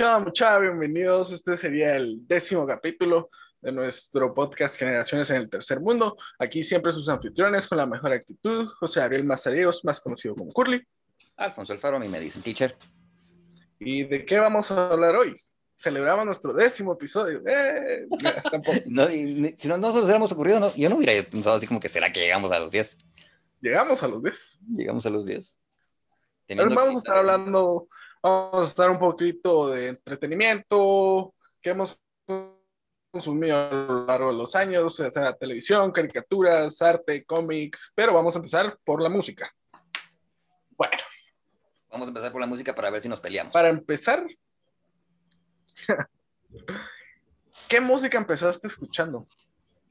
[0.00, 1.30] Chao, muchachos, bienvenidos.
[1.30, 3.28] Este sería el décimo capítulo
[3.60, 6.16] de nuestro podcast Generaciones en el Tercer Mundo.
[6.38, 10.82] Aquí siempre sus anfitriones con la mejor actitud, José Ariel Mazariegos, más conocido como Curly.
[11.36, 12.74] Alfonso Alfaro, a mí me dicen teacher.
[13.78, 15.38] ¿Y de qué vamos a hablar hoy?
[15.74, 17.42] Celebramos nuestro décimo episodio.
[17.46, 18.06] ¡Eh!
[18.86, 21.66] no, y, si no, no se nos hubiéramos ocurrido, no, yo no hubiera pensado así
[21.66, 22.96] como que será que llegamos a los 10.
[23.60, 24.60] Llegamos a los 10.
[24.78, 25.60] Llegamos a los 10.
[26.56, 27.86] Vamos a estar hablando
[28.22, 31.98] Vamos a estar un poquito de entretenimiento que hemos
[33.10, 38.38] consumido a lo largo de los años, sea televisión, caricaturas, arte, cómics, pero vamos a
[38.38, 39.50] empezar por la música.
[40.76, 40.98] Bueno.
[41.90, 43.52] Vamos a empezar por la música para ver si nos peleamos.
[43.52, 44.24] Para empezar,
[47.68, 49.26] ¿qué música empezaste escuchando?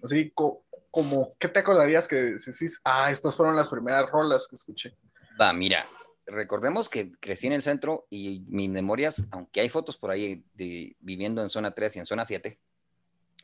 [0.03, 4.95] Así como, ¿qué te acordarías que decís, ah, estas fueron las primeras rolas que escuché?
[5.39, 5.89] Va, mira,
[6.31, 10.95] recordemos que crecí en el centro y mis memorias, aunque hay fotos por ahí de
[10.99, 12.59] viviendo en zona 3 y en zona 7,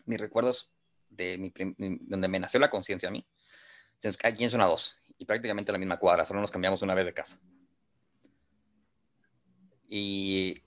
[0.05, 0.72] mis recuerdos
[1.09, 1.53] de mi,
[2.02, 3.25] donde me nació la conciencia a mí,
[4.23, 7.14] aquí en zona 2 y prácticamente la misma cuadra, solo nos cambiamos una vez de
[7.14, 7.39] casa.
[9.88, 10.61] Y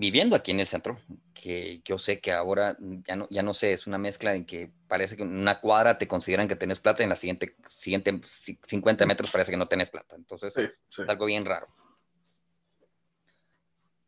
[0.00, 0.98] viviendo aquí en el centro,
[1.34, 2.74] que yo sé que ahora
[3.06, 5.98] ya no, ya no sé, es una mezcla en que parece que en una cuadra
[5.98, 9.68] te consideran que tenés plata y en la siguiente, siguiente 50 metros parece que no
[9.68, 10.16] tenés plata.
[10.16, 10.72] Entonces es
[11.06, 11.68] algo bien raro.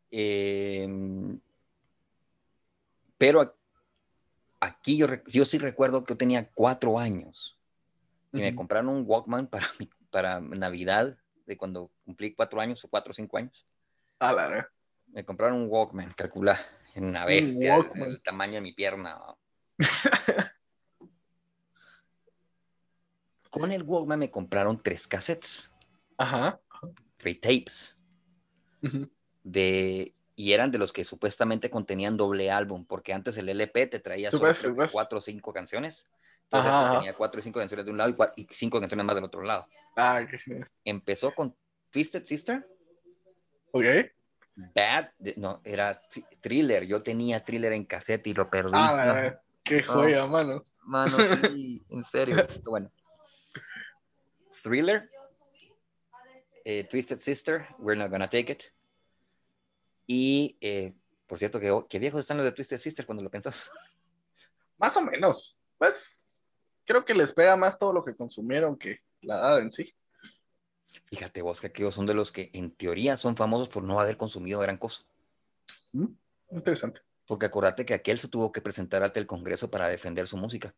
[0.09, 1.39] Em,
[3.19, 3.55] pero
[4.59, 7.55] aquí yo, yo sí recuerdo que yo tenía cuatro años
[8.31, 9.67] y me compraron un Walkman para,
[10.09, 13.67] para Navidad de cuando cumplí cuatro años o cuatro o cinco años.
[14.17, 14.72] Ah, la
[15.13, 16.59] me compraron un Walkman, calcula,
[16.95, 19.17] en una bestia, el, tamaño de mi pierna.
[23.49, 25.71] Con el Walkman me compraron tres cassettes.
[26.17, 26.59] Ajá.
[27.17, 27.99] Tres tapes.
[29.43, 33.99] De, y eran de los que supuestamente contenían doble álbum, porque antes el LP te
[33.99, 34.51] traía solo
[34.91, 36.07] cuatro o cinco canciones.
[36.45, 39.43] Entonces tenía cuatro o cinco canciones de un lado y, cinco canciones más del otro
[39.43, 39.67] lado.
[39.95, 41.55] Ah, qué Empezó con
[41.91, 42.67] Twisted Sister.
[43.71, 43.85] Ok.
[44.55, 45.99] Bad, no, era
[46.41, 46.85] thriller.
[46.85, 48.71] Yo tenía thriller en cassette y lo perdí.
[48.73, 50.65] Ah, qué joya, mano.
[50.81, 51.17] Mano,
[51.49, 52.35] sí, en serio.
[52.63, 52.91] Bueno.
[54.61, 55.09] Thriller,
[56.63, 58.63] eh, Twisted Sister, We're Not Gonna Take It.
[60.07, 60.93] Y, eh,
[61.27, 63.71] por cierto, ¿qué, qué viejos están los de Twisted Sister cuando lo pensás?
[64.77, 65.59] Más o menos.
[65.77, 66.25] Pues,
[66.85, 69.93] creo que les pega más todo lo que consumieron que la edad en sí.
[71.05, 74.17] Fíjate vos que aquellos son de los que en teoría son famosos por no haber
[74.17, 75.03] consumido gran cosa.
[75.93, 76.07] Mm,
[76.51, 77.01] interesante.
[77.25, 80.75] Porque acordate que aquel se tuvo que presentar ante el Congreso para defender su música.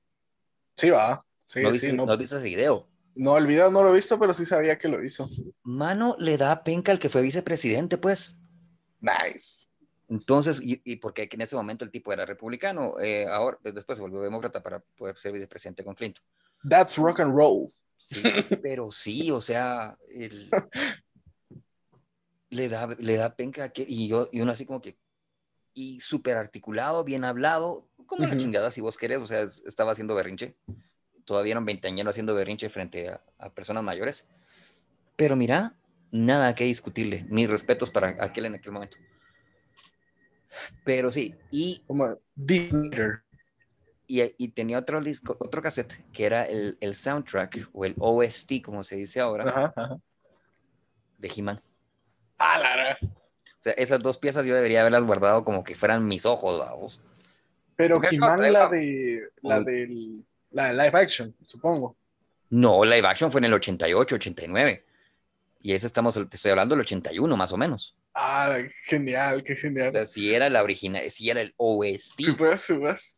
[0.76, 1.26] Sí, va.
[1.46, 2.88] Sí, ¿No, viste, no, ese video?
[3.16, 5.30] No, el video no lo he visto, pero sí sabía que lo hizo.
[5.64, 8.38] Mano, le da penca al que fue vicepresidente, pues.
[9.00, 9.68] Nice.
[10.08, 14.22] Entonces, y, porque en ese momento el tipo era republicano, eh, ahora después se volvió
[14.22, 16.24] demócrata para poder ser vicepresidente con Clinton.
[16.68, 17.72] That's rock and roll.
[18.64, 19.98] pero sí, o sea,
[22.50, 24.98] le, da, le da penca que, y, yo, y uno así como que,
[25.74, 30.16] y súper articulado, bien hablado, como la chingada si vos querés, o sea, estaba haciendo
[30.16, 30.56] berrinche,
[31.26, 34.30] todavía eran veinteañeros haciendo berrinche frente a, personas mayores,
[35.16, 35.76] pero mira,
[36.12, 38.98] nada que discutirle, mis respetos para aquel en aquel momento.
[40.86, 41.84] Pero sí, y...
[41.86, 42.90] Como Disney
[44.08, 48.84] y, tenía otro disco, otro cassette, que era el, el, soundtrack o el OST, como
[48.84, 49.74] se dice ahora,
[51.18, 51.62] de He-Man.
[52.40, 56.26] Ah, la O sea, esas dos piezas yo debería haberlas guardado como que fueran mis
[56.26, 57.02] ojos, vamos.
[57.76, 61.98] Pero He-Man, la de, la, de la de live action, supongo.
[62.50, 64.86] No, live action fue en el 88, 89.
[65.62, 67.98] Y eso estamos, te estoy hablando del 81, más o menos.
[68.14, 69.90] Ah, genial, qué genial.
[69.90, 72.14] O sea, si era la original, si era el OST.
[72.18, 73.15] Sí, pues, sí, pues.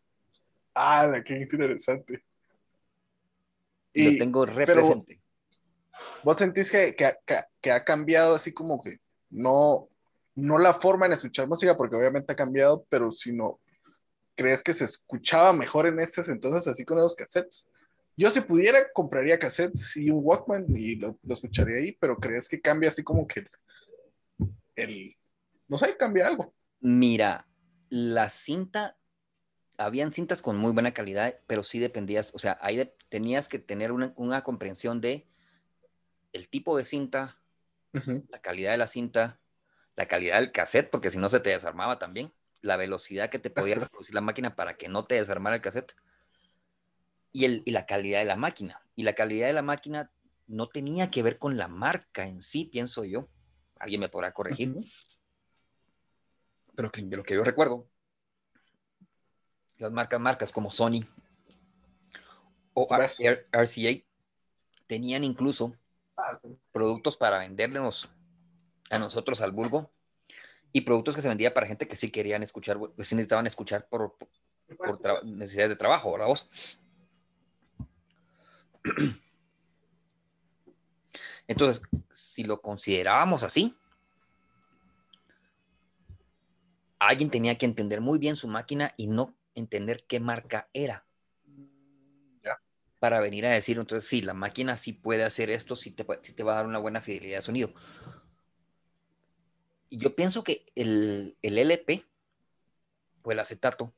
[0.79, 2.23] Ah, qué interesante.
[3.93, 5.19] Y, lo tengo represente.
[6.23, 8.99] ¿Vos sentís que, que, ha cambiado así como que
[9.31, 9.89] no,
[10.35, 13.59] no la forma en escuchar música, porque obviamente ha cambiado, pero si no,
[14.35, 17.71] ¿crees que se escuchaba mejor en estos entonces así con los cassettes?
[18.15, 22.47] Yo si pudiera compraría cassettes y un Walkman y lo, lo escucharía ahí, pero ¿crees
[22.47, 23.47] que cambia así como que
[24.75, 25.15] el,
[25.67, 26.53] no sé, cambia algo?
[26.81, 27.47] Mira,
[27.89, 28.95] la cinta
[29.77, 33.91] habían cintas con muy buena calidad, pero sí dependías, o sea, ahí tenías que tener
[33.91, 35.27] una, comprensión de
[36.33, 37.37] el tipo de cinta,
[37.91, 39.39] la calidad de la cinta,
[39.95, 42.31] la calidad del cassette, porque si no se te desarmaba también,
[42.61, 45.95] la velocidad que te podía reproducir la máquina para que no te desarmara el cassette,
[47.31, 48.81] y, el, y la calidad de la máquina.
[48.95, 50.11] Y la calidad de la máquina
[50.47, 53.27] no tenía que ver con la marca en sí, pienso yo.
[53.77, 54.75] Alguien me podrá corregir
[56.77, 57.89] pero que, de lo que yo recuerdo,
[59.77, 61.01] las marcas, marcas como Sony
[62.73, 64.03] o RCA
[64.87, 65.75] tenían incluso
[66.17, 66.35] ah,
[66.71, 68.09] productos para vendernos
[68.89, 69.91] a nosotros al vulgo
[70.71, 73.87] y productos que se vendían para gente que sí querían escuchar, que sí necesitaban escuchar
[73.87, 74.15] por,
[74.77, 76.49] por necesidades de trabajo, ¿verdad vos?
[81.47, 81.81] Entonces,
[82.11, 83.75] si lo considerábamos así,
[86.99, 91.05] alguien tenía que entender muy bien su máquina y no entender qué marca era.
[92.99, 96.43] Para venir a decir, entonces, sí, la máquina sí puede hacer esto, sí te, te
[96.43, 97.73] va a dar una buena fidelidad de sonido.
[99.89, 102.03] Y yo pienso que el, LP
[103.21, 103.93] o el acetato,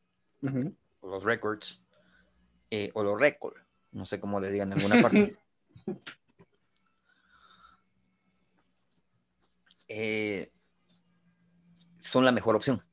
[0.99, 1.81] o los records,
[2.71, 3.55] eh, o los record,
[3.91, 5.37] no sé cómo le digan en alguna parte.
[9.91, 10.51] Eh,
[11.97, 12.83] son la mejor opción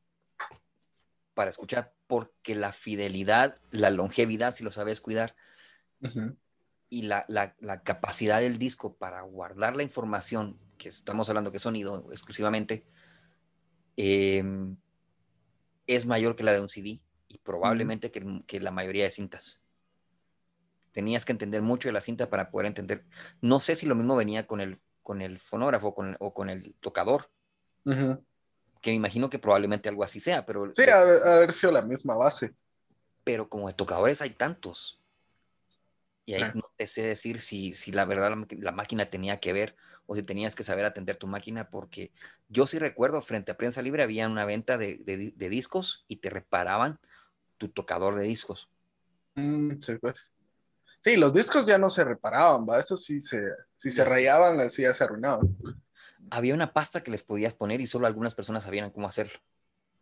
[1.37, 5.37] para escuchar porque la fidelidad, la longevidad, si lo sabes cuidar,
[6.88, 7.27] y la,
[7.85, 12.87] capacidad del disco para guardar la información, que estamos hablando que sonido exclusivamente,
[13.97, 14.79] em,
[15.87, 19.62] es mayor que la de un CD y probablemente que, la mayoría de cintas.
[20.93, 23.05] Tenías que entender mucho de la cinta para poder entender.
[23.43, 27.31] No sé si lo mismo venía con el, con el fonógrafo o con el tocador
[28.81, 30.73] que me imagino que probablemente algo así sea, pero...
[30.75, 32.55] Sí, ha, haber sido la misma base.
[33.25, 35.00] Pero como de tocadores hay tantos.
[36.25, 39.76] Y ahí no te sé decir si, si la verdad la, máquina tenía que ver
[40.06, 42.12] o si tenías que saber atender tu máquina, porque
[42.49, 46.31] yo sí recuerdo, frente a Prensa Libre había una venta de, de, discos y te
[46.31, 46.99] reparaban
[47.58, 48.69] tu tocador de discos.
[49.37, 50.34] Mm, sí, pues.
[50.99, 52.81] Sí, los discos ya no se reparaban, ¿va?
[52.81, 53.40] Eso sí se,
[53.76, 55.56] si se rayaban, así ya se arruinaban
[56.31, 59.38] había una pasta que les podías poner y solo algunas personas sabían cómo hacerlo.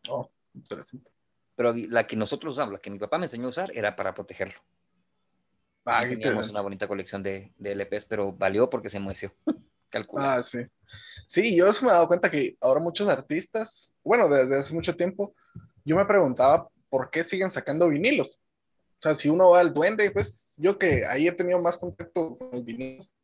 [0.09, 1.11] Oh, interesante.
[1.57, 4.15] Pero la que nosotros usamos, la que mi papá me enseñó a usar, era para
[4.15, 4.61] protegerlo.
[5.85, 9.35] Ah, teníamos una bonita colección de, de, LPs, pero valió porque se mueció.
[9.91, 10.37] Calcula.
[10.37, 10.61] Ah, sí.
[11.27, 15.35] Sí, yo me he dado cuenta que ahora muchos artistas, bueno, desde hace mucho tiempo,
[15.85, 18.41] yo me preguntaba por qué siguen sacando vinilos.
[18.99, 22.39] O sea, si uno va al duende, pues yo que ahí he tenido más contacto
[22.39, 23.15] con los vinilos,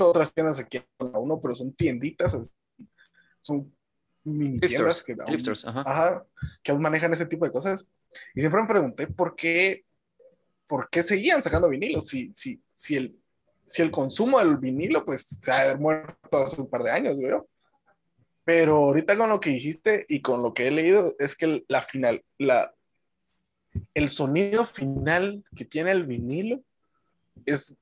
[0.00, 2.56] otras tiendas aquí a uno, pero son tienditas,
[3.42, 3.72] son
[4.24, 5.16] mini tiendas que,
[6.66, 7.90] aún, manejan ese tipo de cosas.
[8.34, 9.84] Y siempre me pregunté por qué,
[10.66, 13.18] por qué seguían sacando vinilos, si, si, si, el,
[13.66, 17.48] si el consumo del vinilo, pues se ha muerto hace un par de años, veo.
[18.44, 21.82] Pero ahorita con lo que dijiste y con lo que he leído, es que la
[21.82, 22.74] final, la,
[23.94, 26.62] el sonido final que tiene el vinilo
[27.44, 27.76] es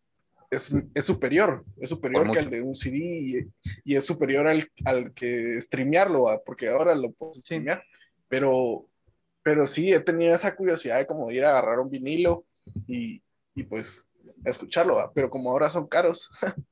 [0.56, 3.49] es, es, superior, es superior que al de un CD
[3.85, 7.82] y, es superior al, al, que streamearlo, porque ahora lo puedo streamear,
[8.29, 8.88] pero,
[9.43, 12.44] pero sí he tenido esa curiosidad de como ir a agarrar un vinilo
[12.87, 13.23] y,
[13.55, 14.11] y pues
[14.44, 16.31] escucharlo, pero como ahora son caros.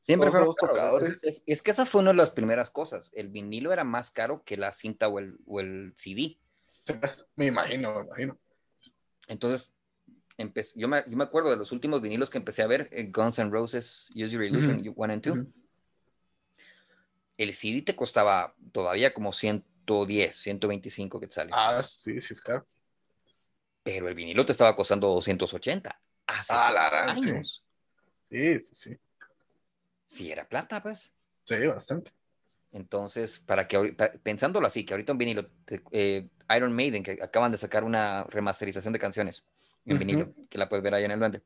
[0.00, 1.24] Siempre fueron los tocadores.
[1.24, 3.10] Es, es, que esa fue una de las primeras cosas.
[3.14, 6.38] El vinilo era más caro que la cinta o el, o el CD.
[7.00, 8.38] Pues, me imagino, me imagino.
[9.26, 9.74] Entonces,
[10.38, 13.38] yo, me, yo, me, acuerdo de los últimos vinilos que empecé a ver, eh, Guns
[13.38, 15.38] N' Roses, Use Your Illusion 1 and 2.
[17.38, 21.54] El CD te costaba todavía como 110, 125 quetzales.
[21.56, 22.66] Ah, sí, sí es caro.
[23.82, 26.00] Pero el vinilo te estaba costando 280.
[26.26, 27.62] Hace ah, la años.
[28.30, 28.58] Sí.
[28.58, 28.98] sí, sí,
[30.06, 30.30] sí.
[30.32, 31.12] era plata, pues.
[31.44, 32.10] Sí, bastante.
[32.76, 35.48] Entonces, para que pensándolo así, que ahorita un vinilo,
[35.92, 39.44] eh, Iron Maiden, que acaban de sacar una remasterización de canciones,
[39.86, 41.42] en vinilo, que la puedes ver ahí en el duende.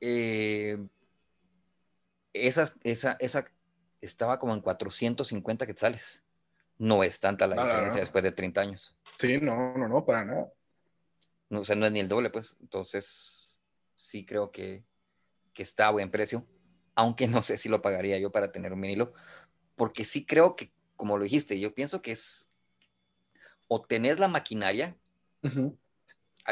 [0.00, 0.78] Eh,
[2.32, 3.44] esa, esa, esa
[4.00, 6.24] estaba como en 450 quetzales.
[6.76, 8.96] No es tanta la diferencia después de 30 años.
[9.18, 10.52] Sí, no, no, no, para nada.
[11.48, 12.56] No, o sea, no es ni el doble, pues.
[12.60, 13.58] Entonces,
[13.96, 14.84] sí creo que,
[15.52, 16.46] que está a buen precio.
[16.98, 19.12] Aunque no sé si lo pagaría yo para tener un vinilo.
[19.76, 22.50] Porque sí creo que, como lo dijiste, yo pienso que es
[23.68, 24.96] o tenés la maquinaria,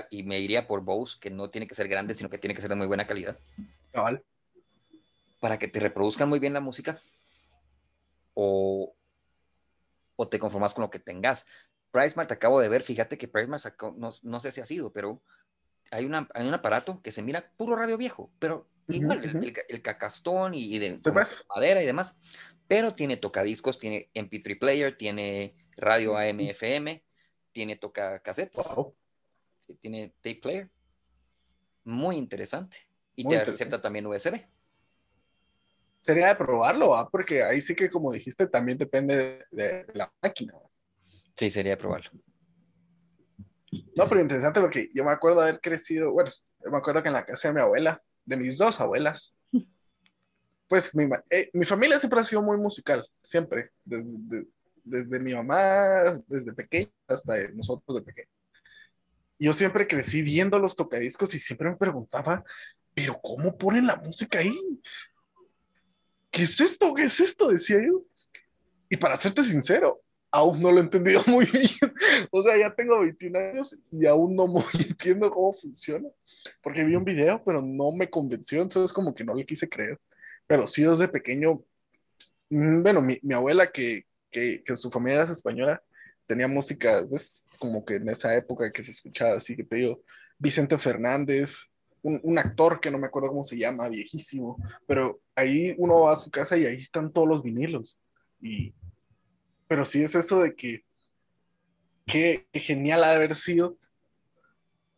[0.09, 2.61] y me iría por Bose, que no tiene que ser grande, sino que tiene que
[2.61, 3.41] ser de muy buena calidad.
[5.41, 7.03] Para que te reproduzcan muy bien la música.
[8.35, 8.95] O,
[10.15, 11.45] o te conformas con lo que tengas.
[11.91, 15.23] PriceMart acabo de ver, fíjate que PriceMart sacó, no, no sé si ha sido, pero
[15.91, 19.23] hay, una, hay un aparato que se mira puro radio viejo, pero igual,
[19.69, 21.01] el, cacastón y, de
[21.55, 22.17] madera y demás,
[22.69, 27.03] pero tiene tocadiscos, tiene MP3 player, tiene radio AM, FM,
[27.53, 28.63] tiene toca cassettes
[29.75, 30.71] tiene tape player.
[31.85, 32.79] Muy interesante.
[33.15, 34.45] Y te acepta también USB.
[36.01, 37.09] sería de probarlo, ¿va?
[37.09, 40.55] porque ahí sí que, como dijiste, también depende de, la máquina.
[41.37, 42.11] Sí, sería de probarlo.
[43.71, 46.31] No, pero interesante porque yo me acuerdo haber crecido, bueno,
[46.65, 49.37] yo me acuerdo que en la casa de mi abuela, de mis dos abuelas,
[50.69, 54.47] pues mi, eh, mi familia siempre ha sido muy musical, siempre, desde,
[54.85, 58.29] desde mi mamá, desde pequeña hasta nosotros de pequeño.
[59.39, 62.43] Yo siempre crecí viendo los tocadiscos y siempre me preguntaba,
[62.95, 64.59] pero ¿cómo ponen la música ahí?
[66.31, 66.95] ¿Qué es esto?
[66.95, 67.49] ¿Qué es esto?
[67.49, 68.03] Decía yo.
[68.89, 70.01] Y para serte sincero,
[70.37, 71.67] aún no lo he entendido muy bien.
[72.31, 76.09] O sea, ya tengo 21 años y aún no muy entiendo cómo funciona.
[76.63, 79.99] Porque vi un video, pero no me convenció, entonces como que no le quise creer.
[80.47, 81.65] Pero sí desde pequeño,
[82.51, 85.83] mm, bueno, mi, mi abuela que, que, su familia era española,
[86.27, 89.97] tenía música, pues, como que en esa época que se escuchaba, así que te
[90.39, 91.71] Vicente Fernández,
[92.03, 96.13] un, un, actor que no me acuerdo cómo se llama, viejísimo, pero ahí uno va
[96.13, 97.99] a su casa y ahí están todos los vinilos.
[98.41, 98.75] Y,
[99.69, 100.85] pero sí es eso de que
[102.07, 103.77] qué, genial ha de haber sido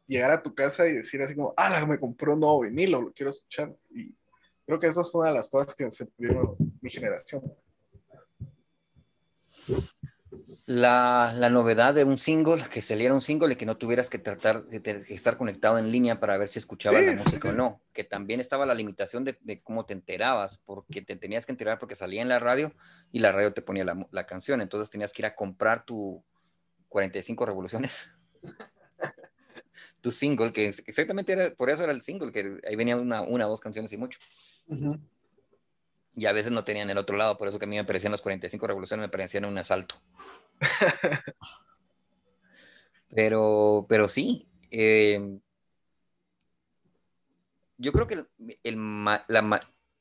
[0.06, 3.12] llegar a tu casa y decir así como, ah, me compró un nuevo vinilo, lo
[3.12, 3.76] quiero escuchar.
[3.90, 4.14] Y
[4.66, 7.42] creo que eso es una de las cosas que se perdió mi generación.
[10.70, 14.18] La, la, novedad de un single, que saliera un single y que no tuvieras que
[14.18, 17.48] tratar de, de estar conectado en línea para ver si escuchabas sí, la música sí.
[17.48, 21.46] o no, que también estaba la limitación de, de, cómo te enterabas, porque te tenías
[21.46, 22.74] que enterar porque salía en la radio
[23.10, 26.22] y la radio te ponía la, la canción, entonces tenías que ir a comprar tu
[26.90, 28.12] 45 revoluciones,
[30.02, 33.46] tu single, que exactamente era, por eso era el single, que ahí venía una, una
[33.46, 34.18] dos canciones y mucho.
[34.66, 35.00] Uh -huh.
[36.14, 38.12] Y a veces no tenían el otro lado, por eso que a mí me parecían
[38.12, 39.98] las 45 revoluciones, me parecían un asalto.
[43.10, 44.48] pero, pero sí.
[44.70, 45.38] Eh,
[47.78, 48.28] yo creo que el,
[48.64, 49.24] el, la,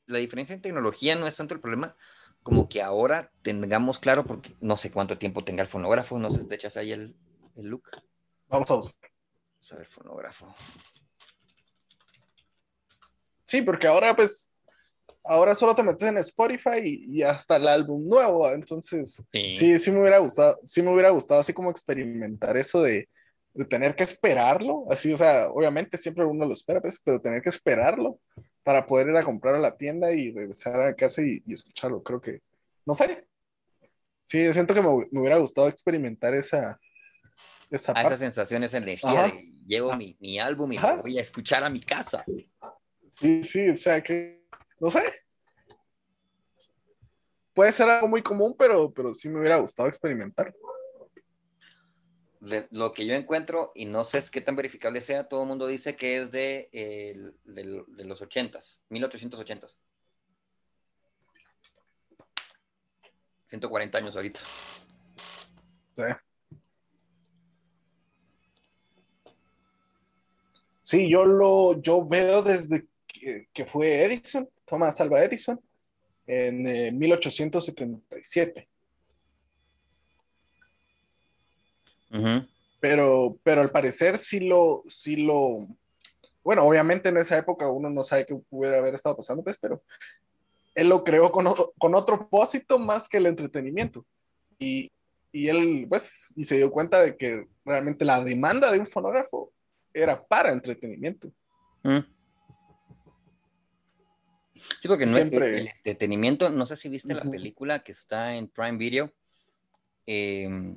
[0.06, 1.96] la, diferencia en tecnología no es tanto el problema
[2.42, 6.40] como que ahora tengamos claro, porque no sé cuánto tiempo tenga el fonógrafo, no sé
[6.40, 7.16] si te echas ahí el,
[7.56, 7.90] el look.
[8.48, 9.10] Vamos a buscar.
[9.54, 10.54] Vamos a ver, fonógrafo.
[13.44, 14.57] Sí, porque ahora pues
[15.24, 19.54] ahora solo te metes en Spotify y, y hasta el álbum nuevo, entonces sí.
[19.54, 19.78] sí.
[19.78, 23.08] sí, me hubiera gustado, sí me hubiera gustado así como experimentar eso de,
[23.54, 27.42] de, tener que esperarlo, así, o sea, obviamente siempre uno lo espera, pues, pero tener
[27.42, 28.18] que esperarlo
[28.62, 32.02] para poder ir a comprar a la tienda y regresar a casa y, y escucharlo,
[32.02, 32.40] creo que,
[32.86, 33.26] no sé,
[34.24, 36.78] sí, siento que me, me hubiera gustado experimentar esa...
[37.70, 39.26] Esa, a esa sensación, esa energía Ajá.
[39.26, 42.24] de llevo mi, mi álbum y lo voy a escuchar a mi casa.
[43.12, 44.42] Sí, sí, o sea, que
[44.80, 45.02] no sé.
[47.54, 50.54] Puede ser algo muy común, pero, pero sí me hubiera gustado experimentar.
[52.40, 55.66] De, lo que yo encuentro, y no sé qué tan verificable sea, todo el mundo
[55.66, 59.76] dice que es de, eh, de, de los 80s, 1880s.
[63.48, 64.40] 140 años ahorita.
[65.96, 66.02] Sí.
[70.82, 75.60] Sí, yo lo yo veo desde que, que fue Edison, Thomas Alva Edison
[76.26, 78.68] en eh, 1877.
[82.10, 82.48] Uh -huh.
[82.80, 85.66] Pero, pero al parecer sí lo, sí lo,
[86.44, 89.82] bueno, obviamente en esa época uno no sabe qué pudiera haber estado pasando, pues, pero
[90.74, 91.46] él lo creó con,
[91.76, 94.06] con otro propósito más que el entretenimiento.
[94.58, 94.92] Y,
[95.32, 99.52] y él, pues, y se dio cuenta de que realmente la demanda de un fonógrafo
[99.92, 101.28] era para entretenimiento.
[101.82, 102.06] Uh -huh.
[104.80, 105.48] Sí, porque no Siempre...
[105.48, 107.24] el, el, entretenimiento, no sé si viste uh -huh.
[107.24, 109.12] la película que está en Prime Video,
[110.06, 110.76] eh,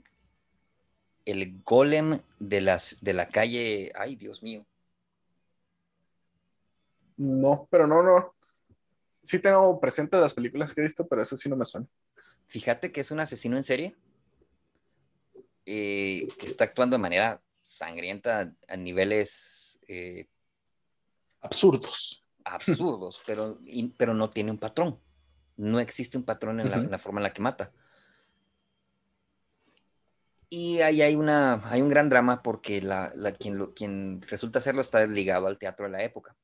[1.26, 4.66] el golem de, las, de la calle, ay Dios mío.
[7.18, 8.34] No, pero no, no.
[9.24, 11.88] Sí tengo presente las películas que he visto, pero eso sí no me suena.
[12.48, 13.96] Fíjate que es un asesino en serie
[15.66, 20.28] eh, que está actuando de manera sangrienta a niveles eh,
[21.40, 25.00] absurdos absurdos, pero, y, pero no tiene un patrón.
[25.58, 27.72] No existe un patrón en, la, en la, forma en la que mata.
[30.50, 34.60] Y ahí hay, una, hay un gran drama porque la, la, quien, lo, quien resulta
[34.60, 36.36] serlo está ligado al teatro de la época.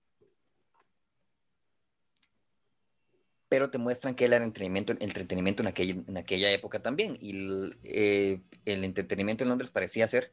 [3.49, 7.17] Pero te muestran que él era entretenimiento, entretenimiento en, aquella, en aquella época también.
[7.19, 10.31] Y el, eh, el entretenimiento en Londres parecía ser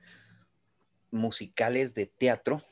[1.10, 2.62] musicales de teatro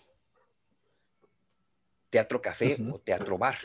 [2.13, 2.95] teatro café uh -huh.
[2.95, 3.57] o teatro bar.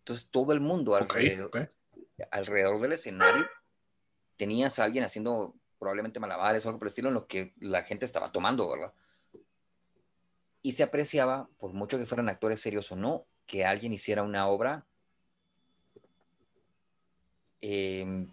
[0.00, 1.66] Entonces todo el mundo alrededor, okay,
[2.30, 3.48] alrededor del escenario
[4.36, 7.82] tenías a alguien haciendo probablemente malabares o algo por el estilo en lo que la
[7.82, 8.92] gente estaba tomando, ¿verdad?
[10.60, 14.46] Y se apreciaba, por mucho que fueran actores serios o no, que alguien hiciera una
[14.46, 14.84] obra
[17.62, 18.28] em,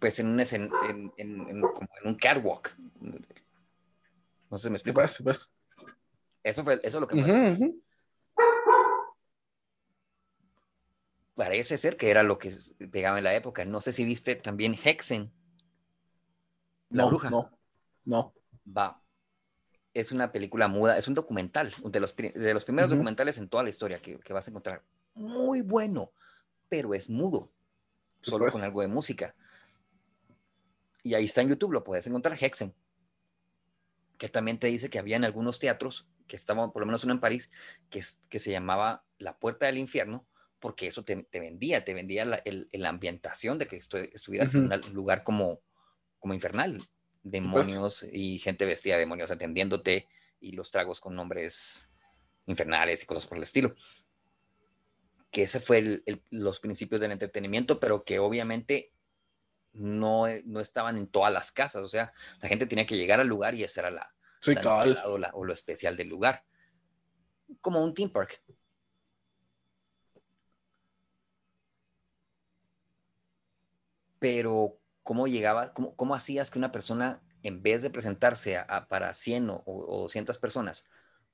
[0.00, 2.76] pues en un, en, en, como en un catwalk.
[4.50, 5.00] No sé si me explico.
[5.00, 5.54] Pues, pues.
[6.42, 7.80] Eso fue eso es lo que
[11.40, 12.54] Parece ser que era lo que
[12.92, 13.64] pegaba en la época.
[13.64, 15.32] No sé si viste también Hexen.
[16.90, 17.30] La bruja.
[17.30, 17.50] No,
[18.04, 18.34] no.
[18.76, 19.02] Va.
[19.94, 23.62] Es una película muda, es un documental, de los, de los primeros documentales en toda
[23.62, 24.84] la historia que, que, vas a encontrar.
[25.14, 26.12] Muy bueno,
[26.68, 27.50] pero es mudo,
[28.20, 29.34] solo con algo de música.
[31.02, 32.74] Y ahí está en YouTube, lo puedes encontrar, Hexen.
[34.18, 37.12] Que también te dice que había en algunos teatros, que estaban, por lo menos uno
[37.12, 37.50] en París,
[37.90, 40.28] que, que se llamaba La Puerta del Infierno,
[40.60, 45.60] porque eso te, vendía, te vendía la, ambientación de que estuvieras en un lugar como,
[46.20, 46.80] como infernal,
[47.24, 50.06] demonios y gente vestida de demonios atendiéndote
[50.38, 51.88] y los tragos con nombres
[52.46, 53.74] infernales y cosas por el estilo.
[55.32, 58.92] Que ese fue los principios del entretenimiento, pero que obviamente
[59.72, 63.28] no, no estaban en todas las casas, o sea, la gente tenía que llegar al
[63.28, 64.14] lugar y esa era la,
[65.06, 66.44] o, lo especial del lugar.
[67.60, 68.42] Como un theme park.
[74.18, 79.14] Pero, ¿cómo llegaba, cómo, cómo hacías que una persona, en vez de presentarse a, para
[79.14, 80.88] 100 o, o 200 personas,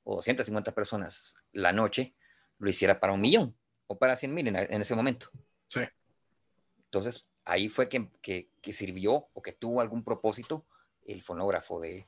[0.04, 2.14] o 150 personas la noche,
[2.58, 5.30] lo hiciera para un millón o para 100 mil en, en, ese momento?
[5.66, 5.80] Sí.
[6.84, 10.66] Entonces, ahí fue que, que, sirvió o que tuvo algún propósito
[11.04, 12.06] el fonógrafo de,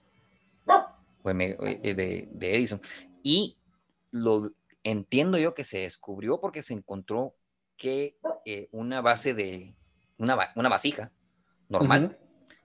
[1.34, 2.80] de, de, Edison.
[3.22, 3.58] Y
[4.10, 4.50] lo
[4.82, 7.34] entiendo yo que se descubrió porque se encontró
[7.76, 9.74] que eh, una base de,
[10.16, 11.12] una, una vasija
[11.68, 12.18] normal,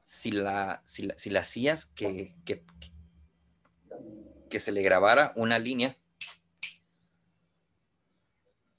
[0.05, 2.65] si, la, si, la, si la hacías que, que,
[4.49, 5.97] que se le grabara una línea,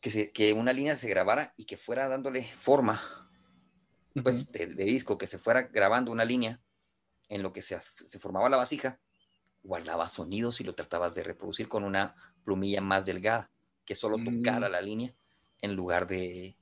[0.00, 3.00] que, se, que una línea se grabara y que fuera dándole forma
[4.23, 6.61] pues, de, disco, que se fuera grabando una línea
[7.29, 9.00] en lo que se, se formaba la vasija,
[9.65, 13.50] guardaba sonidos y lo tratabas de reproducir con una plumilla más delgada,
[13.85, 14.73] que solo tocara mm.
[14.73, 15.15] la línea
[15.63, 16.57] en lugar de...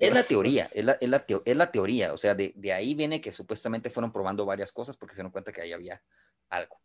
[0.00, 2.94] es la teoría, es la, es, la es la, teoría, o sea, de, de, ahí
[2.94, 6.02] viene que supuestamente fueron probando varias cosas porque se dieron cuenta que ahí había
[6.50, 6.80] algo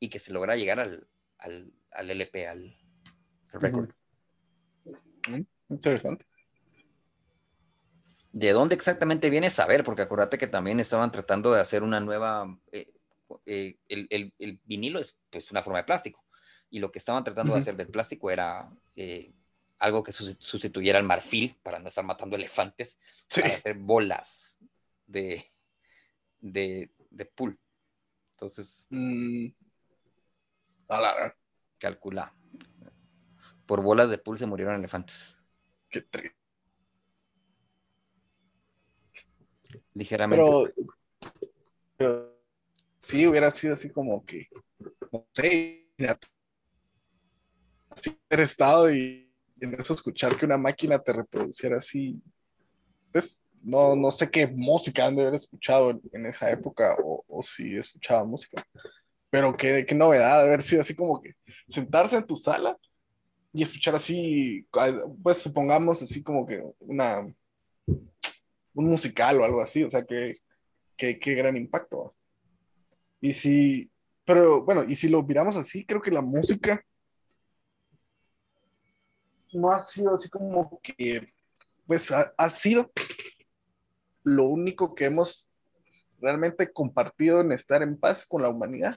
[0.00, 1.06] y que se logra llegar al,
[1.38, 2.76] al, al LP, al,
[3.52, 3.90] al record.
[5.28, 6.24] Mm, interesante.
[8.32, 9.84] ¿De dónde exactamente viene saber?
[9.84, 12.58] Porque acuérdate que también estaban tratando de hacer una nueva...
[12.72, 12.92] Eh,
[13.46, 16.24] eh, el, vinilo es pues, una forma de plástico.
[16.70, 19.32] Y lo que estaban tratando de hacer del plástico era eh,
[19.78, 23.00] algo que sustituyera el marfil para no estar matando elefantes,
[23.34, 24.58] para hacer bolas
[25.06, 25.44] de,
[26.40, 27.58] de, de pool.
[28.32, 29.48] Entonces, mm.
[31.78, 32.34] calcula.
[33.66, 35.36] Por bolas de pool se murieron elefantes.
[35.88, 36.38] Qué triste.
[39.98, 40.72] ligeramente.
[41.96, 42.37] Pero,
[42.98, 44.48] sí hubiera sido así como que,
[45.12, 45.88] no sé,
[47.90, 49.30] así haber estado y
[49.60, 52.20] en eso escuchar que una máquina te reproduciera así,
[53.12, 57.42] pues no, no sé qué música han de haber escuchado en, esa época o, o,
[57.42, 58.62] si escuchaba música,
[59.30, 61.34] pero qué, qué novedad haber sido así como que
[61.66, 62.76] sentarse en tu sala
[63.52, 64.66] y escuchar así,
[65.22, 67.20] pues supongamos así como que una,
[67.86, 70.36] un musical o algo así, o sea, qué,
[70.96, 72.14] qué, gran impacto.
[73.20, 73.90] Y si,
[74.24, 76.84] pero bueno, y si lo miramos así, creo que la música
[79.52, 81.32] no ha sido así como que,
[81.86, 82.90] pues ha, ha sido
[84.22, 85.50] lo único que hemos
[86.20, 88.96] realmente compartido en estar en paz con la humanidad,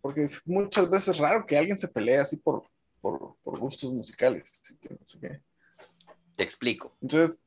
[0.00, 2.64] porque es muchas veces raro que alguien se pelee así por,
[3.00, 4.60] por, por gustos musicales.
[4.62, 5.40] Así que no sé qué.
[6.36, 6.96] Te explico.
[7.00, 7.44] Entonces,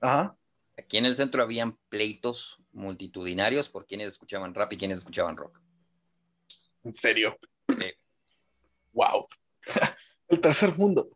[0.00, 5.60] Aquí en el centro habían pleitos multitudinarios por quienes escuchaban rap y quienes escuchaban rock.
[6.84, 7.36] ¿En serio?
[8.92, 9.26] Wow.
[10.28, 11.08] el tercer mundo.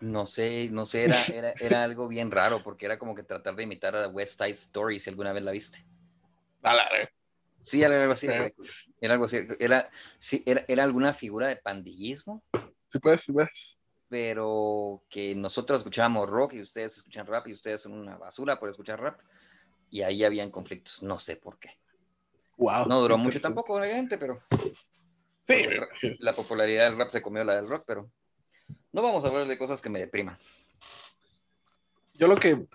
[0.00, 3.62] No sé, no sé, era, era, algo bien raro porque era como que tratar de
[3.62, 5.84] imitar a West Side Story, si alguna vez la viste.
[6.62, 6.88] A la,
[7.60, 8.26] Sí, era algo así.
[8.26, 9.38] Era algo así.
[9.60, 12.42] Era, sí, era, era alguna figura de pandillismo.
[12.88, 13.78] Sí, pues, sí, pues
[14.12, 18.68] pero que nosotros escuchábamos rock y ustedes escuchan rap y ustedes son una basura por
[18.68, 19.18] escuchar rap.
[19.92, 21.70] Y ahí habían conflictos, no sé por qué.
[22.56, 24.42] Wow, no duró mucho tampoco, obviamente, pero
[25.42, 25.64] sí.
[26.18, 28.10] la popularidad del rap se comió la del rock, pero
[28.90, 30.36] no vamos a hablar de cosas que me depriman.
[32.14, 32.66] Yo lo que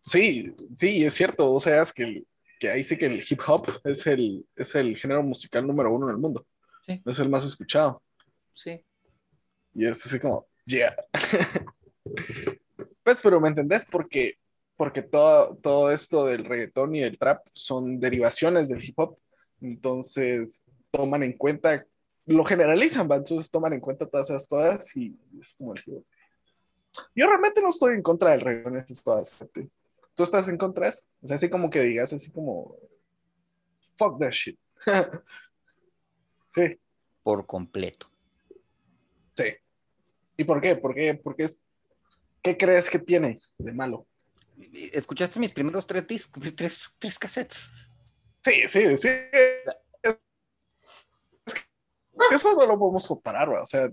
[0.00, 2.24] sí, sí, es cierto, o sea, es que,
[2.58, 6.08] que ahí sí que el hip hop es el, es el género musical número uno
[6.08, 6.46] en el mundo.
[6.86, 7.02] Sí.
[7.04, 8.02] Es el más escuchado.
[8.54, 8.80] Sí.
[9.74, 10.94] Y es así como, Yeah.
[13.02, 13.84] Pues, pero ¿me entendés?
[13.84, 14.38] Porque,
[14.84, 19.18] porque todo, todo esto del reggaetón y el trap son derivaciones del hip hop.
[19.62, 21.86] Entonces, toman en cuenta,
[22.26, 23.16] lo generalizan, ¿va?
[23.16, 26.04] entonces toman en cuenta todas esas cosas y es como el hip hop.
[27.14, 29.48] Yo realmente no estoy en contra del reggaetón y esas cosas.
[30.12, 31.06] ¿Tú estás en contra de eso?
[31.22, 32.76] O sea, así como que digas, así como,
[33.96, 34.58] fuck that shit.
[36.48, 36.78] sí.
[37.22, 38.06] Por completo.
[39.34, 39.44] Sí.
[40.36, 40.76] ¿Y por qué?
[40.76, 41.14] ¿Por qué?
[41.14, 41.70] Porque es,
[42.42, 44.06] ¿Qué crees que tiene de malo?
[44.92, 47.90] ¿Escuchaste mis primeros tres discos, tres, tres cassettes?
[48.42, 49.08] Sí, sí, sí.
[52.30, 53.90] Eso no lo podemos comparar, o sea,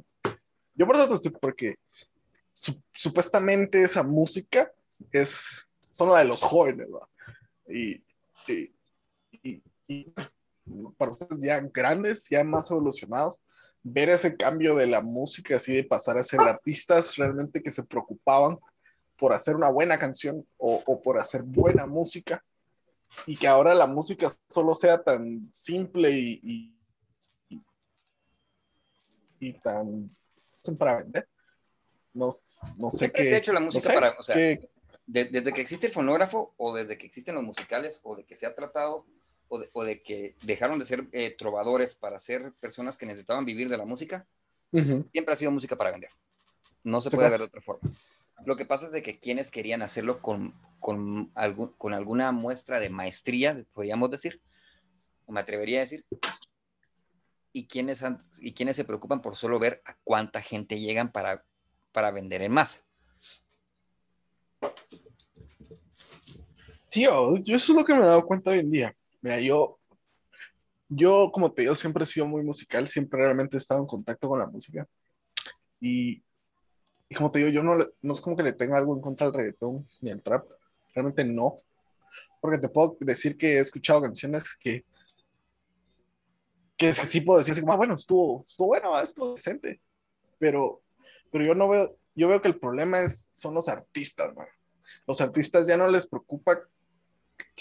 [0.76, 1.76] yo por eso estoy porque
[2.94, 4.72] supuestamente esa música
[5.12, 7.08] es son la de los jóvenes, ¿verdad?
[7.68, 8.04] Y,
[9.44, 10.14] y, y,
[10.98, 13.42] para ustedes ya grandes, ya más evolucionados,
[13.84, 17.84] ver ese cambio de la música, así de pasar a ser artistas realmente que se
[17.84, 18.58] preocupaban
[19.22, 22.44] por hacer una buena canción o, o por hacer buena música
[23.28, 26.74] y que ahora la música solo sea tan simple y,
[27.50, 27.64] y,
[29.40, 30.10] y tan
[30.76, 31.30] para vender.
[32.16, 32.30] No,
[32.78, 33.26] no sé qué.
[33.26, 34.36] Se ha hecho la música para, o sea,
[35.06, 38.48] desde que existe el fonógrafo o desde que existen los musicales o de que se
[38.48, 39.06] ha tratado
[39.50, 43.78] o de, que dejaron de ser eh, trovadores para ser personas que necesitaban vivir de
[43.78, 44.26] la música,
[44.72, 46.10] siempre ha sido música para vender.
[46.84, 47.92] No se, puede ver de otra forma.
[48.46, 51.32] Lo que pasa es de que quienes querían hacerlo con, con,
[51.78, 54.42] con alguna muestra de maestría, podríamos decir,
[55.26, 56.06] o me atrevería a decir,
[57.54, 58.04] y quienes,
[58.40, 61.44] y quienes se preocupan por solo ver a cuánta gente llegan para,
[61.92, 62.80] para vender en masa.
[66.90, 68.96] Tío, yo eso es lo que me he dado cuenta hoy en día.
[69.22, 69.80] Mira, yo,
[70.90, 74.28] yo, como te digo, siempre he sido muy musical, siempre realmente he estado en contacto
[74.28, 74.86] con la música.
[75.80, 76.22] Y,
[77.12, 79.28] y como te digo, yo no, no es como que le tenga algo en contra
[79.28, 80.46] del reggaetón ni al trap.
[80.96, 81.58] Realmente no.
[82.40, 84.86] Porque te puedo decir que he escuchado canciones que,
[86.78, 89.82] que sí puedo decir así como, ah, bueno, estuvo, estuvo bueno, estuvo decente.
[90.40, 90.84] Pero,
[91.34, 94.48] pero yo no veo, yo veo que el problema es, son los artistas, man.
[95.06, 96.62] Los artistas ya no les preocupa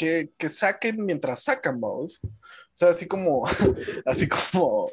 [0.01, 2.21] que, que saquen mientras sacan, vos.
[2.25, 3.47] O sea, así como,
[4.07, 4.91] así como,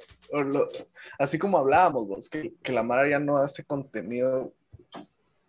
[1.17, 4.52] así como hablábamos, vos, que, que la Mara ya no hace contenido,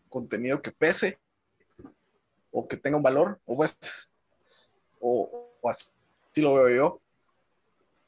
[0.09, 1.18] contenido que pese,
[2.53, 3.77] o que tenga un valor, o pues,
[5.01, 5.90] o, así,
[6.37, 7.01] lo veo yo.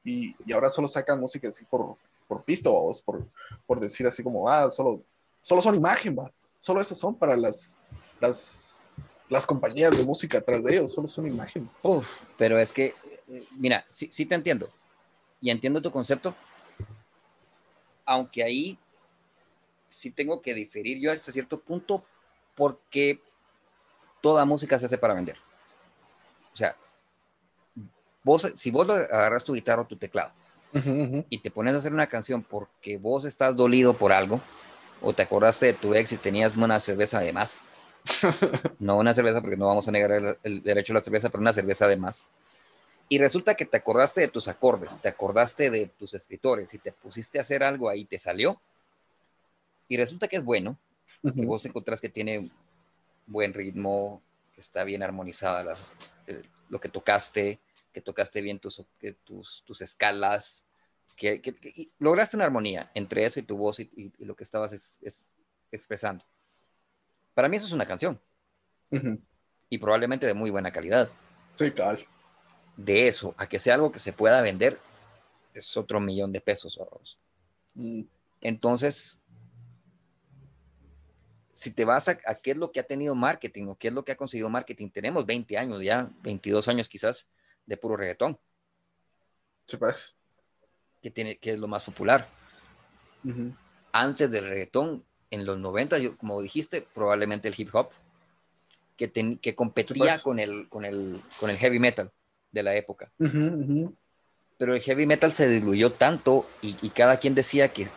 [0.05, 1.97] Y, y, ahora solo sacan música así por,
[2.29, 3.27] por pisto, vos, por,
[3.67, 5.03] por decir así como, ah, solo,
[5.43, 6.31] solo son imagen, va.
[6.61, 7.83] Solo eso son para las,
[8.21, 8.70] las
[9.31, 11.71] las compañías de música atrás de ellos, solo es una imagen.
[11.83, 12.95] Uf, pero es que,
[13.29, 14.69] eh, mira, sí, sí te entiendo.
[15.41, 16.35] Y entiendo tu concepto.
[18.05, 18.77] Aunque ahí
[19.89, 22.05] sí tengo que diferir yo hasta cierto punto
[22.57, 23.21] porque
[24.21, 25.37] toda música se hace para vender.
[26.53, 26.77] O sea,
[28.25, 30.33] vos, si vos agarras tu guitarra o tu teclado
[31.29, 34.41] y te pones a hacer una canción porque vos estás dolido por algo
[35.03, 37.63] o te acordaste de tu ex y tenías una cerveza de más,
[38.79, 41.53] no una cerveza, porque no vamos a negar el, derecho a la cerveza, pero una
[41.53, 42.29] cerveza además.
[43.09, 46.93] Y resulta que te acordaste de tus acordes, te acordaste de tus escritores y te
[46.93, 48.61] pusiste a hacer algo ahí, te salió.
[49.89, 50.79] Y resulta que es bueno,
[51.23, 52.49] que vos encontrás que tiene
[53.27, 54.23] buen ritmo,
[54.55, 55.93] que está bien armonizada las,
[56.69, 57.59] lo que tocaste,
[57.93, 58.85] que tocaste bien tus,
[59.25, 60.65] tus, tus escalas,
[61.17, 65.35] que, lograste una armonía entre eso y tu voz y, lo que estabas es,
[65.71, 66.25] expresando.
[67.35, 68.21] Para mí eso es una canción.
[69.69, 71.11] Y probablemente de muy buena calidad.
[71.55, 72.07] Sí, tal.
[72.77, 74.79] De eso, a que sea algo que se pueda vender,
[75.55, 76.79] es otro millón de pesos.
[77.75, 78.03] Mm.
[78.41, 79.21] Entonces,
[81.53, 84.03] si te vas a, qué es lo que ha tenido marketing o qué es lo
[84.05, 87.31] que ha conseguido marketing, tenemos 20 años ya, 22 años quizás,
[87.67, 88.39] de puro reggaetón.
[89.65, 90.19] Sí, pues.
[91.03, 92.27] Que, tiene, que es lo más popular.
[93.93, 97.91] Antes del reggaetón, en los 90, yo, como dijiste, probablemente el hip hop,
[98.97, 100.23] que, que competía pues.
[100.23, 102.11] con, el, con, el, con el heavy metal
[102.53, 103.11] de la época.
[104.59, 107.89] Pero el heavy metal se diluyó tanto y, cada quien decía que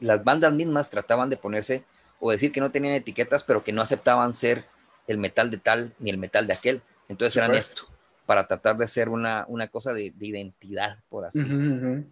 [0.00, 1.84] las bandas mismas trataban de ponerse
[2.18, 4.64] o decir que no tenían etiquetas, pero que no aceptaban ser
[5.06, 6.82] el metal de tal ni el metal de aquel.
[7.08, 7.68] Entonces eran pues.
[7.70, 7.86] esto,
[8.24, 11.44] para tratar de hacer una, una cosa de, identidad, por así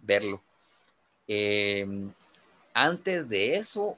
[0.01, 0.41] verlo.
[1.27, 1.85] Eh,
[2.75, 3.97] antes de eso,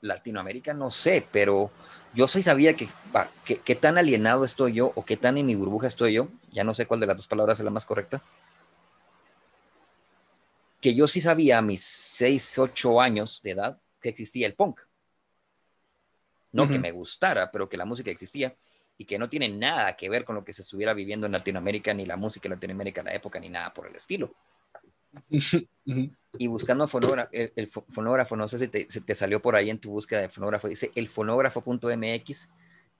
[0.00, 1.70] Latinoamérica no sé, pero
[2.14, 6.14] yo sí sabía que, tan alienado estoy yo o qué tan en mi burbuja estoy
[6.14, 8.22] yo, ya no sé cuál de las dos palabras es la más correcta,
[10.80, 14.80] que yo sí sabía a mis 6, 8 años de edad que existía el punk.
[16.52, 18.54] No que me gustara, pero que la música existía
[18.98, 21.94] y que no tiene nada que ver con lo que se estuviera viviendo en Latinoamérica,
[21.94, 24.34] ni la música en Latinoamérica en la época, ni nada por el estilo.
[26.38, 29.90] Y buscando fonógrafo, el, fonógrafo, no sé si te, te, salió por ahí en tu
[29.90, 32.50] búsqueda de fonógrafo, dice elfonógrafo.mx,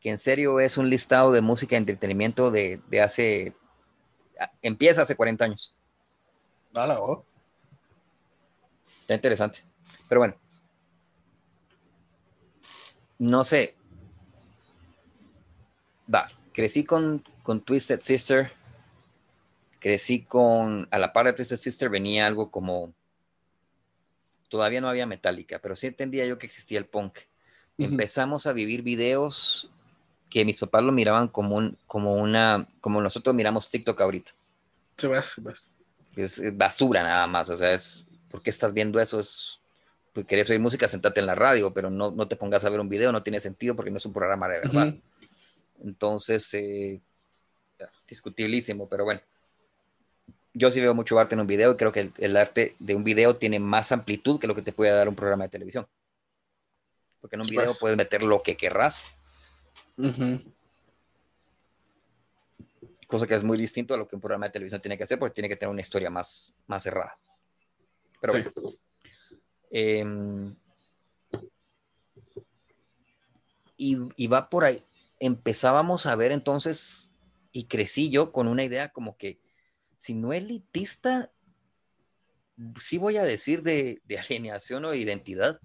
[0.01, 3.57] que en serio es un listado de música y entretenimiento de, de hace,
[4.61, 5.75] empieza hace 40 años.
[6.72, 7.25] Dale, oh.
[9.01, 9.64] Está interesante.
[10.09, 10.35] Pero bueno,
[13.18, 13.77] no sé.
[16.12, 18.53] Va, crecí con, con Twisted Sister.
[19.83, 22.95] Crecí con, a la par de Twisted Sister venía algo como,
[24.49, 27.18] todavía no había Metallica, pero sí entendía yo que existía el punk.
[27.77, 29.68] Empezamos a vivir videos
[30.31, 34.31] que mis papás lo miraban como, un, como una, como nosotros miramos TikTok ahorita.
[34.97, 35.53] Se va, se va.
[36.14, 39.18] Es basura nada más, o sea, es, ¿por qué estás viendo eso?
[39.18, 39.59] Es
[40.12, 42.79] pues querés oír música, sentate en la radio, pero no, no, te pongas a ver
[42.79, 44.95] un video, no tiene sentido porque no es un programa de verdad.
[45.83, 47.01] Entonces, eh,
[48.07, 49.21] discutibilísimo, pero bueno.
[50.55, 53.05] Yo sí veo mucho arte en un video y creo que el, arte de un
[53.05, 55.87] video tiene más amplitud que lo que te puede dar un programa de televisión.
[57.21, 57.79] Porque en un video pues.
[57.79, 59.17] puedes meter lo que querrás.
[63.07, 65.19] Cosa que es muy distinto a lo que un programa de televisión tiene que hacer
[65.19, 67.19] porque tiene que tener una historia más, más cerrada.
[68.21, 68.53] Pero bueno.
[69.71, 70.55] Em,
[73.79, 74.85] y, va por ahí.
[75.19, 77.11] Empezábamos a ver entonces,
[77.53, 79.38] y crecí yo con una idea como que,
[80.03, 81.31] si no elitista,
[82.77, 85.61] sí voy a decir de, de alienación o de identidad,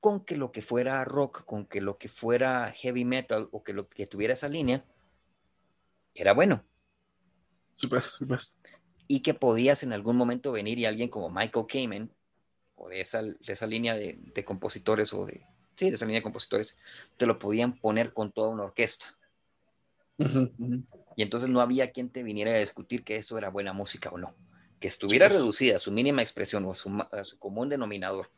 [0.00, 3.72] con que lo que fuera rock, con que lo que fuera heavy metal o que
[3.72, 4.84] lo que tuviera esa línea,
[6.14, 6.62] era bueno.
[7.88, 8.60] Pues, pues.
[9.08, 12.12] Y que podías en algún momento venir y alguien como Michael Kamen
[12.74, 16.18] o de esa, de esa línea de, de, compositores o de, sí, de esa línea
[16.18, 16.78] de compositores,
[17.16, 19.16] te lo podían poner con toda una orquesta.
[21.16, 24.18] Y entonces no había quien te viniera a discutir que eso era buena música o
[24.18, 24.34] no.
[24.80, 25.38] Que estuviera pues.
[25.38, 28.30] reducida a su mínima expresión o a su, a su, común denominador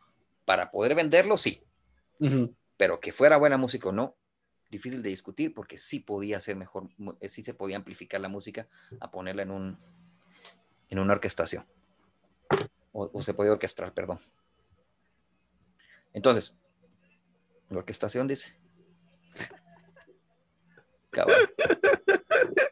[0.44, 1.62] para poder venderlo, sí.
[2.76, 4.16] Pero que fuera buena música o no,
[4.70, 6.88] difícil de discutir porque sí podía ser mejor,
[7.22, 8.68] sí se podía amplificar la música
[9.00, 9.78] a ponerla en, un,
[10.88, 11.66] en una orquestación
[12.96, 14.20] o, se puede orquestar, perdón.
[16.14, 16.62] Entonces,
[17.68, 18.56] la orquestación dice.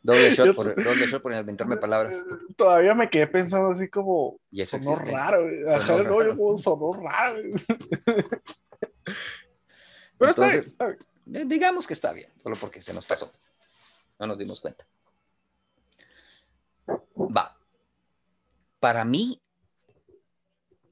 [0.05, 2.23] Doble shot, por, doble shot por inventarme palabras.
[2.57, 4.39] Todavía me quedé pensando así como.
[4.65, 5.49] sonó raro.
[5.83, 7.41] Sonó, sonó raro.
[10.19, 11.49] Pero está bien, está bien.
[11.49, 13.33] Digamos que está bien, solo porque se nos pasó.
[14.19, 14.87] No nos dimos cuenta.
[17.17, 17.59] Va.
[18.79, 19.41] Para mí,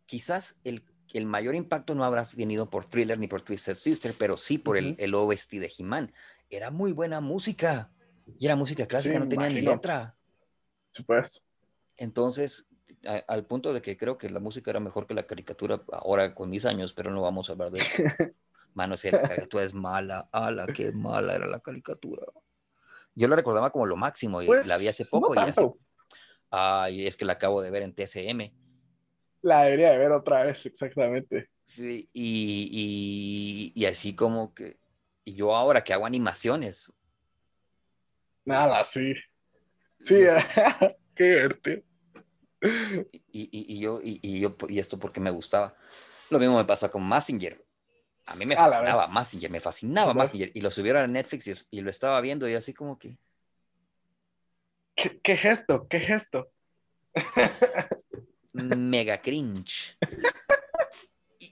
[0.07, 4.39] quizás el, el mayor impacto no habrás venido por Thriller ni por Twisted Sister, pero
[4.39, 6.15] sí por el, el OST de He-Man.
[6.49, 7.93] Era muy buena música.
[8.39, 10.17] Y era música clásica, no tenía ni letra.
[10.91, 11.41] Supuesto.
[11.97, 12.67] Entonces,
[13.27, 16.51] al punto de que creo que la música era mejor que la caricatura ahora con
[16.51, 18.03] mis años, pero no vamos a hablar de eso.
[18.75, 20.29] Mano, es la caricatura es mala.
[20.33, 22.27] ¡Hala, qué mala era la caricatura!
[23.15, 25.35] Yo la recordaba como lo máximo y pues, la vi hace poco
[26.91, 28.53] y es que la acabo de ver en TCM.
[29.43, 31.51] La debería de ver otra vez, exactamente.
[31.65, 34.79] Sí, y, y, así como que,
[35.25, 36.93] y yo ahora que hago animaciones.
[38.45, 39.15] Nada, sí.
[40.01, 40.17] Sí,
[41.15, 41.83] qué divertido.
[43.33, 45.77] Y, y, yo, y, yo, y esto porque me gustaba.
[46.31, 47.65] Lo mismo me pasa con Massinger.
[48.27, 50.51] A mí me fascinaba Massinger, me fascinaba Massinger.
[50.55, 53.19] Y lo subieron a Netflix y, lo estaba viendo y así como que...
[54.95, 55.87] ¿Qué, qué gesto?
[55.89, 56.51] ¿Qué gesto?
[58.53, 59.97] mega cringe.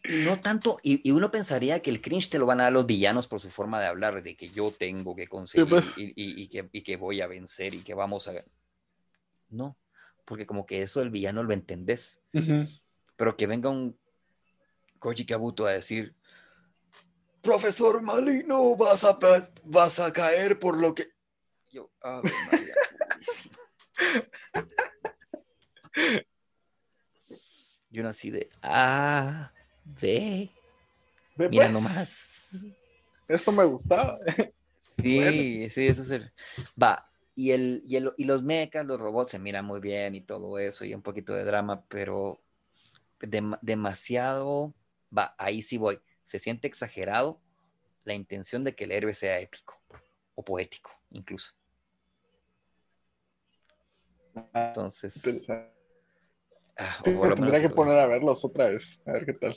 [0.04, 2.86] Y, no tanto, y, uno pensaría que el cringe te lo van a dar los
[2.86, 5.94] villanos por su forma de hablar, de que yo tengo que conseguir pues.
[5.96, 8.44] y, que, voy a vencer y que vamos a...
[9.48, 9.76] No,
[10.24, 12.22] porque como que eso el villano lo entendés.
[13.16, 13.98] Pero que venga un
[14.98, 16.14] Koji Kabuto a decir,
[17.42, 19.18] profesor Malino, vas a,
[19.64, 21.08] vas a caer por lo que...
[21.70, 22.32] Yo, a ver,
[27.90, 28.50] yo nací de
[29.96, 30.50] A, B.
[31.36, 31.72] Mira pues.
[31.72, 32.66] nomás.
[33.28, 34.18] Esto me gustaba.
[35.02, 36.30] Sí, sí, eso es el.
[36.80, 37.10] Va.
[37.34, 40.58] Y, el, y, el, y los mechas, los robots se miran muy bien y todo
[40.58, 42.42] eso, y un poquito de drama, pero
[43.62, 44.74] demasiado.
[45.16, 46.00] Va, ahí sí voy.
[46.24, 47.40] Se siente exagerado
[48.04, 49.80] la intención de que el héroe sea épico
[50.34, 51.54] o poético, incluso.
[56.82, 59.54] Ah, tendría que poner a verlos otra vez, a ver qué tal.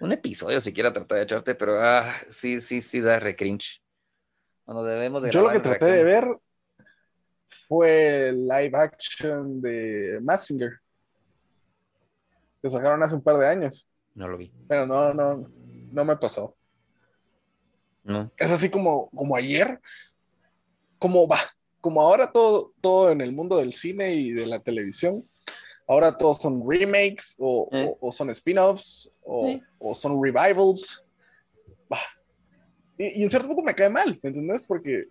[0.00, 3.82] Un episodio siquiera tratar de echarte, pero ah, sí, sí, sí da recringe.
[4.64, 6.26] Cuando debemos de Yo lo que traté de ver
[7.68, 10.80] fue el live action de Massinger.
[12.62, 13.86] Que sacaron hace un par de años.
[14.14, 14.50] No lo vi.
[14.66, 15.50] Pero no, no,
[15.92, 16.56] no me pasó.
[18.02, 18.32] No.
[18.38, 19.78] Es así como, como ayer.
[20.98, 21.38] Como va.
[21.82, 25.28] Como ahora todo, todo en el mundo del cine y de la televisión.
[25.92, 27.84] Ahora todos son remakes o, Eh.
[28.00, 29.62] o- o son spin-offs o, Sí.
[29.78, 31.04] o son revivals.
[31.86, 31.98] Bah.
[32.96, 34.64] Y, y en cierto punto me cae mal, ¿me entiendes?
[34.64, 35.08] Porque,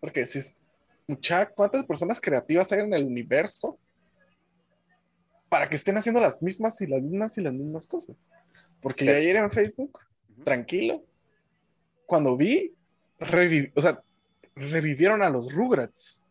[0.00, 0.58] porque si es,
[1.06, 3.78] mucha, ¿cuántas personas creativas hay en el universo
[5.48, 8.24] para que estén haciendo las mismas y las mismas y las mismas cosas?
[8.80, 10.00] Porque yo ayer en Facebook,
[10.42, 11.04] tranquilo,
[12.04, 12.74] cuando vi,
[13.20, 14.02] revi- o sea,
[14.56, 16.24] revivieron a los Rugrats,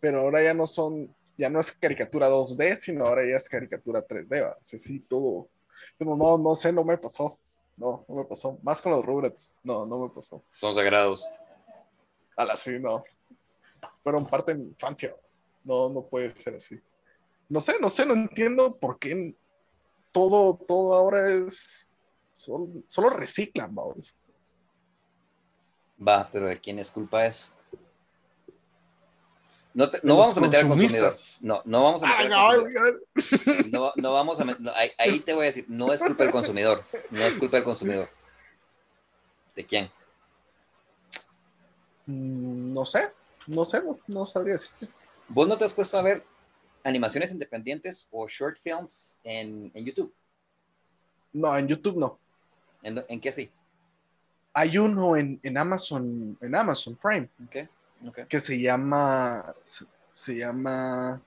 [0.00, 4.06] pero ahora ya no son, ya no es caricatura 2D, sino ahora ya es caricatura
[4.06, 4.52] 3D, ¿va?
[4.52, 5.48] O sea, sí, todo.
[5.98, 7.38] Pero no, no sé, no me pasó.
[7.76, 8.58] No, no me pasó.
[8.62, 10.42] Más con los Rugrats, no, no me pasó.
[10.52, 11.28] Son sagrados.
[12.36, 13.04] A la sí, no.
[14.02, 15.14] Fueron parte de mi infancia.
[15.62, 16.80] No, no puede ser así.
[17.48, 19.34] No sé, no sé, no entiendo por qué
[20.12, 21.90] todo, todo ahora es.
[22.36, 24.16] Solo, solo reciclan, vamos.
[26.06, 27.48] Va, pero ¿de quién es culpa eso?
[29.76, 31.12] No, te- no vamos a meter al consumidor.
[31.42, 33.02] No, no vamos a meter consumidor.
[33.70, 36.82] No, no vamos a ahí, ahí te voy a decir, no es culpa del consumidor.
[37.10, 38.08] No es culpa del consumidor.
[39.54, 39.90] ¿De quién?
[42.06, 43.10] Mm, No sé,
[43.46, 44.88] no sé, no, sabría decirte.
[45.28, 46.24] ¿Vos no te has puesto a ver
[46.82, 50.14] animaciones independientes o short films en, en YouTube?
[51.34, 52.18] No, en YouTube no.
[52.82, 53.50] ¿En, en qué sí?
[54.54, 57.68] Hay uno en, en Amazon, en Amazon Prime, Ok,
[58.28, 61.22] que se llama, se, se llama,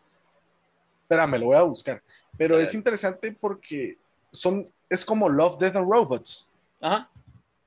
[1.04, 2.02] espérame, lo voy a buscar,
[2.38, 3.98] pero A es interesante porque
[4.32, 7.10] son, es como Love, Death and Robots, Ajá.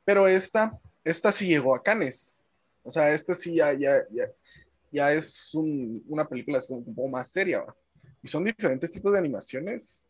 [0.05, 2.39] pero esta, esta sí llegó a Cannes,
[2.83, 4.31] o sea, esta sí ya, ya, ya,
[4.91, 7.75] ya es un- una película es como un poco más seria, ¿va?
[8.23, 10.09] y son diferentes tipos de animaciones,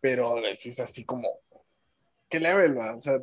[0.00, 1.26] pero es, es así como,
[2.28, 2.94] ¿qué level, va?
[2.94, 3.18] O sea,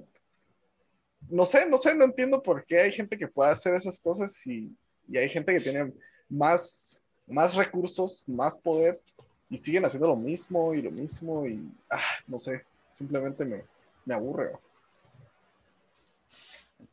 [1.30, 4.46] no sé, no sé, no entiendo por qué hay gente que pueda hacer esas cosas
[4.48, 4.76] y,
[5.08, 5.94] y hay gente que tiene
[6.30, 9.02] más, más recursos, más poder
[9.50, 13.64] y siguen haciendo lo mismo y lo mismo y, ah, no sé, simplemente me,
[14.06, 14.52] me aburre.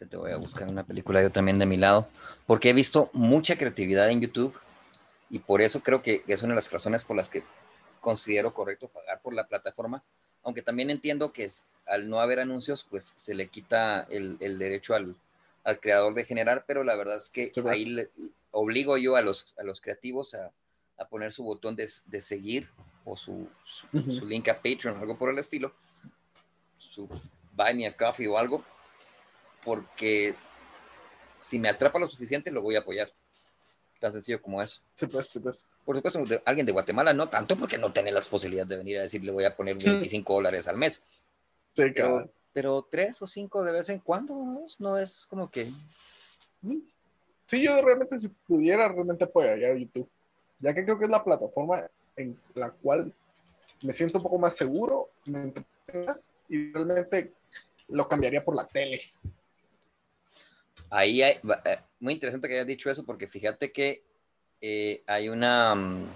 [0.09, 2.09] Te voy a buscar una película yo también de mi lado,
[2.47, 4.55] porque he visto mucha creatividad en YouTube
[5.29, 7.43] y por eso creo que es una de las razones por las que
[8.01, 10.03] considero correcto pagar por la plataforma,
[10.43, 14.95] aunque también entiendo que es, al no haber anuncios, pues se le quita el derecho
[14.95, 15.17] al,
[15.65, 18.11] al creador de generar, pero la verdad es que ahí le-
[18.51, 20.53] obligo yo a los, a los creativos a,
[20.99, 22.69] a poner su botón de, de seguir
[23.05, 25.73] o su, su, link a Patreon algo por el estilo,
[26.79, 27.09] su
[27.53, 28.65] Buy Me a Coffee o algo,
[29.65, 30.35] porque
[31.39, 33.13] si me atrapa lo suficiente lo voy a apoyar.
[33.99, 34.81] Tan sencillo como eso.
[34.95, 35.73] Sí, pues, sí, pues.
[35.85, 38.99] Por supuesto, de- alguien de Guatemala no tanto porque no tiene las posibilidades de venir
[38.99, 41.03] a decir le voy a poner 25 dólares al mes.
[41.71, 42.31] Sí, cabrón.
[42.53, 44.67] Pero tres o cinco de vez en cuando ¿no?
[44.79, 45.71] no es como que...
[47.47, 50.09] Sí, yo realmente, si pudiera, realmente apoyaría a YouTube,
[50.59, 53.13] ya que creo que es la plataforma en la cual
[53.83, 55.53] me siento un poco más seguro, me
[56.49, 57.33] y realmente
[57.89, 59.01] lo cambiaría por la tele.
[60.89, 64.05] Ahí hay, eh, muy interesante que hayas dicho eso porque fíjate que
[64.61, 65.75] eh, hay una...
[65.75, 66.07] mm,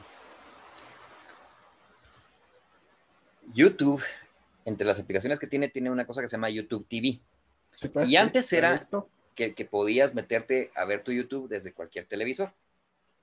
[3.53, 4.03] YouTube,
[4.65, 7.21] entre las aplicaciones que tiene, tiene una cosa que se llama YouTube TV.
[7.73, 9.09] Sí, pues, Y sí, antes ¿lo he era- visto?
[9.35, 12.53] que, que podías meterte a ver tu YouTube desde cualquier televisor,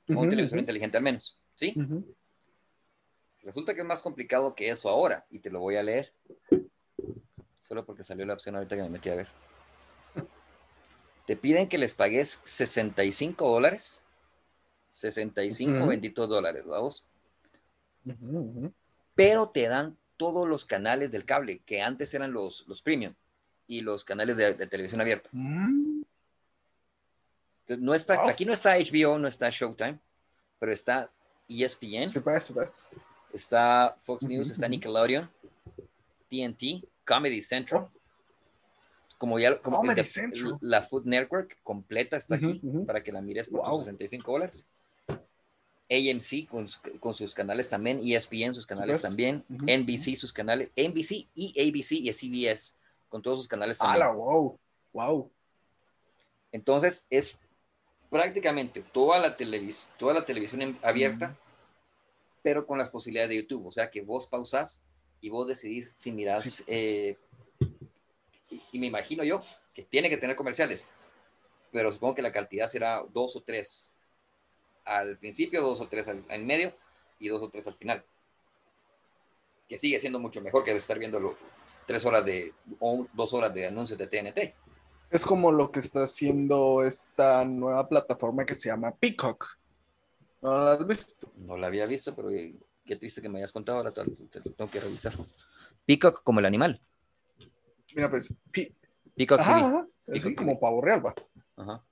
[0.09, 1.73] o un Ujú, televisor ujú, inteligente al menos, ¿sí?
[1.77, 2.03] ujú.
[3.43, 6.11] Resulta que es más complicado que eso ahora, y te lo voy a leer,
[7.61, 9.29] solo porque salió la opción ahorita que me metí a ver.
[11.25, 14.03] Te piden que les pagues 65 dólares,
[14.91, 15.87] 65 Ujú.
[15.87, 17.07] benditos dólares, vamos,
[19.15, 23.15] pero te dan todos los canales del cable, que antes eran los, los premium,
[23.65, 25.27] y los canales de, de televisión abierta.
[25.31, 26.03] Mm,
[27.61, 29.97] Entonces, no está, aquí no está HBO, no está Showtime,
[30.59, 31.09] pero está
[31.49, 32.05] ESPN,
[33.33, 34.67] está Fox News, está.
[34.67, 35.27] Nickelodeon,
[36.29, 37.87] TNT, Comedy Central.
[39.17, 40.57] Como ya como Comedy de- Central.
[40.61, 43.77] la Food Network completa está aquí para que la mires por Wow.
[43.77, 44.67] tus 65 dólares.
[45.91, 51.27] AMC con, su- con sus canales también, ESPN sus canales también, NBC sus canales, NBC
[51.35, 52.77] y ABC y CBS
[53.09, 54.03] con todos sus canales también.
[54.03, 54.57] ¡Hala, wow!
[54.93, 55.31] ¡Wow!
[56.51, 57.41] Entonces es
[58.09, 61.37] prácticamente toda la, televis toda la televisión abierta,
[62.41, 63.67] pero con las posibilidades de YouTube.
[63.67, 64.81] O sea que vos pausás
[65.19, 67.13] y vos decidís si mirás Sí, eh,
[68.71, 69.39] y me imagino yo
[69.73, 70.89] que tiene que tener comerciales,
[71.71, 73.93] pero supongo que la cantidad será dos o tres
[74.85, 76.73] al principio, dos o tres al, en medio
[77.19, 78.03] y dos o tres al final.
[79.67, 81.37] Que sigue siendo mucho mejor que estar viendo
[81.85, 84.55] tres horas de o dos horas de anuncios de TNT.
[85.09, 89.57] Es como lo que está haciendo esta nueva plataforma que se llama Peacock.
[90.41, 91.31] ¿No la has visto?
[91.35, 92.55] No la había visto, pero eh,
[92.85, 95.13] qué triste que me hayas contado, ahora te, lo tengo que revisar.
[95.85, 96.81] Peacock como el animal.
[97.93, 98.33] Mira, pues,
[99.15, 101.13] Peacock ajá, Así como pavo real, va.
[101.57, 101.83] Ajá.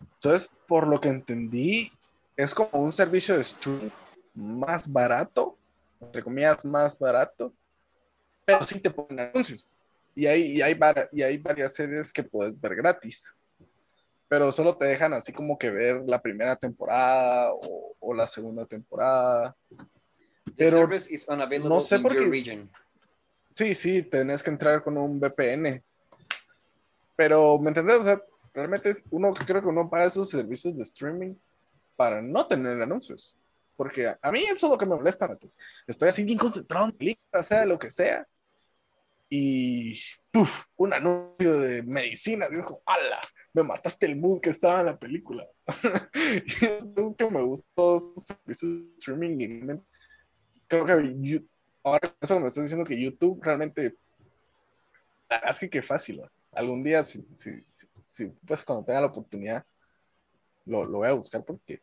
[0.00, 1.92] Entonces, por lo que entendí,
[2.36, 3.90] es como un servicio de streaming
[4.34, 5.56] más barato,
[6.00, 7.52] entre comillas, más barato,
[8.44, 9.68] pero sí te ponen anuncios.
[10.14, 10.78] Y hay, y hay,
[11.12, 13.36] y hay varias series que puedes ver gratis,
[14.28, 19.54] pero solo te dejan así como que ver la primera temporada o, la segunda temporada.
[20.56, 22.68] Pero no sé por qué.
[23.54, 25.82] Sí, sí, tenés que entrar con un VPN.
[27.16, 27.98] Pero, ¿me entendés?
[27.98, 28.22] O sea,
[28.58, 31.34] realmente uno creo que uno paga esos servicios de streaming
[31.96, 33.38] para no tener anuncios.
[33.76, 35.38] Porque a, mí eso es lo que me molesta.
[35.86, 38.26] Estoy así bien concentrado en película, sea lo que sea.
[39.30, 40.00] Y
[40.32, 42.48] puff, un anuncio de medicina.
[42.48, 43.20] Dijo, ¡hala!
[43.52, 45.46] Me mataste el mood que estaba en la película.
[46.14, 49.78] y entonces que me gustó estos servicios de streaming.
[50.66, 51.44] creo que
[51.84, 53.96] ahora eso me estás diciendo que YouTube realmente.
[55.28, 56.22] La verdad es que qué fácil.
[56.52, 57.50] Algún día, si, si,
[58.46, 59.64] pues cuando tenga la oportunidad,
[60.64, 61.80] lo, lo, voy a buscar porque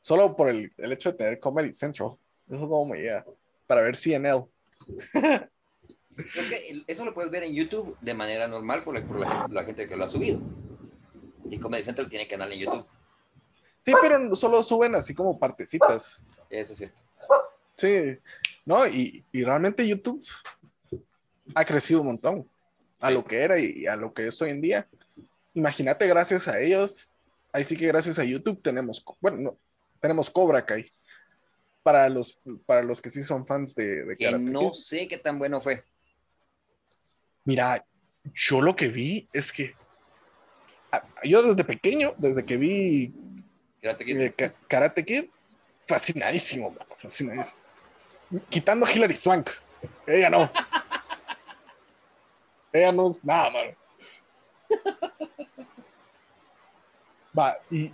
[0.00, 2.12] solo por el, el, hecho de tener Comedy Central,
[2.48, 3.24] eso como me llega,
[3.66, 4.46] para ver CNL.
[6.36, 9.64] Es que eso lo puedes ver en YouTube de manera normal por, la, por la,
[9.64, 10.40] gente, que lo ha subido.
[11.50, 12.86] Y Comedy Central tiene canal en YouTube.
[13.80, 16.26] Sí, pero solo suben así como partecitas.
[16.50, 16.88] Eso sí.
[17.76, 18.18] Sí,
[18.66, 20.22] no, y, y realmente YouTube
[21.54, 22.48] ha crecido un montón
[23.00, 24.88] a lo que era y a lo que es hoy en día
[25.54, 27.14] imagínate, gracias a ellos,
[27.52, 29.58] ahí sí que gracias a YouTube tenemos, bueno,
[30.00, 30.90] tenemos Cobra Kai.
[31.82, 35.36] Para los, para los que sí son fans de, de que no sé qué tan
[35.36, 35.82] bueno fue.
[37.44, 37.84] Mira,
[38.34, 39.74] yo lo que vi es que
[41.24, 43.12] yo desde pequeño, desde que vi
[43.80, 44.34] Karate Kid, eh,
[44.68, 45.24] Karate Kid
[45.86, 47.60] fascinadísimo, fascinadísimo.
[48.48, 49.50] Quitando a Hilary Swank.
[50.06, 50.50] Ella no.
[52.72, 53.70] Ella no es nada, mano.
[57.38, 57.92] Va, y,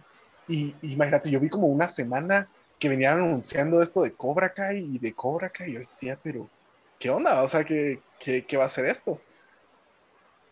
[0.48, 2.48] y, imagínate, yo vi como una semana
[2.78, 5.70] que venían anunciando esto de Cobra Kai y de Cobra Kai.
[5.70, 6.48] Y yo decía, pero,
[6.98, 7.42] ¿qué onda?
[7.42, 9.20] O sea, ¿qué, qué, qué va a ser esto?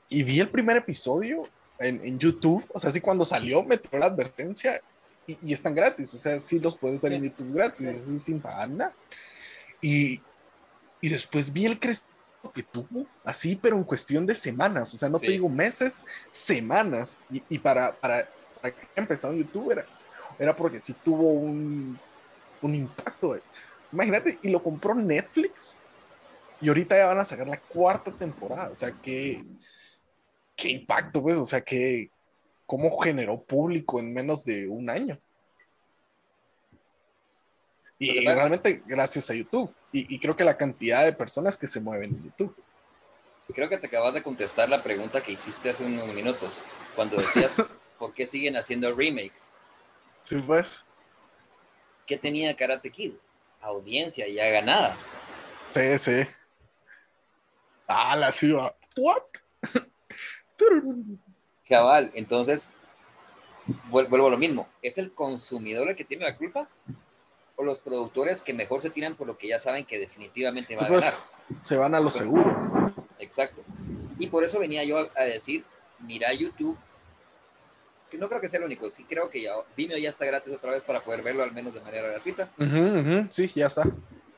[0.09, 1.43] Y vi el primer episodio
[1.79, 2.65] en, en, YouTube.
[2.73, 4.81] O sea, así cuando salió me dio la advertencia
[5.27, 6.15] y, y, están gratis.
[6.15, 8.95] O sea, sí los puedes ver en YouTube gratis, sin pagar nada.
[9.81, 10.21] Y,
[11.01, 12.16] y después vi el crecimiento
[12.53, 17.25] que tuvo, así, pero en cuestión de semanas, o sea, no te digo meses, semanas.
[17.31, 18.29] Y, y para, para,
[18.61, 19.87] para, que empezado en YouTube era,
[20.39, 21.99] era porque sí tuvo un,
[22.63, 23.39] un impacto.
[23.93, 25.83] Imagínate, y lo compró Netflix.
[26.61, 28.71] Y ahorita ya van a sacar la cuarta temporada.
[28.71, 29.45] O sea, qué,
[30.55, 32.11] qué impacto, pues, o sea, que
[32.65, 35.19] cómo generó público en menos de un año.
[37.99, 39.73] Y realmente gracias a YouTube.
[39.93, 42.55] Y, creo que la cantidad de personas que se mueven en YouTube.
[43.55, 46.63] Creo que te acabas de contestar la pregunta que hiciste hace unos minutos,
[46.95, 47.53] cuando decías
[47.99, 49.53] por qué siguen haciendo remakes.
[50.23, 50.85] Sí, pues.
[52.07, 53.13] ¿Qué tenía Karate Kid?
[53.63, 54.95] Audiencia ya ganada.
[55.73, 56.29] Sí, sí.
[57.87, 58.75] Ah, la ciudad.
[58.97, 59.23] What?
[61.69, 62.71] Cabal, entonces
[63.89, 64.69] vuelvo a lo mismo.
[64.83, 66.69] ¿Es el consumidor el que tiene la culpa?
[67.57, 70.85] O los productores que mejor se tiran por lo que ya saben que definitivamente va
[70.85, 71.21] a pues, ganar.
[71.63, 72.93] Se van a lo seguro.
[73.19, 73.63] Exacto.
[74.19, 75.65] Y por eso venía yo a, decir,
[76.01, 76.77] mira YouTube,
[78.11, 80.53] que no creo que sea el único, sí creo que ya Vimeo ya está gratis
[80.53, 82.51] otra vez para poder verlo al menos de manera gratuita.
[83.31, 83.85] sí, ya está.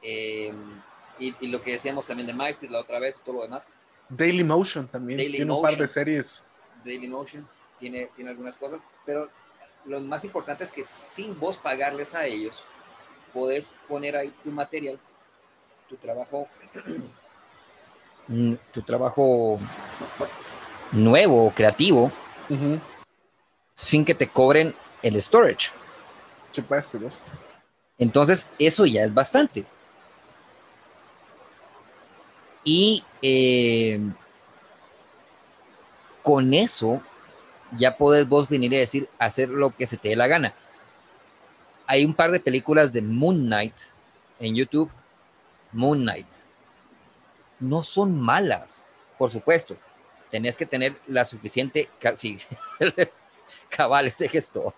[0.03, 0.53] Eh,
[1.19, 3.71] y, lo que decíamos también de Maestro la otra vez, todo lo demás.
[4.09, 6.45] Daily Motion también, tiene un par de series.
[6.85, 7.47] Daily Motion
[7.81, 9.29] tiene, tiene algunas cosas, pero
[9.85, 12.63] lo más importante es que sin vos pagarles a ellos,
[13.33, 14.99] podés poner ahí tu material,
[15.89, 16.47] tu trabajo,
[18.29, 19.59] mm, tu trabajo
[20.93, 22.11] nuevo, creativo,
[23.73, 25.71] sin que te cobren el storage.
[26.67, 27.25] Pues, pues.
[27.99, 29.65] Entonces, eso ya es bastante.
[32.65, 34.01] Y eh,
[36.23, 37.01] con eso
[37.77, 40.55] ya podés vos venir y decir, hacer lo que se te dé la gana
[41.89, 43.75] hay un par de películas de Moon Knight
[44.39, 44.91] en YouTube.
[45.73, 46.27] Moon Knight.
[47.59, 48.85] No son malas,
[49.17, 49.75] por supuesto.
[50.31, 52.37] tenés que tener la suficiente, sí,
[53.71, 54.75] cabales de gestos.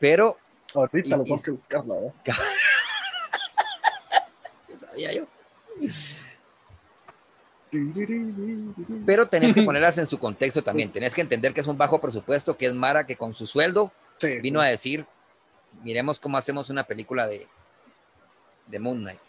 [0.00, 0.38] Pero...
[0.74, 2.14] Ahorita lo tengo que buscar, ¿no?
[4.80, 5.26] sabía yo.
[9.04, 10.90] Pero tenés que ponerlas en su contexto también.
[10.90, 13.92] Tenés que entender que es un bajo presupuesto, que es Mara que con su sueldo
[14.42, 15.06] vino a decir,
[15.82, 17.46] miremos cómo hacemos una película de,
[18.66, 19.20] de Moon Knight.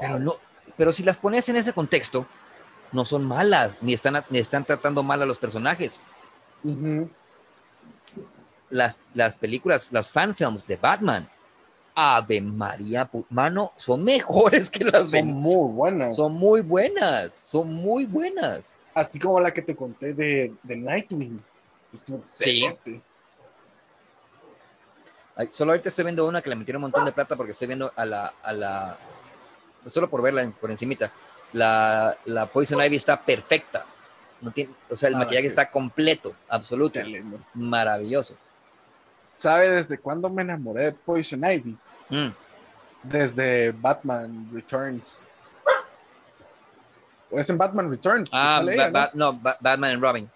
[0.00, 0.36] Pero no,
[0.76, 2.26] pero si las pones en ese contexto,
[2.92, 6.00] no son malas, ni están, ni están tratando mal a los personajes.
[8.70, 11.28] las, las películas, las fanfilms de Batman,
[11.94, 16.16] Ave María, mano, son mejores que las Son muy buenas.
[16.16, 18.76] Son muy buenas, son muy buenas.
[18.94, 21.42] Así como la que te conté de, de Nightwing.
[22.24, 22.66] Sí.
[25.50, 27.92] solo ahorita estoy viendo una que le metieron un montón de plata porque estoy viendo
[27.96, 28.98] a la, a la
[29.86, 31.10] solo por verla por encimita.
[31.52, 33.86] La, la Poison Ivy está perfecta.
[34.40, 37.00] No tiene, o sea, el ah, maquillaje está completo, absoluto.
[37.54, 38.36] Maravilloso.
[39.30, 41.76] ¿Sabe desde cuándo me enamoré de Poison Ivy?
[42.10, 42.28] Mm.
[43.02, 45.24] Desde Batman Returns.
[47.30, 48.30] ¿O es en Batman Returns?
[48.32, 48.62] Ah,
[49.14, 49.32] ¿no?
[49.34, 50.30] Batman and Robin.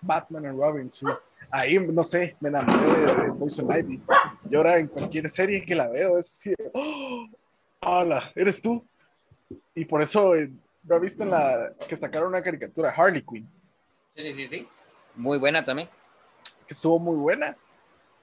[0.00, 1.06] Batman and Robin, sí.
[1.50, 4.02] Ahí, no sé, me enamoré de, Poison Ivy.
[4.50, 7.26] Y ahora en cualquier serie que la veo, es así, ¡Oh!
[7.80, 8.30] ¡Hola!
[8.34, 8.84] ¿Eres tú?
[9.74, 10.50] Y por eso, eh,
[10.86, 13.48] ¿lo has visto en la que sacaron una caricatura, Harley Quinn?
[14.14, 14.68] Sí, sí, sí.
[15.14, 15.88] Muy buena también.
[16.66, 17.56] Que estuvo muy buena.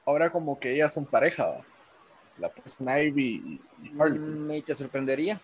[0.06, 1.58] Ahora como que ellas son pareja,
[2.38, 4.48] la Poison Ivy y Harley Quinn.
[4.48, 5.42] ¿Me te sorprendería?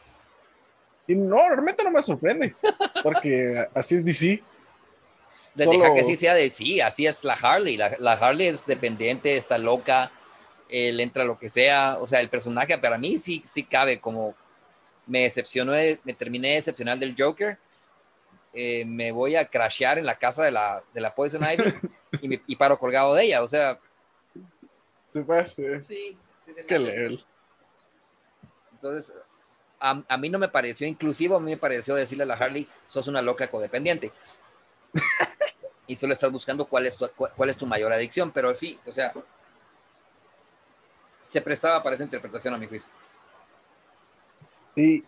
[1.08, 2.56] Y no, realmente no me sorprende,
[3.04, 4.44] porque así es DC.
[5.56, 7.76] De Deja que sí sea de sí, así es la Harley.
[7.76, 10.12] La, la, Harley es dependiente, está loca,
[10.70, 11.98] él entra lo que sea.
[12.00, 14.34] O sea, el personaje para mí sí, sí cabe como
[15.06, 15.74] me decepcionó,
[16.04, 17.58] me terminé de decepcionar del Joker.
[18.54, 21.64] Eh, me voy a crashear en la casa de la, de la Poison Ivy
[22.22, 23.44] y, me, y paro colgado de ella.
[23.44, 23.80] O sea,
[25.10, 25.84] se puede hacer.
[25.84, 27.26] Sí, sí se Qué level.
[28.72, 29.14] Entonces,
[29.80, 32.68] a, a, mí no me pareció inclusivo, a mí me pareció decirle a la Harley,
[32.88, 34.12] sos una loca codependiente.
[35.92, 38.92] y solo estás buscando cuál es, tu, cuál es tu mayor adicción, pero sí, o
[38.94, 39.12] sea,
[41.28, 42.90] se prestaba para esa interpretación a mi juicio.
[44.74, 45.04] Y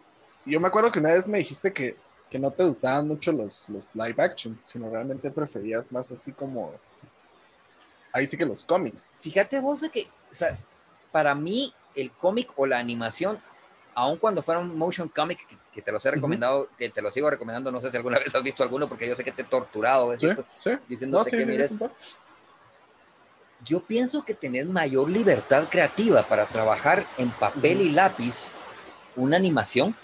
[0.46, 1.96] yo me acuerdo que una vez me dijiste que,
[2.30, 6.74] que no te gustaban mucho los, los live action, sino realmente preferías más así como
[8.12, 9.20] ahí sí que los cómics.
[9.24, 10.58] Fíjate vos de que, o sea,
[11.14, 13.40] para mí el cómic o la animación,
[13.96, 17.30] aun cuando fuera un motion comic, que, te los he recomendado, que te lo sigo
[17.30, 19.46] recomendando, no sé si alguna vez has visto alguno, porque yo sé que te he
[19.46, 20.28] torturado ¿Sí?
[20.58, 20.72] ¿Sí?
[20.88, 21.78] diciéndote que mires.
[23.66, 28.52] Yo pienso que tener mayor libertad creativa para trabajar en papel y lápiz
[29.16, 29.96] una animación,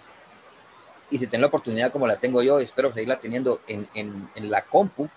[1.11, 4.49] y si tengo la oportunidad como la tengo yo, espero seguirla teniendo en, en, en
[4.49, 5.09] la compu,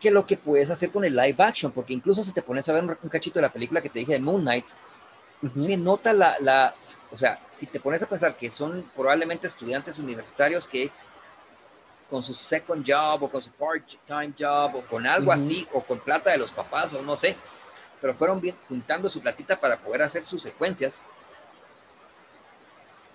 [0.00, 2.72] que lo que puedes hacer con el live action, porque incluso si te pones a
[2.72, 4.64] ver un, cachito de la película que te dije de Moon Knight,
[5.54, 6.74] se nota la, la,
[7.10, 10.90] o sea, si te pones a pensar que son probablemente estudiantes universitarios que
[12.10, 16.00] con su second job o con su part-time job o con algo así, o con
[16.00, 17.36] plata de los papás o no sé,
[18.00, 21.02] pero fueron bien, juntando su platita para poder hacer sus secuencias.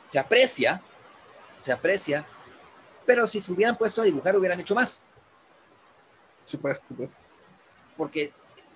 [0.05, 0.81] Se aprecia,
[1.57, 2.25] se aprecia,
[3.05, 5.03] pero si se hubieran puesto a dibujar hubieran hecho más.
[6.45, 7.25] Sí, pues, sí, pues.
[7.97, 8.31] Porque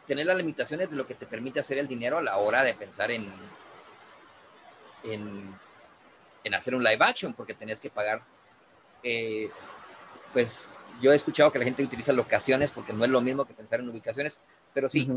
[0.09, 2.73] tener las limitaciones de lo que te permite hacer el dinero a la hora de
[2.73, 3.31] pensar en,
[5.03, 5.53] en,
[6.43, 8.23] en hacer un live action, porque tenés que pagar,
[9.03, 9.51] eh,
[10.33, 13.53] pues yo he escuchado que la gente utiliza locaciones porque no es lo mismo que
[13.53, 14.41] pensar en ubicaciones,
[14.73, 15.07] pero sí,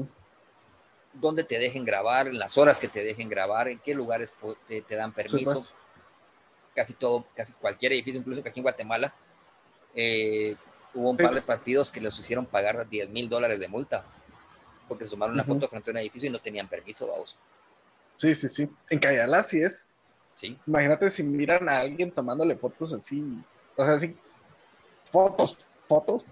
[1.15, 4.35] donde te dejen grabar, en las horas que te dejen grabar, en qué lugares
[4.69, 5.55] te, dan permiso.
[5.55, 5.75] Pues.
[6.75, 9.15] Casi todo, casi cualquier edificio, incluso que aquí en Guatemala,
[9.95, 10.55] eh,
[10.95, 14.05] Hubo un par de partidos que les hicieron pagar 10 mil dólares de multa
[14.89, 17.37] porque se tomaron una foto frente a un edificio y no tenían permiso, vamos.
[18.17, 18.69] Sí, sí, sí.
[18.91, 19.89] En Cayala sí es.
[20.35, 20.59] Sí.
[20.67, 23.23] Imagínate si miran a alguien tomándole fotos así,
[23.77, 24.17] o sea, así,
[25.11, 26.27] fotos, fotos,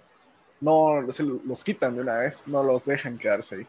[0.61, 3.67] no se los quitan de una vez, no los dejan quedarse ahí.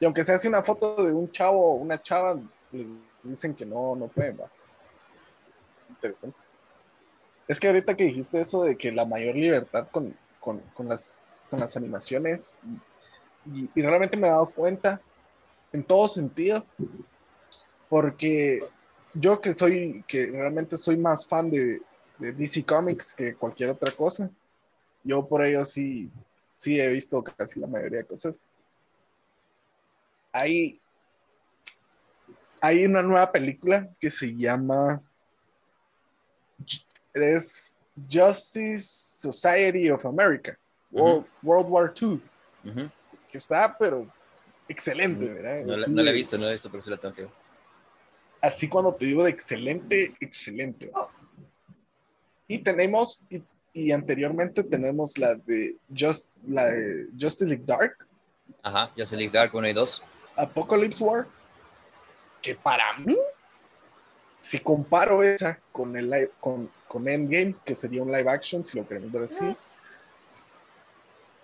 [0.00, 2.38] Y aunque se hace una foto de un chavo o una chava,
[2.72, 2.86] les
[3.22, 4.50] dicen que no, no pueden, va.
[5.88, 6.36] Interesante.
[7.46, 10.16] Es que ahorita que dijiste eso de que la mayor libertad con,
[10.78, 12.58] las, las animaciones,
[13.46, 15.00] y, realmente me he dado cuenta
[15.72, 16.64] en todo sentido,
[17.88, 18.62] porque
[19.14, 21.80] yo que soy, que realmente soy más fan de,
[22.18, 24.30] DC Comics que cualquier otra cosa,
[25.02, 26.08] yo por ello sí,
[26.54, 28.46] sí he visto casi la mayoría de cosas.
[30.30, 30.80] Hay,
[32.60, 35.02] hay una nueva película que se llama
[37.12, 38.84] es Justice
[39.20, 40.56] Society of America,
[40.90, 42.22] World, World War II.
[43.32, 44.06] Que está, pero
[44.68, 45.64] excelente, ¿verdad?
[45.64, 47.14] No, la, Así no la he visto, no la he visto, pero sí la tengo
[47.14, 47.30] que ver.
[48.42, 50.92] Así cuando te digo de excelente, excelente.
[52.46, 57.96] Y tenemos, y, y anteriormente tenemos la de, Just, la de Justice League Dark,
[58.62, 60.02] Ajá, Justice League Dark 1 y 2.
[60.36, 61.26] Apocalypse War,
[62.42, 63.16] que para mí,
[64.40, 68.76] si comparo esa con, el live- con, con Endgame, que sería un live action, si
[68.76, 69.56] lo queremos ver así,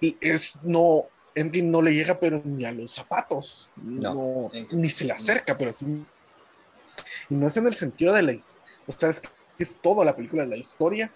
[0.01, 4.14] y es no, Endgame no le llega, pero ni a los zapatos, No.
[4.14, 5.87] no, ni se le acerca, pero sí.
[7.31, 8.49] Y no es en el sentido de la his-
[8.87, 11.12] o sea, es que es toda la película, la historia.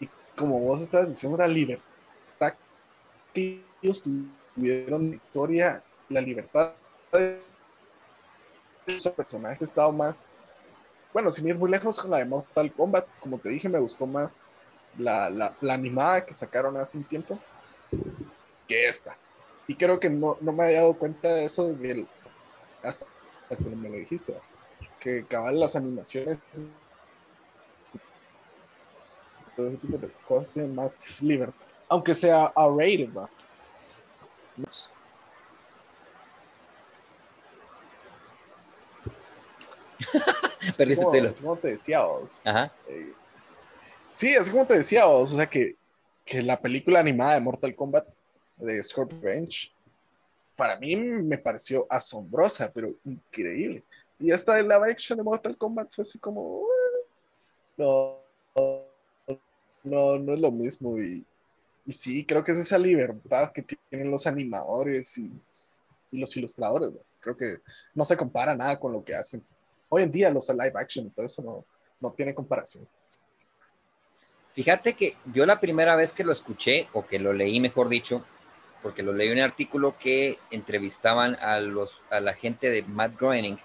[0.00, 2.54] Y como vos estabas diciendo, la libertad
[3.34, 6.74] que ellos tuvieron, la historia, la libertad
[7.12, 7.42] de
[8.86, 10.54] esos personajes ha estado más,
[11.12, 14.06] bueno, sin ir muy lejos con la de Mortal Kombat, como te dije, me gustó
[14.06, 14.48] más
[14.96, 17.38] la, la, la animada que sacaron hace un tiempo
[18.66, 19.16] que esta.
[19.66, 22.08] Y creo que no, no me había dado cuenta de eso de el-
[22.82, 23.06] hasta,
[23.42, 24.34] hasta que me lo dijiste,
[25.00, 26.38] que cabal las animaciones
[29.56, 33.28] todo ese tipo de cosas tienen más libertad, aunque sea R-rated, ¿va?
[34.68, 34.88] Así
[40.78, 42.40] Perdiste como, te decía vos.
[42.44, 42.72] Ajá.
[42.88, 43.12] eh,
[44.08, 45.76] sí, así como te decía vos, o sea que,
[46.28, 48.06] que la película animada de Mortal Kombat
[48.58, 49.72] de Scorpion Range,
[50.56, 53.82] para mí me pareció asombrosa, pero increíble.
[54.18, 58.18] Y esta de live action de Mortal Kombat fue así como, "Eh, no,
[59.84, 60.98] no, no es lo mismo.
[61.00, 61.24] Y,
[61.88, 65.32] sí, creo que es esa libertad que tienen los animadores y,
[66.10, 66.90] y los ilustradores.
[67.20, 67.58] Creo que
[67.94, 69.42] no se compara nada con lo que hacen.
[69.88, 71.64] Hoy en día los live action todo eso no,
[72.00, 72.86] no tiene comparación.
[74.54, 78.24] Fíjate que yo la primera vez que lo escuché, o que lo leí, mejor dicho,
[78.82, 83.18] porque lo leí en un artículo que entrevistaban a, los, a la gente de Matt
[83.18, 83.58] Groening,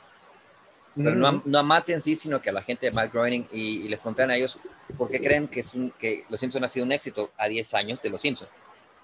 [0.96, 3.12] pero no, a, no a Matt en sí, sino que a la gente de Matt
[3.12, 4.60] Groening, y, y les contaban a ellos
[4.98, 7.74] por qué creen que, es un, que Los Simpsons ha sido un éxito a 10
[7.74, 8.52] años de Los Simpsons.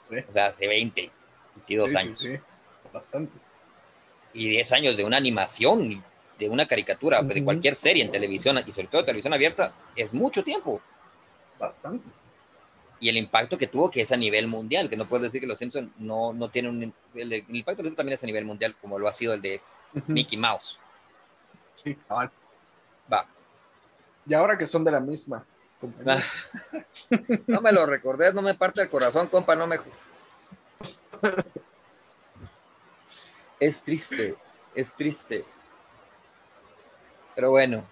[0.10, 0.16] Sí.
[0.28, 1.10] O sea, hace 20,
[1.56, 2.20] 22 Sí, sí, años.
[2.20, 2.30] sí,
[2.94, 3.34] bastante.
[4.34, 6.04] Y 10 años de una animación,
[6.38, 10.44] de una caricatura, de cualquier serie en televisión, y sobre todo televisión abierta, es mucho
[10.44, 10.82] tiempo.
[11.60, 12.10] Bastante.
[13.00, 15.48] y el impacto que tuvo, que es a nivel mundial, que no puedes decir que
[15.48, 16.96] los Simpsons no, no tienen un...
[17.16, 19.42] El, el impacto los Simpsons también es a nivel mundial, como lo ha sido el
[19.42, 19.62] de.
[20.08, 20.80] Mickey Mouse.
[21.74, 22.32] Sí, cabal.
[23.12, 23.28] Va.
[24.26, 25.46] Y ahora que son de la misma
[25.80, 26.24] compañía.
[26.72, 26.86] Ah.
[27.48, 29.80] No me lo recordé, no me parte el corazón, compa, no me...
[33.60, 34.40] Es triste,
[34.74, 35.46] es triste.
[37.36, 37.90] Pero bueno,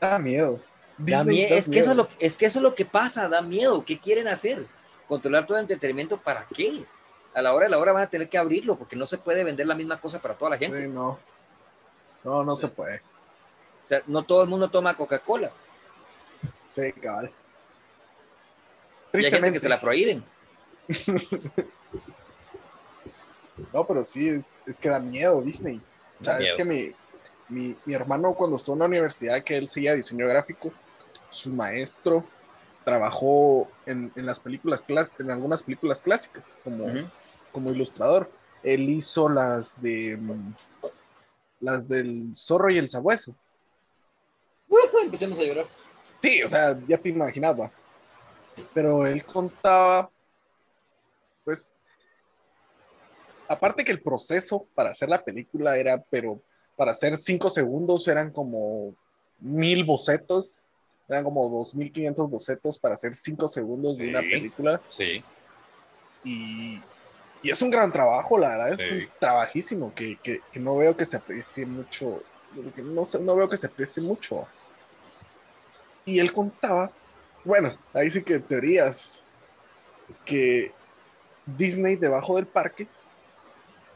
[0.00, 0.60] Da miedo.
[0.98, 2.08] Da Disney mie- da es, que eso es, miedo.
[2.10, 3.84] lo, es que eso es lo que pasa, da miedo.
[3.84, 4.66] ¿Qué quieren hacer?
[5.06, 6.84] ¿Controlar todo el entretenimiento para qué?
[7.34, 9.44] A la hora de la hora van a tener que abrirlo porque no se puede
[9.44, 10.82] vender la misma cosa para toda la gente.
[10.82, 11.18] Sí, no.
[12.24, 12.98] No, no se puede.
[13.84, 15.50] O sea, no todo el mundo toma Coca-Cola.
[16.74, 17.30] Sí, cabal.
[19.12, 19.60] Y hay gente que Tristemente.
[19.60, 20.24] se la prohíben.
[23.72, 25.80] No, pero sí, es, es que da miedo Disney.
[26.20, 26.56] O sea, Da es miedo.
[26.56, 26.92] que mi,
[27.48, 30.72] mi, mi hermano cuando estuvo en la universidad, que él seguía diseño gráfico,
[31.30, 32.24] su maestro
[32.84, 34.86] trabajó en, en las películas
[35.18, 36.86] en algunas películas clásicas como,
[37.52, 38.30] como ilustrador.
[38.62, 40.18] Él hizo las de
[41.60, 43.34] las del zorro y el sabueso.
[45.02, 45.66] Empecemos a llorar.
[46.18, 47.70] Sí, o sea, ya te imaginaba.
[48.74, 50.10] Pero él contaba,
[51.44, 51.74] pues,
[53.46, 56.40] aparte que el proceso para hacer la película era, pero
[56.76, 58.94] para hacer cinco segundos eran como
[59.40, 60.64] mil bocetos,
[61.08, 64.80] eran como dos mil quinientos bocetos para hacer cinco segundos de una película.
[64.90, 65.24] Sí.
[66.24, 66.80] Y,
[67.42, 68.94] y es un gran trabajo, la verdad, es Sí.
[68.94, 72.22] un trabajísimo que, que- que no veo que se aprecie mucho,
[72.74, 74.46] que no, no veo que se aprecie mucho.
[76.04, 76.90] Y él contaba,
[77.44, 79.24] bueno, ahí sí que teorías,
[80.24, 80.72] que
[81.46, 82.86] Disney debajo del parque,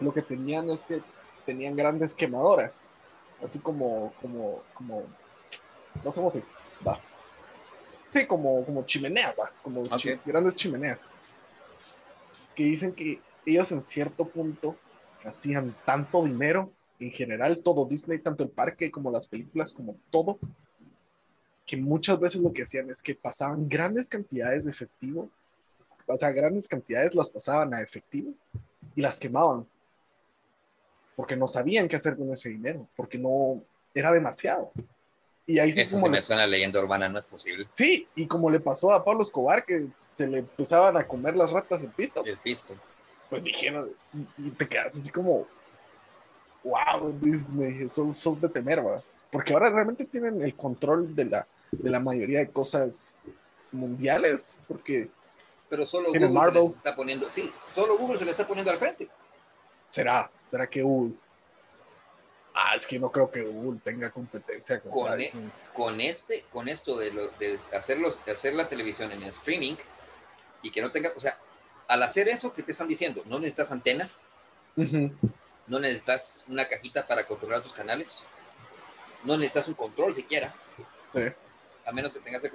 [0.00, 1.00] lo que tenían es que
[1.46, 2.94] tenían grandes quemadoras,
[3.42, 5.04] así como, como, como,
[6.04, 6.50] no dice,
[6.86, 7.00] va.
[8.06, 9.82] Sí, como, como chimeneas, va, como
[10.24, 11.08] grandes chimeneas.
[12.54, 14.76] Que dicen que ellos en cierto punto
[15.24, 16.70] hacían tanto dinero,
[17.00, 20.38] en general, todo Disney, tanto el parque como las películas, como todo,
[21.66, 25.30] que muchas veces lo que hacían es que pasaban grandes cantidades de efectivo,
[26.06, 28.32] o sea, grandes cantidades las pasaban a efectivo
[28.94, 29.66] y las quemaban,
[31.16, 33.62] porque no sabían qué hacer con ese dinero, porque no
[33.94, 34.72] era demasiado.
[35.46, 37.66] Y ahí sí Eso como sí le- me suena a leyenda urbana, no es posible.
[37.72, 41.50] Sí, y como le pasó a Pablo Escobar, que se le empezaban a comer las
[41.50, 42.74] ratas el pito, El pisto.
[43.28, 43.90] pues dijeron,
[44.38, 45.46] y te quedas así como,
[46.64, 49.02] wow, Disney, sos, sos de temer, va.
[49.30, 53.20] Porque ahora realmente tienen el control de la, de la mayoría de cosas
[53.72, 55.08] mundiales, porque
[55.68, 56.62] Pero solo Google se Marvel.
[56.64, 59.08] les está poniendo, sí, solo Google se le está poniendo al frente.
[59.88, 61.14] será, será que Google.
[62.54, 65.32] Ah, es que no creo que Google tenga competencia con, Con e-.
[65.72, 69.76] Con este, con esto de, lo- de hacerlos, de hacer la televisión en streaming
[70.60, 71.38] y que no tenga, o sea,
[71.88, 73.22] al hacer eso, ¿qué te están diciendo?
[73.26, 74.08] No necesitas antena,
[75.66, 78.22] no necesitas una cajita para controlar tus canales,
[79.24, 81.20] no necesitas un control siquiera, sí,
[81.84, 82.52] a menos que tengas el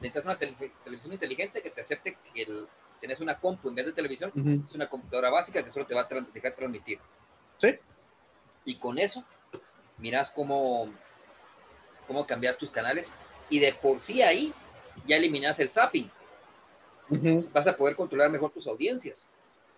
[0.00, 2.66] necesitas una tele- televisión inteligente que te acepte que el,
[3.00, 5.94] tenés una compu en vez de televisión, ujú, es una computadora básica que solo te
[5.94, 7.00] va a dejar transmitir.
[7.56, 7.78] sí,
[8.64, 9.24] Y con eso,
[9.98, 10.88] miras cómo,
[12.06, 13.12] cómo cambias tus canales
[13.48, 14.52] y de por sí ahí
[15.06, 16.10] ya eliminas el zapping.
[17.52, 19.28] Vas a poder controlar mejor tus audiencias.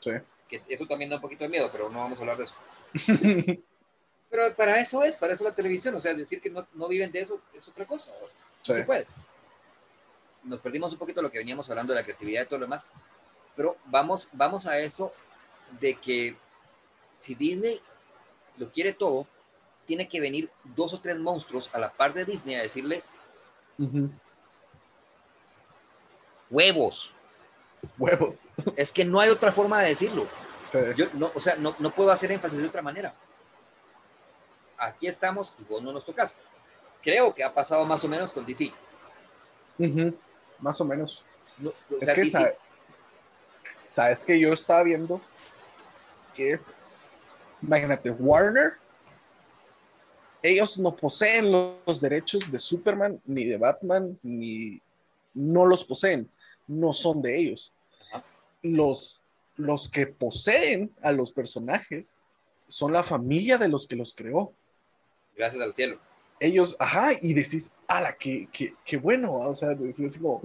[0.00, 0.10] sí.
[0.48, 2.54] Que eso también da un poquito de miedo, pero no vamos a hablar de eso.
[4.30, 5.94] Pero para eso es, para eso la televisión.
[5.94, 8.10] O sea, decir que no, no viven de eso es otra cosa.
[8.20, 8.26] No
[8.62, 8.74] Sí.
[8.74, 9.06] se puede.
[10.44, 12.64] Nos perdimos un poquito de lo que veníamos hablando de la creatividad y todo lo
[12.66, 12.86] demás.
[13.56, 15.12] Pero vamos, vamos a eso
[15.80, 16.36] de que
[17.14, 17.80] si Disney
[18.56, 19.26] lo quiere todo,
[19.86, 23.02] tiene que venir dos o tres monstruos a la par de Disney a decirle
[26.50, 27.12] huevos.
[27.98, 28.46] Huevos.
[28.76, 30.26] Es que no hay otra forma de decirlo.
[30.68, 30.78] Sí.
[30.96, 33.14] Yo no, o sea, no, no puedo hacer énfasis de otra manera.
[34.78, 36.34] Aquí estamos y vos no nos tocas.
[37.02, 38.72] Creo que ha pasado más o menos con DC.
[40.60, 41.24] Más o menos.
[41.58, 42.56] No, o Es sea, que DC
[43.92, 45.20] sabes que yo estaba viendo
[46.34, 46.58] que,
[47.62, 48.74] imagínate, Warner,
[50.42, 54.80] ellos no poseen los, derechos de Superman, ni de Batman, ni
[55.34, 56.28] no los poseen,
[56.66, 57.72] no son de ellos.
[58.62, 59.22] Los,
[59.56, 62.22] los que poseen a los personajes
[62.66, 64.52] son la familia de los que los creó.
[65.36, 65.98] gracias al cielo.
[66.40, 70.42] ellos, ajá, y decís, ala, qué, qué, qué bueno, o sea, decís como,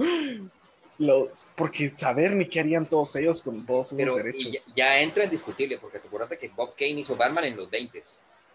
[0.99, 4.65] los, porque saber ni qué harían todos ellos con todos esos Pero y derechos.
[4.67, 7.69] ya, ya entra en discutible, porque te acuerdas que Bob Kane hizo Batman en los
[7.69, 8.01] 20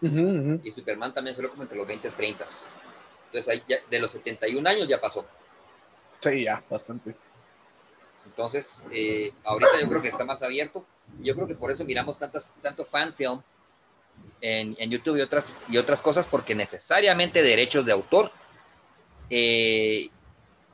[0.01, 0.59] Ujú, ujú.
[0.63, 2.45] y Superman también salió como entre los 20 y 30.
[3.27, 5.25] Entonces, ahí ya- de los 71 años ya pasó.
[6.19, 7.15] Sí, ya, bastante.
[8.25, 10.85] Entonces, eh, ahorita yo creo que está más abierto.
[11.21, 13.41] Yo creo que por eso miramos tantas, tanto fan film
[14.41, 18.31] en, en YouTube y otras, y otras cosas, porque necesariamente derechos de autor
[19.29, 20.09] eh,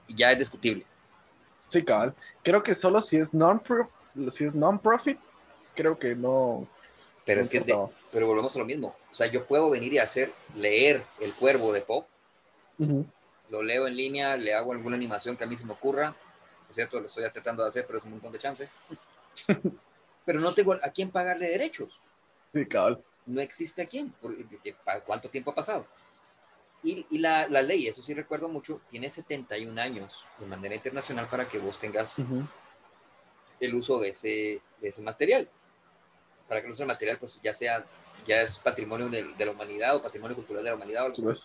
[0.07, 0.85] ya es discutible.
[1.69, 2.13] Sí, cabal.
[2.43, 3.89] Creo que solo si es non-pro,
[4.29, 5.17] si es non-profit,
[5.75, 6.67] creo que no.
[7.25, 8.95] Pero no es que, de- pero volvemos a lo mismo.
[9.11, 11.85] O sea, yo puedo venir y hacer, leer El Cuervo de
[12.79, 13.05] Ujú.
[13.49, 16.15] lo leo en línea, le hago alguna animación que a mí se me ocurra.
[16.69, 18.67] Es cierto, lo estoy tratando de hacer, pero es un montón de chance.
[20.25, 21.99] pero no tengo a quién pagarle derechos.
[22.51, 23.03] Sí, cabal.
[23.27, 24.11] no existe a quién,
[25.05, 25.85] ¿cuánto tiempo ha pasado?
[26.81, 31.27] Y, y la, la ley, eso sí recuerdo mucho, tiene 71 años de manera internacional
[31.27, 32.47] para que vos tengas Ujú.
[33.59, 35.49] el uso de ese, de ese material.
[36.47, 37.85] Para que el uso del material pues ya sea,
[38.25, 41.15] ya es patrimonio de, de la humanidad o patrimonio cultural de la humanidad o algo
[41.15, 41.43] Sí, el pues.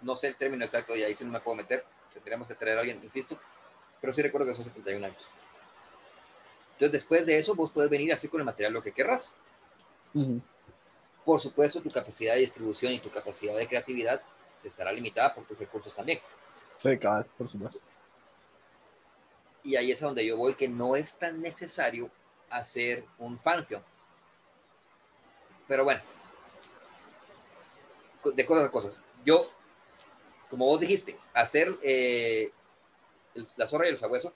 [0.00, 1.84] No sé el término exacto y ahí sí no me puedo meter,
[2.14, 3.38] tendríamos que traer a alguien, insisto,
[4.00, 5.26] pero sí recuerdo que son 71 años.
[6.74, 9.34] Entonces después de eso vos puedes venir así con el material lo que querrás.
[10.14, 10.40] Ujú.
[11.24, 14.22] Por supuesto, tu capacidad de distribución y tu capacidad de creatividad
[14.64, 16.20] estará limitada por tus recursos también.
[16.76, 17.80] Sí, cabal, por supuesto.
[19.62, 22.10] Y ahí es a donde yo voy, que no es tan necesario
[22.50, 23.82] hacer un fanfilm.
[25.66, 26.00] Pero bueno,
[28.24, 29.02] de cosas a cosas.
[29.24, 29.44] Yo,
[30.48, 32.52] como vos dijiste, hacer eh,
[33.34, 34.32] el- la zorra y el sabueso,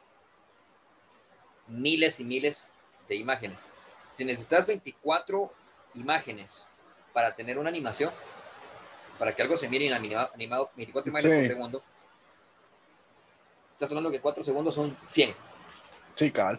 [1.68, 2.70] miles y miles
[3.08, 3.66] de imágenes.
[4.08, 5.52] Si necesitas 24
[5.94, 6.66] imágenes
[7.12, 8.12] para tener una animación,
[9.20, 11.82] para que algo se mire animado, animado 24 imágenes por segundo,
[13.72, 15.36] estás hablando que 4 segundos son 100.
[16.14, 16.58] Sí, cabal.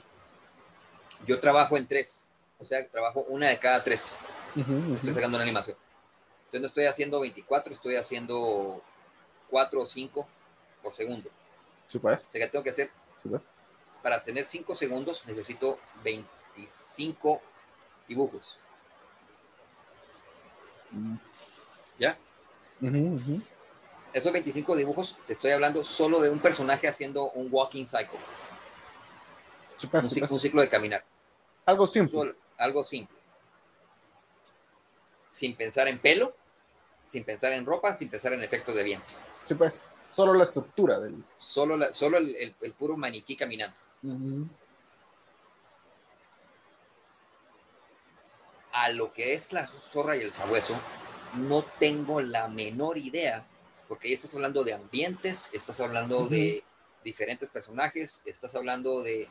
[1.25, 4.15] Yo trabajo en 3, o sea, trabajo una de cada 3.
[4.55, 4.93] Ujú, ujú.
[4.93, 5.75] Estoy sacando una animación.
[6.41, 8.83] Entonces no estoy haciendo 24, estoy haciendo
[9.49, 10.27] 4 o 5
[10.83, 11.31] por segundo.
[11.87, 12.27] Sí, pues.
[12.27, 13.55] O sea que tengo que hacer, Sí, pues.
[14.03, 17.41] para tener 5 segundos, necesito 25
[18.07, 18.59] dibujos.
[20.91, 21.15] Mm.
[21.97, 22.15] ¿Ya?
[22.81, 23.41] Ujú, ujú.
[24.13, 28.19] Esos 25 dibujos, te estoy hablando solo de un personaje haciendo un walking cycle,
[29.75, 29.89] Sí,
[30.21, 31.03] un, ciclo de caminar.
[31.65, 32.11] Algo simple.
[32.11, 33.17] Solo- algo simple.
[35.29, 36.35] Sin pensar en pelo,
[37.05, 39.07] sin pensar en ropa, sin pensar en efectos de viento.
[39.41, 41.23] Sí, pues, solo la estructura del...
[41.39, 43.75] Solo, la, solo el, el, puro maniquí caminando.
[48.73, 50.75] A lo que es la zorra y el sabueso,
[51.35, 53.45] no tengo la menor idea,
[53.87, 56.63] porque ahí estás hablando de ambientes, estás hablando de
[57.03, 59.27] diferentes personajes, estás hablando de,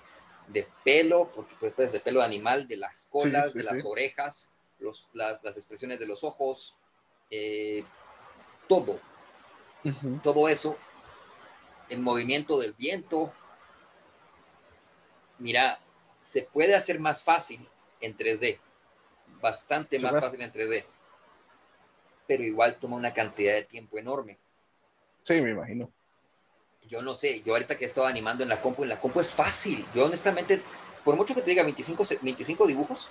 [0.48, 5.08] de pelo, porque pues, de pelo de animal, de las colas, de las orejas, los,
[5.12, 6.74] las, las, expresiones de los ojos,
[7.30, 7.84] eh,
[8.68, 8.98] todo,
[10.22, 10.76] todo eso,
[11.88, 13.32] el movimiento del viento.
[15.38, 15.80] Mira,
[16.20, 17.66] se puede hacer más fácil
[18.00, 18.58] en 3D,
[19.40, 20.84] bastante más fácil en 3D
[22.30, 24.38] pero igual toma una cantidad de tiempo enorme.
[25.22, 25.90] Sí, me imagino.
[26.88, 29.18] Yo no sé, yo ahorita que he estado animando en la compu, en la compu
[29.18, 29.84] es fácil.
[29.96, 30.62] Yo honestamente,
[31.04, 33.08] por mucho que te diga 25, 25 dibujos,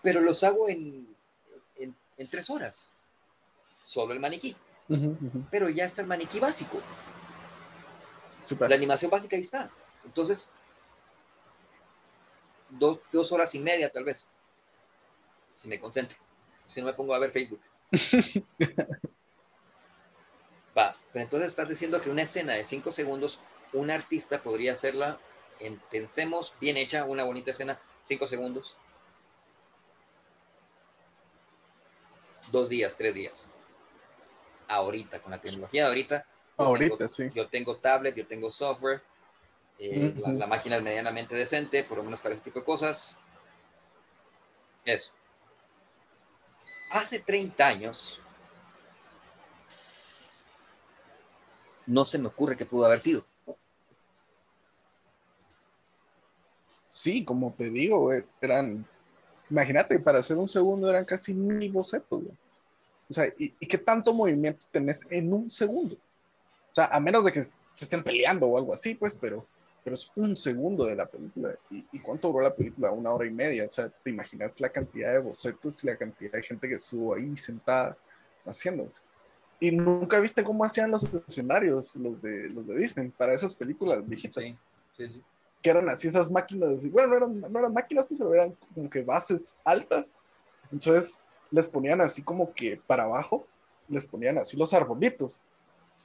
[0.00, 1.08] pero los hago en,
[1.76, 2.88] en, tres horas.
[3.82, 4.54] Solo el maniquí.
[5.50, 6.80] Pero ya está el maniquí básico.
[8.60, 9.72] La animación básica ahí está.
[10.04, 10.52] Entonces,
[12.68, 14.28] dos, dos horas y media tal vez,
[15.56, 16.16] si me concentro
[16.70, 17.60] si no me pongo a ver Facebook.
[20.78, 23.40] Va, pero entonces estás diciendo que una escena de cinco segundos,
[23.72, 25.18] un artista podría hacerla,
[25.58, 28.76] en, pensemos, bien hecha, una bonita escena, cinco segundos.
[32.52, 33.52] Dos días, tres días.
[34.68, 36.24] Ahorita, con la tecnología de ahorita.
[36.56, 37.28] Ahorita, sí.
[37.34, 39.02] Yo tengo tablet, yo tengo software.
[39.78, 43.18] Eh, la, la, máquina es medianamente decente, por lo menos para ese tipo de cosas.
[44.84, 45.10] Eso
[46.90, 48.20] hace 30 años,
[51.86, 53.24] no se me ocurre que pudo haber sido.
[56.88, 58.10] Sí, como te digo,
[58.40, 58.84] eran,
[59.48, 62.22] imagínate, para hacer un segundo eran casi mil bocetos.
[63.08, 65.94] O sea, ¿y, qué tanto movimiento tenés en un segundo?
[65.94, 69.46] O sea, a menos de que se estén peleando o algo así, pues, pero
[69.82, 71.54] pero es un segundo de la película.
[71.70, 72.90] ¿Y, cuánto duró la película?
[72.90, 73.64] Una hora y media.
[73.64, 77.14] O sea, te imaginas la cantidad de bocetos y la cantidad de gente que estuvo
[77.14, 77.96] ahí sentada
[78.44, 78.90] haciendo.
[79.58, 84.06] Y nunca viste cómo hacían los escenarios, los de, los de Disney, para esas películas
[84.06, 84.62] viejitas.
[84.96, 85.22] Sí, sí,
[85.62, 88.88] Que eran así esas máquinas, bueno, no eran, no eran máquinas, pues, pero eran como
[88.88, 90.20] que bases altas.
[90.72, 93.46] Entonces les ponían así como que para abajo,
[93.88, 95.44] les ponían así los arbolitos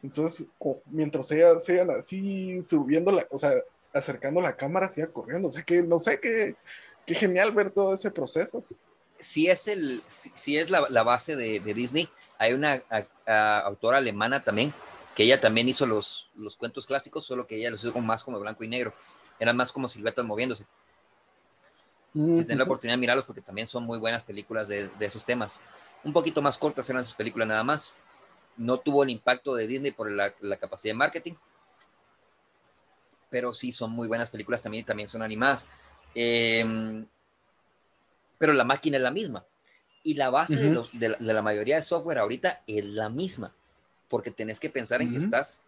[0.03, 0.47] entonces,
[0.85, 3.53] mientras ella sigan así subiendo, la, o sea,
[3.93, 5.47] acercando la cámara, siga corriendo.
[5.47, 6.55] O sea, que no sé, qué,
[7.05, 8.63] qué genial ver todo ese proceso.
[9.17, 12.83] Si es, el, si, es la, la, base de, de, Disney, hay una
[13.25, 14.73] autora alemana también,
[15.15, 18.39] que ella también hizo los, los cuentos clásicos, solo que ella los hizo más como
[18.39, 18.93] blanco y negro.
[19.39, 20.65] Eran más como siluetas moviéndose.
[22.13, 25.05] Mm, si tienen la oportunidad de mirarlos, porque también son muy buenas películas de, de
[25.05, 25.61] esos temas.
[26.03, 27.95] Un poquito más cortas eran sus películas nada más
[28.57, 31.33] no tuvo el impacto de Disney por la, capacidad de marketing,
[33.29, 35.67] pero sí son muy buenas películas también y también son animadas.
[36.13, 37.05] Em,
[38.37, 39.45] pero la máquina es la misma.
[40.03, 43.51] Y la base de, la, mayoría de software ahorita es la misma,
[44.07, 45.63] porque tenés que pensar en que estás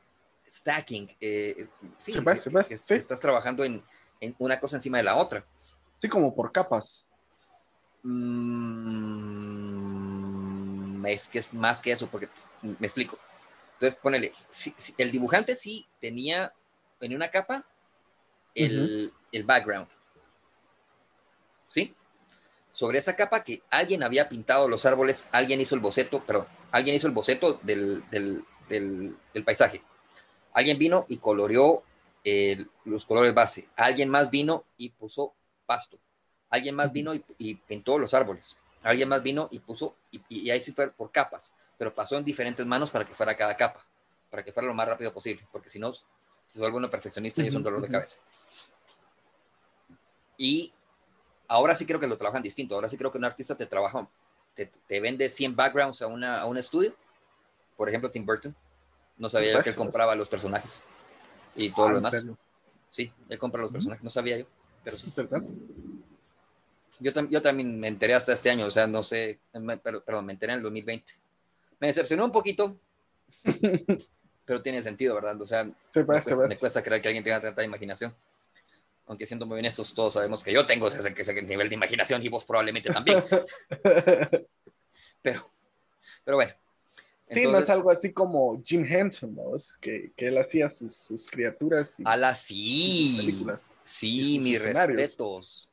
[0.50, 1.10] stacking.
[1.20, 1.68] Eh,
[1.98, 2.14] sí,
[2.90, 3.84] estás trabajando en,
[4.38, 5.44] una cosa encima de la otra.
[5.98, 7.10] Sí, como por capas.
[8.04, 9.38] Mm,
[11.10, 12.30] es que es más que eso, porque
[12.62, 13.18] me explico.
[13.74, 14.32] Entonces, ponele,
[14.98, 16.52] el dibujante sí tenía
[17.00, 17.66] en una capa
[18.56, 19.88] el, el, background.
[21.70, 21.94] ¿Sí?
[22.72, 26.96] Sobre esa capa que alguien había pintado los árboles, alguien hizo el boceto, perdón, alguien
[26.96, 29.84] hizo el boceto del, del, del, paisaje.
[30.54, 31.84] Alguien vino y coloreó
[32.86, 33.70] los colores base.
[33.76, 35.36] Alguien más vino y puso
[35.66, 36.00] pasto.
[36.50, 38.60] Alguien más vino y pintó los árboles.
[38.88, 42.66] Alguien más vino y puso, y, ahí sí fue por capas, pero pasó en diferentes
[42.66, 43.86] manos para que fuera cada capa,
[44.30, 47.48] para que fuera lo más rápido posible, porque si no, se vuelve uno perfeccionista y
[47.48, 48.18] es un dolor de cabeza.
[50.38, 50.72] Y
[51.50, 54.08] ahora sí creo que lo trabajan distinto, ahora sí creo que un artista te trabaja,
[54.56, 56.96] te, vende 100 backgrounds a, una, a un estudio,
[57.76, 58.56] por ejemplo Tim Burton,
[59.18, 60.82] no sabía yo que él compraba los personajes
[61.56, 62.26] y todo ah, lo demás.
[62.92, 64.46] Sí, él compra los personajes, no sabía yo,
[64.84, 65.08] pero sí.
[65.08, 65.52] Interesante.
[67.00, 69.40] Yo, yo también me enteré hasta este año, o sea, no sé,
[69.84, 71.14] perdón, me enteré en el 2020.
[71.80, 72.80] Me decepcionó un poquito,
[74.46, 75.40] pero tiene sentido, ¿verdad?
[75.42, 75.74] O sea, me,
[76.06, 78.16] cuesta, creer que alguien tenga tanta imaginación.
[79.06, 82.30] Aunque siendo muy honestos, todos sabemos que yo tengo ese, ese nivel de imaginación y
[82.30, 83.24] vos probablemente también.
[85.22, 85.50] pero,
[86.26, 86.54] pero bueno.
[87.30, 89.56] Sí, no es algo así como Jim Henson, ¿no?
[89.56, 92.00] Es que, que, él hacía sus, sus criaturas.
[92.00, 93.16] Y, la sí.
[93.18, 93.78] películas.
[93.84, 95.70] Sí, mis respetos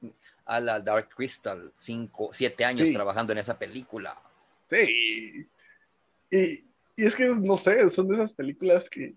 [0.46, 4.20] a la Dark Crystal, cinco, siete años trabajando en esa película.
[4.68, 5.46] Sí.
[6.30, 6.64] Y,
[6.96, 9.14] Y es que, no sé, son de esas películas que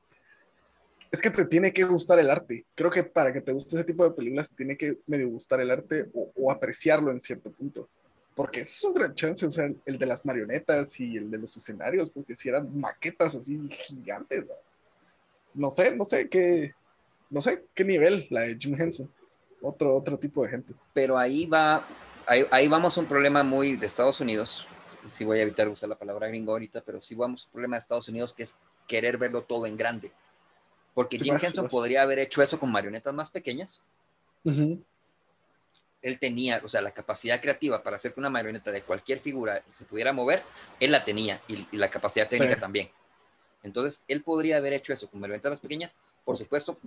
[1.12, 2.66] es que te tiene que gustar el arte.
[2.76, 5.62] Creo que para que te guste ese tipo de películas te tiene que medio gustar
[5.62, 7.90] el arte o, apreciarlo en cierto punto.
[8.36, 11.56] Porque es un gran chance, o sea, el de las marionetas y el de los
[11.58, 14.46] escenarios, porque si eran maquetas así gigantes.
[15.54, 15.70] ¿no?
[15.70, 16.74] sé, no sé qué,
[17.30, 19.12] no sé qué nivel la de Jim Henson.
[19.68, 20.74] Otro, otro tipo de gente.
[20.94, 21.86] Pero ahí va,
[22.26, 24.66] ahí, ahí vamos a un problema muy de Estados Unidos.
[25.10, 27.76] Sí voy a evitar usar la palabra gringo ahorita, pero sí vamos a un problema
[27.76, 28.56] de Estados Unidos que es
[28.88, 30.12] querer verlo todo en grande.
[30.94, 33.82] Porque Jim Henson podría haber hecho eso con marionetas más pequeñas.
[36.02, 39.62] Él tenía, o sea, la capacidad creativa para hacer que una marioneta de cualquier figura
[39.70, 40.44] se pudiera mover,
[40.80, 42.90] él la tenía y, la capacidad técnica también.
[43.68, 46.78] Entonces, él podría haber hecho eso con más pequeñas, por supuesto,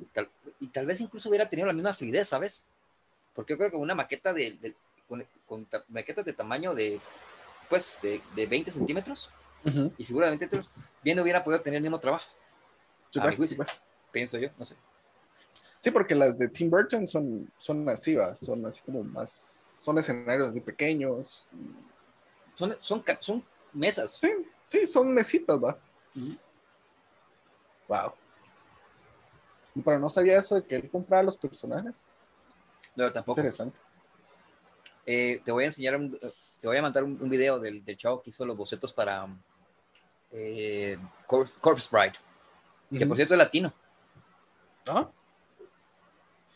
[0.59, 2.67] y tal vez incluso hubiera tenido la misma fluidez, ¿sabes?
[3.35, 4.75] Porque yo creo que una maqueta de,
[5.07, 7.01] con, maquetas de tamaño de,
[7.69, 9.31] pues, de, 20 centímetros
[9.99, 10.71] y figura de 20 centímetros,
[11.03, 12.31] bien hubiera podido tener el mismo trabajo.
[13.11, 13.21] Sí,
[13.57, 14.75] pues, pienso yo, no sé.
[15.79, 18.37] Sí, porque las de Tim Burton son, son así, ¿va?
[18.41, 19.31] Son así como más,
[19.79, 21.47] son escenarios así pequeños.
[22.55, 24.19] Son, son, son mesas.
[24.21, 24.31] Sí,
[24.67, 25.79] sí, son mesitas, ¿va?
[27.91, 28.15] Wow.
[29.85, 32.09] Pero no sabía eso de que él compraba los personajes.
[32.95, 33.41] No, tampoco.
[33.41, 33.77] Interesante.
[35.05, 35.99] Eh, te voy a enseñar,
[36.61, 39.27] te voy a mandar un, video del, del, chavo que hizo los bocetos para
[40.31, 42.13] eh, Corpse Bride,
[42.97, 43.73] que por cierto es latino.
[44.87, 45.13] ¿No?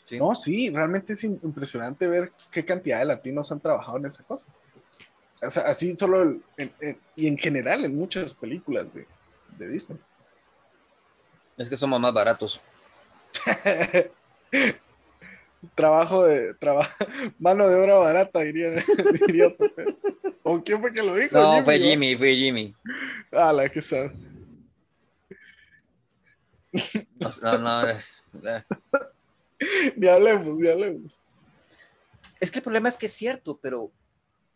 [0.05, 0.19] Sí.
[0.19, 4.53] No, sí, realmente es impresionante ver qué cantidad de latinos han trabajado en esa cosa.
[5.43, 6.39] O sea, así solo
[7.17, 9.07] y en general en muchas películas de,
[9.59, 9.99] de Disney.
[11.57, 12.61] Es que somos más baratos.
[15.75, 16.93] trabajo de trabajo,
[17.39, 18.71] mano de obra barata, diría,
[19.27, 19.55] diría
[20.43, 21.37] ¿O quién fue que lo dijo?
[21.39, 22.75] No, fue Jimmy, fue Jimmy.
[23.33, 24.13] Ah, la que sabe.
[27.43, 27.99] No, no, eh,
[28.43, 28.63] eh.
[29.97, 31.19] ni hablemos, ni hablemos.
[32.41, 33.91] Es que el problema es que es cierto, pero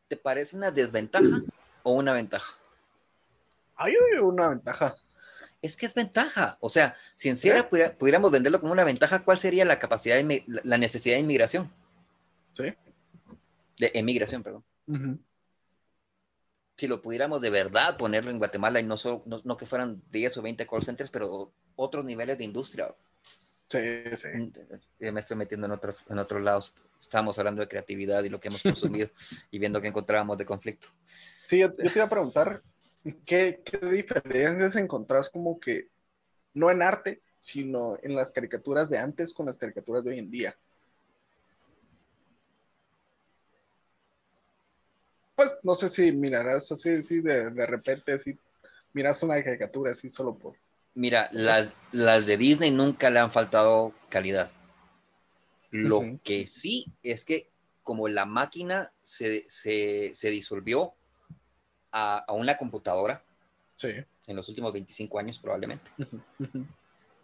[0.09, 1.43] ¿te parece una desventaja
[1.85, 2.55] o una ventaja?
[3.77, 4.97] Hay una ventaja.
[5.61, 6.57] Es que es ventaja.
[6.61, 10.45] O sea, si en serio pudiéramos venderlo como una ventaja, ¿cuál sería la capacidad, de,
[10.47, 11.71] la necesidad de inmigración?
[12.53, 12.75] Sí.
[13.79, 14.65] De emigración, perdón.
[16.77, 18.95] Si lo pudiéramos de verdad ponerlo en Guatemala y no,
[19.27, 22.95] no, que fueran 10 o 20 call centers, pero otros niveles de industria.
[23.69, 23.81] Sí,
[24.15, 24.29] sí.
[24.99, 26.75] Me estoy metiendo en otros, en otros lados.
[27.01, 29.11] Estábamos hablando de creatividad y lo que hemos consumido
[29.51, 30.89] y viendo que encontrábamos de conflicto.
[31.45, 32.63] Sí, yo, te iba a preguntar,
[33.25, 35.89] ¿qué, ¿qué, diferencias encontrás como que,
[36.55, 40.31] no en arte, sino en las caricaturas de antes con las caricaturas de hoy en
[40.31, 40.57] día?
[45.35, 48.37] Pues no sé si mirarás así, así de, de repente, así,
[48.93, 50.57] miras una caricatura así solo por
[50.95, 54.51] Mira, las, las de Disney nunca le han faltado calidad.
[55.71, 57.51] Lo que sí es que
[57.85, 59.47] como la máquina se,
[60.25, 60.95] disolvió
[61.93, 63.23] a, una computadora,
[63.83, 65.91] en los últimos 25 años probablemente,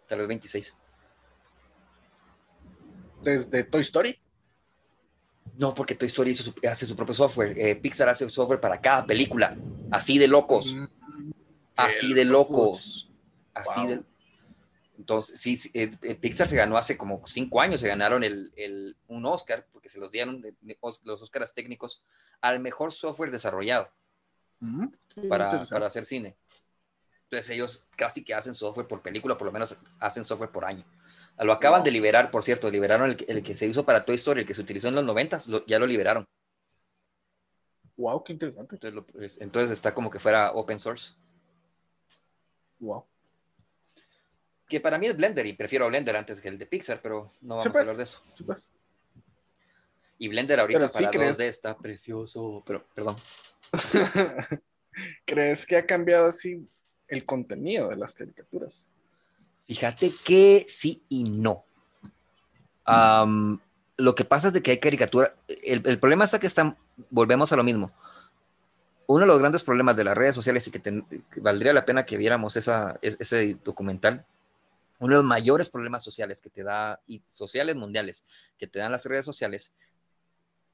[0.07, 0.75] tal vez 26.
[3.21, 4.19] ¿Desde Toy Story?
[5.57, 6.35] No, porque Toy Story
[6.69, 7.57] hace su propio software.
[7.57, 9.55] Eh, Pixar hace software para cada película.
[9.89, 10.75] Así de locos.
[10.75, 10.85] Mm,
[11.75, 13.09] así de locos.
[13.53, 14.03] Así de...
[14.97, 18.95] Entonces, sí, eh, eh, Pixar se ganó hace como cinco años, se ganaron el, el,
[19.07, 20.41] un Oscar, porque se los dieron
[21.03, 22.01] los Oscars técnicos
[22.41, 23.89] al mejor software desarrollado
[25.29, 26.35] para, para, hacer cine.
[27.23, 30.85] Entonces ellos casi que hacen software por película, por lo menos hacen software por año.
[31.39, 34.41] Lo acaban de liberar, por cierto, liberaron el, el, que se hizo para Toy Story,
[34.41, 36.25] el que se utilizó en los 90, ya lo liberaron.
[37.97, 38.75] Wow, qué interesante.
[38.81, 41.13] Entonces, entonces está como que fuera open source.
[42.79, 43.05] Wow
[44.67, 47.55] que para mí es Blender y prefiero Blender antes que el de Pixar, pero no
[47.55, 48.21] vamos a hablar de eso.
[48.45, 48.73] Pues.
[50.17, 53.15] Y Blender ahorita para 2D está precioso, pero perdón.
[55.25, 56.67] ¿Crees que ha cambiado así
[57.07, 58.93] el contenido de las caricaturas?
[59.67, 61.65] Fíjate que sí y no.
[63.97, 65.35] lo que pasa es de que hay caricatura.
[65.47, 66.77] El, problema está que están,
[67.09, 67.91] volvemos a lo mismo.
[69.07, 71.03] Uno de los grandes problemas de las redes sociales y que,
[71.37, 74.25] valdría la pena que viéramos esa, ese documental
[74.99, 78.23] uno de los mayores problemas sociales que te da, y sociales mundiales,
[78.57, 79.73] que te dan las redes sociales,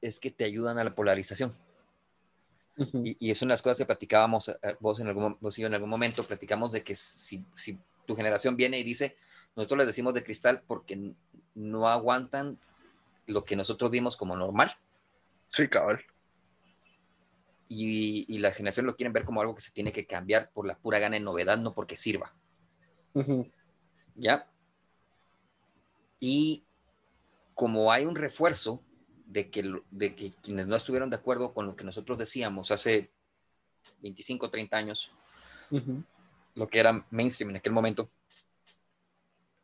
[0.00, 1.54] es que te ayudan a la polarización.
[2.76, 5.74] Y, es una de las cosas que platicábamos, eh, vos, en algún, vos y en
[5.74, 9.16] algún momento, platicamos de que si, si, tu generación viene y dice,
[9.54, 11.12] nosotros les decimos de cristal porque
[11.54, 12.58] no aguantan
[13.26, 14.76] lo que nosotros vimos como normal.
[15.48, 16.00] Sí, cabal.
[17.68, 20.76] y, la generación lo quieren ver como algo que se tiene que cambiar por la
[20.76, 22.34] pura gana de novedad, no porque sirva.
[24.16, 24.48] ¿Ya?
[26.18, 26.64] Y
[27.54, 28.82] como hay un refuerzo
[29.32, 33.10] de que, de que quienes no estuvieron de acuerdo con lo que nosotros decíamos hace
[34.02, 35.10] 25, 30 años,
[36.54, 38.10] lo que era mainstream en aquel momento,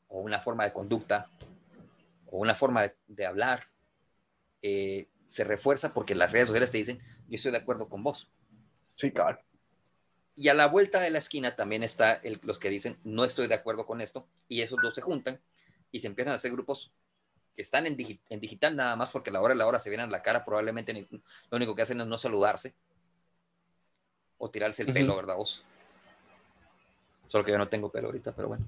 [0.09, 1.31] o una forma de conducta,
[2.31, 3.69] o una forma de, hablar,
[4.63, 6.99] eh, se refuerza porque las redes sociales te dicen,
[7.29, 8.27] yo estoy de acuerdo con vos.
[8.95, 9.39] Sí, claro.
[10.35, 13.55] Y a la vuelta de la esquina también está los que dicen, no estoy de
[13.55, 15.43] acuerdo con esto, y esos dos se juntan
[15.93, 16.91] y se empiezan a hacer grupos
[17.59, 20.07] que están en, digital nada más porque a la hora de la hora se vienen
[20.07, 22.77] a la cara, probablemente lo único que hacen es no saludarse
[24.39, 25.65] o tirarse el pelo, ¿verdad vos?
[27.27, 28.65] Solo que yo no tengo pelo ahorita, pero bueno.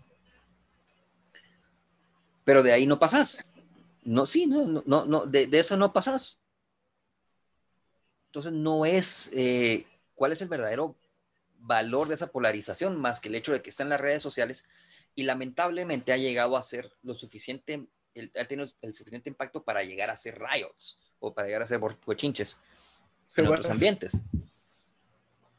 [2.42, 3.46] Pero de ahí no pasas.
[4.02, 6.40] No, sí, no, no, no, de, eso no pasas.
[8.26, 9.86] Entonces no es eh,
[10.16, 10.96] cuál es el verdadero
[11.58, 14.66] valor de esa polarización más que el hecho de que está en las redes sociales
[15.14, 17.86] y lamentablemente ha llegado a ser lo suficiente,
[18.38, 21.80] ha tenido el suficiente impacto para llegar a ser riots o para llegar a ser
[22.04, 22.60] cochinches
[23.36, 24.20] en otros ambientes.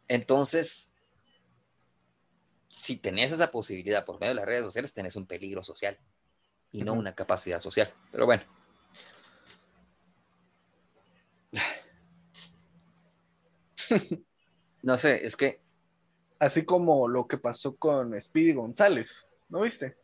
[0.07, 0.89] Entonces,
[2.67, 5.97] si tenés esa posibilidad por medio de las redes sociales, tenés un peligro social
[6.71, 7.93] y no una capacidad social.
[8.11, 8.43] Pero bueno.
[14.83, 15.61] No sé, es que...
[16.39, 19.95] Así como lo que pasó con Speedy González, ¿no viste?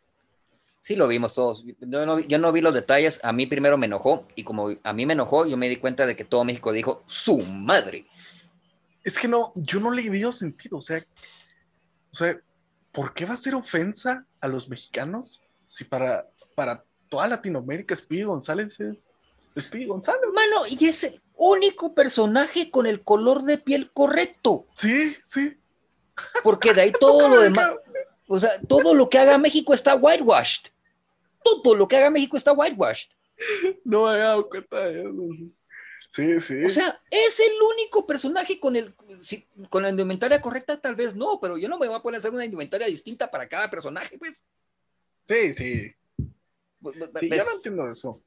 [0.87, 1.65] Sí, lo vimos todos.
[1.81, 3.19] Yo no, yo no, vi los detalles.
[3.21, 6.05] A mí primero me enojó y como a mí me enojó, yo me di cuenta
[6.05, 8.07] de que todo México dijo su madre.
[9.03, 10.77] Es que no, yo no le veo sentido.
[10.77, 11.05] O sea,
[12.09, 12.39] o sea,
[12.93, 16.25] ¿por qué va a ser ofensa a los mexicanos si para,
[16.55, 19.15] para toda Latinoamérica Speedy González es
[19.59, 20.21] Speedy González?
[20.33, 24.65] Mano, y es el único personaje con el color de piel correcto.
[24.71, 25.57] Sí, sí.
[26.43, 27.71] Porque de ahí todo lo demás,
[28.29, 30.71] o sea, todo lo que haga México está whitewashed.
[31.63, 33.11] Todo lo que haga México está whitewashed.
[33.83, 35.13] No me había dado cuenta de eso.
[36.09, 36.63] Sí, sí.
[36.63, 38.95] O sea, es el único personaje con el
[39.69, 42.19] con la indumentaria correcta, tal vez no, pero yo no me voy a poner a
[42.19, 44.45] hacer una indumentaria distinta para cada personaje, pues.
[45.25, 45.93] Sí, sí.
[47.19, 48.23] Sí, yo no entiendo eso.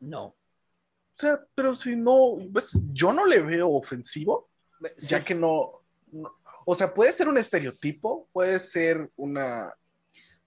[0.00, 0.24] No.
[0.24, 0.36] O
[1.16, 4.50] sea, pero si no, pues, yo no le veo ofensivo,
[4.96, 5.82] ya que no,
[6.64, 9.74] o sea, puede ser un estereotipo, puede ser una...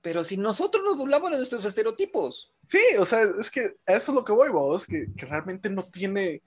[0.03, 2.53] Pero si nosotros nos burlamos de nuestros estereotipos.
[2.61, 5.69] Sí, o sea, es que a eso es lo que voy, vos, que, que realmente
[5.69, 6.43] no tiene,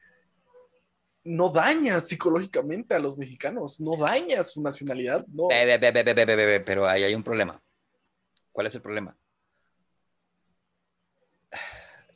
[1.25, 5.49] no daña psicológicamente a los mexicanos, no daña su nacionalidad, no.
[5.49, 7.61] pero ahí hay un problema.
[8.53, 9.17] ¿Cuál es el problema?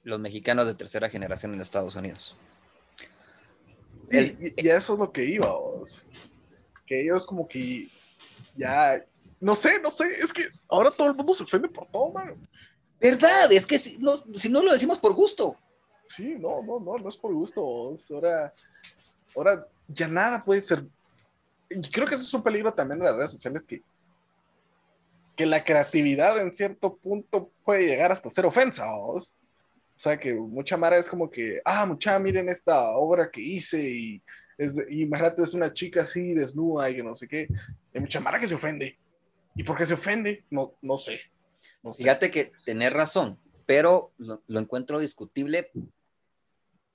[0.02, 2.36] los mexicanos de tercera generación en Estados Unidos.
[4.10, 5.54] y, eso es lo que iba,
[6.86, 7.88] que ellos como que
[8.56, 9.04] ya,
[9.40, 12.36] no sé, no sé, es que ahora todo el mundo se ofende por todo, mano.
[13.00, 13.50] ¿Verdad?
[13.50, 15.56] Es que si no, si no lo decimos por gusto.
[16.06, 17.62] Sí, no, no, no, no es por gusto.
[18.10, 18.52] Ahora,
[19.34, 20.84] ahora ya nada puede ser.
[21.70, 23.82] Y creo que eso es un peligro también de las redes sociales que,
[25.34, 28.84] que la creatividad en cierto punto puede llegar hasta ser ofensa.
[28.94, 29.18] O
[29.94, 34.22] sea, que mucha Mara es como que, ah, mucha, miren esta obra que hice y,
[34.58, 37.48] es, y imagínate, es una chica así desnuda y que no sé qué.
[37.94, 38.98] Hay mucha Mara que se ofende.
[39.54, 40.44] ¿Y por qué se ofende?
[40.50, 41.20] No, no sé.
[41.96, 45.70] Fíjate que tenés razón, pero lo, encuentro discutible.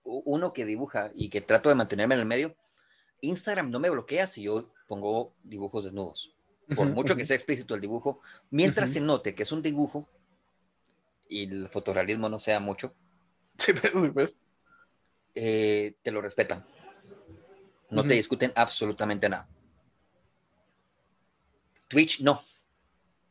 [0.04, 2.56] Uno que dibuja y que trato de mantenerme en el medio,
[3.22, 6.34] Instagram no me bloquea si yo pongo dibujos desnudos.
[6.76, 10.08] Por mucho que sea explícito el dibujo, mientras se note que es un dibujo,
[11.28, 12.94] y el fotorrealismo no sea mucho,
[13.58, 14.38] sí, pues, pues.
[15.34, 16.66] Eh, te lo respetan.
[17.90, 19.48] No te discuten absolutamente nada.
[21.88, 22.44] Twitch no.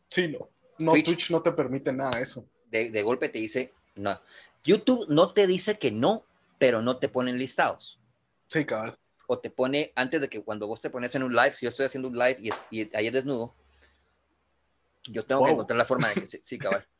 [0.09, 0.51] Sí, no.
[0.79, 2.49] No, Twitch, no te permite nada de eso.
[2.71, 4.21] De, golpe te dice no.
[4.65, 6.25] YouTube no te dice que no,
[6.59, 8.01] pero no te ponen listados.
[8.49, 8.99] Sí, cabal.
[9.27, 11.71] O te pone, antes de que cuando vos te pones en un live, si yo
[11.71, 12.39] estoy haciendo un live
[12.71, 13.55] y, ahí es desnudo,
[15.05, 16.87] yo tengo que encontrar la forma de que sí, cabal.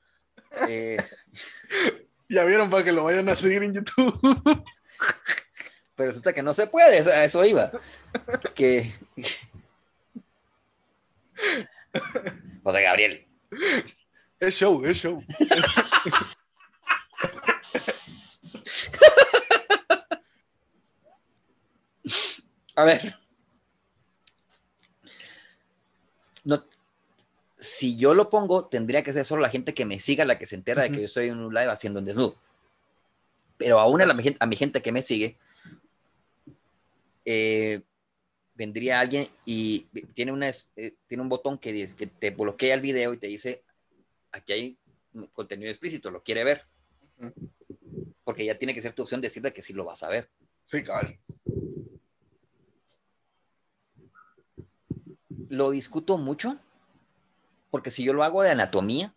[0.69, 0.97] Eh,
[2.29, 4.15] ya vieron para que lo vayan a seguir en YouTube.
[5.97, 7.71] Pero resulta que no se puede, a eso iba.
[8.55, 8.93] Que.
[12.63, 13.27] José Gabriel.
[14.41, 15.23] Es show, es show.
[22.77, 23.15] A ver.
[26.45, 26.65] No,
[27.59, 30.47] si yo lo pongo, tendría que ser solo la gente que me siga la que
[30.47, 32.37] se entera de que yo estoy en un live haciendo un desnudo.
[33.57, 35.39] Pero aún a, la, a mi gente que me sigue,
[37.25, 37.83] eh,
[38.55, 42.81] vendría alguien y tiene, una, eh, tiene un botón que, dice, que te bloquea el
[42.81, 43.65] video y te dice,
[44.33, 44.79] aquí hay
[45.33, 46.67] contenido explícito, ¿lo quiere ver?
[48.25, 50.31] Porque ya tiene que ser tu opción decirte que sí lo vas a ver.
[50.65, 51.19] Sí, cabal.
[55.49, 56.59] Lo discuto mucho
[57.71, 59.13] porque si yo lo hago de anatomía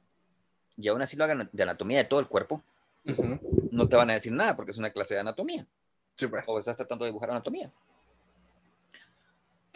[0.77, 2.63] y aún así lo hago de anatomía de todo el cuerpo,
[3.71, 5.65] no te van a decir nada porque es una clase de anatomía.
[6.15, 6.43] Sí, pues.
[6.47, 7.71] O estás tratando de dibujar anatomía.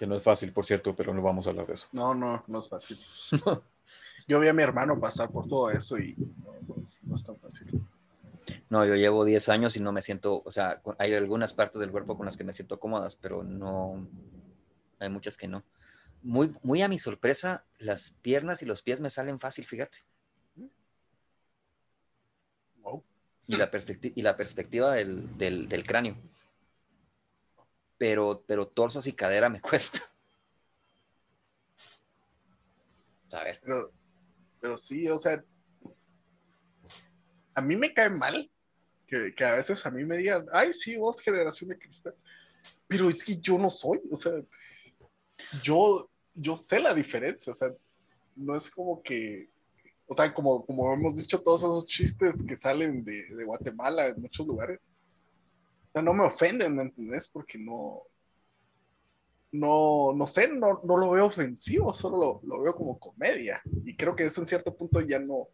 [0.01, 1.87] Que no es fácil, por cierto, pero no vamos a hablar de eso.
[1.91, 2.99] No, no, no es fácil.
[4.27, 7.23] yo vi a mi hermano pasar por todo eso y no, no, es, no es
[7.23, 7.79] tan fácil.
[8.71, 11.91] No, yo llevo 10 años y no me siento, o sea, hay algunas partes del
[11.91, 14.07] cuerpo con las que me siento cómodas, pero no,
[14.97, 15.63] hay muchas que no.
[16.23, 19.99] Muy, muy a mi sorpresa, las piernas y los pies me salen fácil, fíjate.
[22.81, 23.03] Wow.
[23.45, 26.15] Y la, perspecti- y la perspectiva del, del, del cráneo.
[28.01, 29.99] Pero, pero torsos y cadera me cuesta.
[33.31, 33.91] A ver, Pero,
[34.59, 35.45] pero sí, o sea,
[37.53, 38.49] a mí me cae mal
[39.05, 42.15] que, que a veces a mí me digan, ay, sí, vos, generación de cristal.
[42.87, 44.33] Pero es que yo no soy, o sea,
[45.61, 47.71] yo, yo sé la diferencia, o sea,
[48.35, 49.47] no es como que,
[50.07, 54.19] o sea, como, como hemos dicho, todos esos chistes que salen de, de Guatemala en
[54.19, 54.90] muchos lugares,
[55.91, 57.27] o sea, no me ofenden, ¿me entendés?
[57.27, 58.03] Porque no,
[59.51, 63.61] no, no sé, no, no lo veo ofensivo, solo lo, lo, veo como comedia.
[63.85, 65.49] Y creo que eso en cierto punto ya no,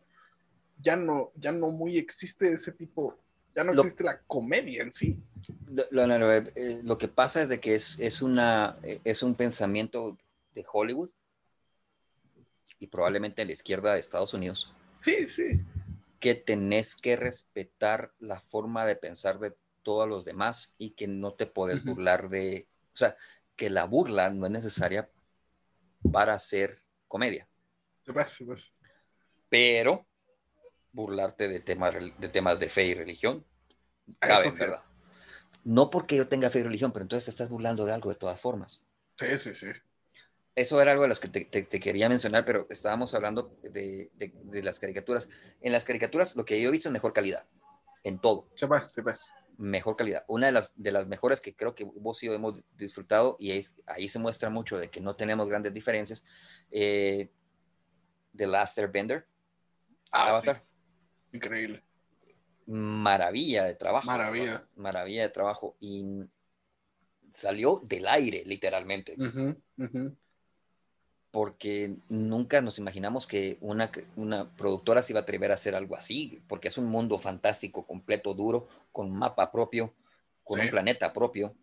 [0.80, 3.18] ya no, ya no muy existe ese tipo,
[3.56, 5.20] ya no Lo- existe la comedia en sí.
[5.66, 9.34] lo, lo- eh, lo que pasa es de que es, es, una, eh, es un
[9.34, 10.16] pensamiento
[10.54, 11.10] de Hollywood
[12.80, 15.60] y probablemente de la izquierda de Estados Unidos, Sí, sí.
[16.20, 19.56] que tenés que respetar la forma de pensar de
[19.88, 21.92] todos los demás y que no te puedes Ujú.
[21.92, 23.16] burlar de, o sea,
[23.56, 25.10] que la burla no es necesaria
[26.12, 27.48] para hacer comedia,
[28.02, 28.56] Se va, se va.
[29.48, 30.06] pero
[30.92, 33.46] burlarte de temas, de temas de fe y religión,
[34.20, 34.78] cabe, sí ¿verdad?
[34.78, 35.08] es.
[35.64, 38.18] No porque yo tenga fe y religión, pero entonces te estás burlando de algo de
[38.18, 38.84] todas formas.
[39.18, 39.68] Sí, sí, sí.
[40.54, 44.12] Eso era algo de las que te, te- te quería mencionar, pero estábamos hablando de,
[44.16, 45.30] de- de las caricaturas.
[45.62, 47.46] En las caricaturas, lo que yo he visto es mejor calidad,
[48.04, 48.48] en todo.
[48.56, 48.68] Se
[49.58, 50.24] mejor calidad.
[50.28, 53.52] Una de las, de las mejores que creo que vos y yo hemos disfrutado, y
[53.52, 56.24] es- ahí se muestra mucho de que no tenemos grandes diferencias,
[56.72, 57.32] eh,
[58.36, 59.26] The Last Airbender,
[60.12, 60.64] Ah, Avatar,
[61.32, 61.38] sí.
[61.38, 61.84] Increíble.
[62.68, 64.06] maravilla de trabajo.
[64.08, 64.68] Maravilla.
[64.76, 65.76] Maravilla de trabajo.
[65.80, 66.06] Y
[67.34, 69.16] salió del aire, literalmente.
[71.32, 75.96] Porque nunca nos imaginamos que una, una productora se iba a atrever a hacer algo
[75.96, 79.94] así, porque es un mundo fantástico, completo, duro, con un mapa propio,
[80.44, 80.66] con Sí.
[80.66, 81.54] un planeta propio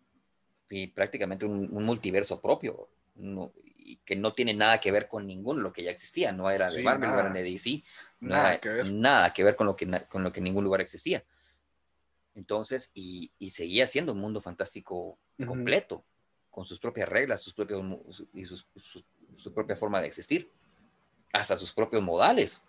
[0.69, 5.27] y prácticamente un, un multiverso propio, no- y que no tiene nada que ver con
[5.27, 7.29] ninguno lo que ya existía, no era de Sí, Marvel, no nada.
[7.29, 7.83] era de DC,
[8.21, 8.85] no Nada era que ver.
[8.87, 11.23] nada que ver con lo que, con lo que en ningún lugar existía.
[12.33, 15.17] Entonces, y, y seguía siendo un mundo fantástico
[15.47, 16.03] completo,
[16.49, 17.83] con sus propias reglas, sus propios
[18.33, 19.03] y sus- su,
[19.37, 20.51] su propia forma de existir,
[21.33, 22.61] hasta sus propios modales,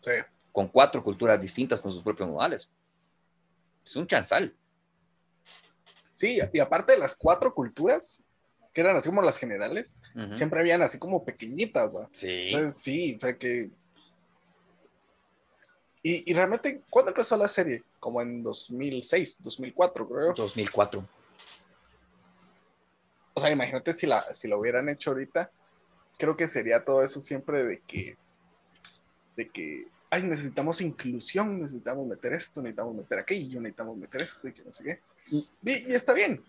[0.00, 0.12] Sí.
[0.52, 2.70] con cuatro culturas distintas con sus propios modales.
[3.84, 4.54] Es un chanzal.
[6.12, 8.24] Sí, y aparte de las cuatro culturas,
[8.72, 9.96] que eran así como las generales,
[10.32, 12.08] siempre habían así como pequeñitas, ¿va?
[12.12, 12.54] Sí.
[12.54, 13.70] O sea, sí, o sea que...
[16.02, 17.82] Y, y realmente, ¿cuándo empezó la serie?
[17.98, 20.34] Como en 2006, 2004, creo.
[20.34, 21.08] 2004.
[23.32, 25.50] O sea, imagínate si la, si lo hubieran hecho ahorita,
[26.18, 28.16] creo que sería todo eso siempre de que,
[29.36, 34.52] de que, ay, necesitamos inclusión, necesitamos meter esto, necesitamos meter aquello, necesitamos meter esto y
[34.52, 35.00] que no sé qué.
[35.30, 36.42] Y- Y, está bien.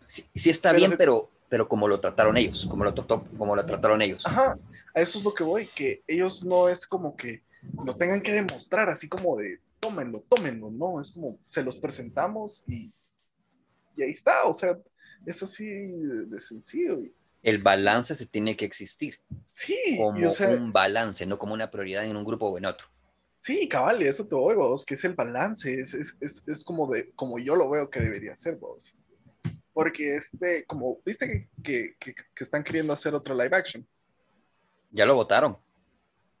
[0.00, 3.24] Sí, sí está Pero bien, se- pero, pero como lo trataron ellos, como lo, trató,
[3.36, 4.24] como lo trataron ellos.
[4.26, 4.56] Ajá,
[4.94, 7.42] a eso es lo que voy, que ellos no es como que
[7.84, 12.62] lo tengan que demostrar así como de, tómenlo, tómenlo, no, es como, se los presentamos
[12.68, 12.92] y,
[13.96, 14.78] y ahí está, o sea,
[15.26, 17.00] es así de, de sencillo.
[17.02, 17.12] y-
[17.44, 21.54] El balance se tiene que existir sí, como y, o sea, un balance, no como
[21.54, 22.88] una prioridad en un grupo o en otro.
[23.38, 26.90] Sí, cabal, eso te voy, vos, que es el balance, es, es, es, es como,
[26.90, 28.96] de, como yo lo veo que debería ser, vos.
[29.74, 33.86] Porque este, como, viste que, que, que están queriendo hacer otro live action.
[34.90, 35.58] Ya lo votaron,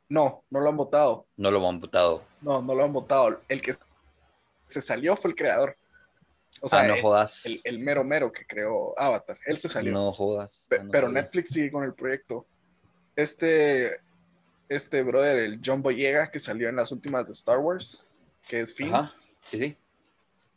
[0.08, 1.26] No, no lo han votado.
[1.36, 2.24] no lo han votado.
[2.40, 3.42] No, no lo han votado.
[3.48, 3.74] El que
[4.68, 5.76] se salió fue el creador.
[6.60, 7.44] O sea, ah, no el, jodas.
[7.46, 9.38] el- el mero mero que creó Avatar.
[9.46, 9.92] Él se salió.
[9.92, 10.66] No jodas.
[10.70, 11.08] Pe- Ah, no pero.
[11.08, 12.46] Netflix sigue con el proyecto.
[13.16, 14.00] Este,
[14.68, 18.14] este brother, el John Boyega, que salió en las últimas de Star Wars,
[18.48, 19.76] que es Finn, Ajá, sí, sí.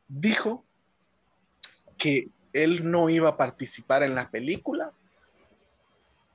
[0.07, 0.65] dijo
[1.98, 4.91] que él no iba a participar en la película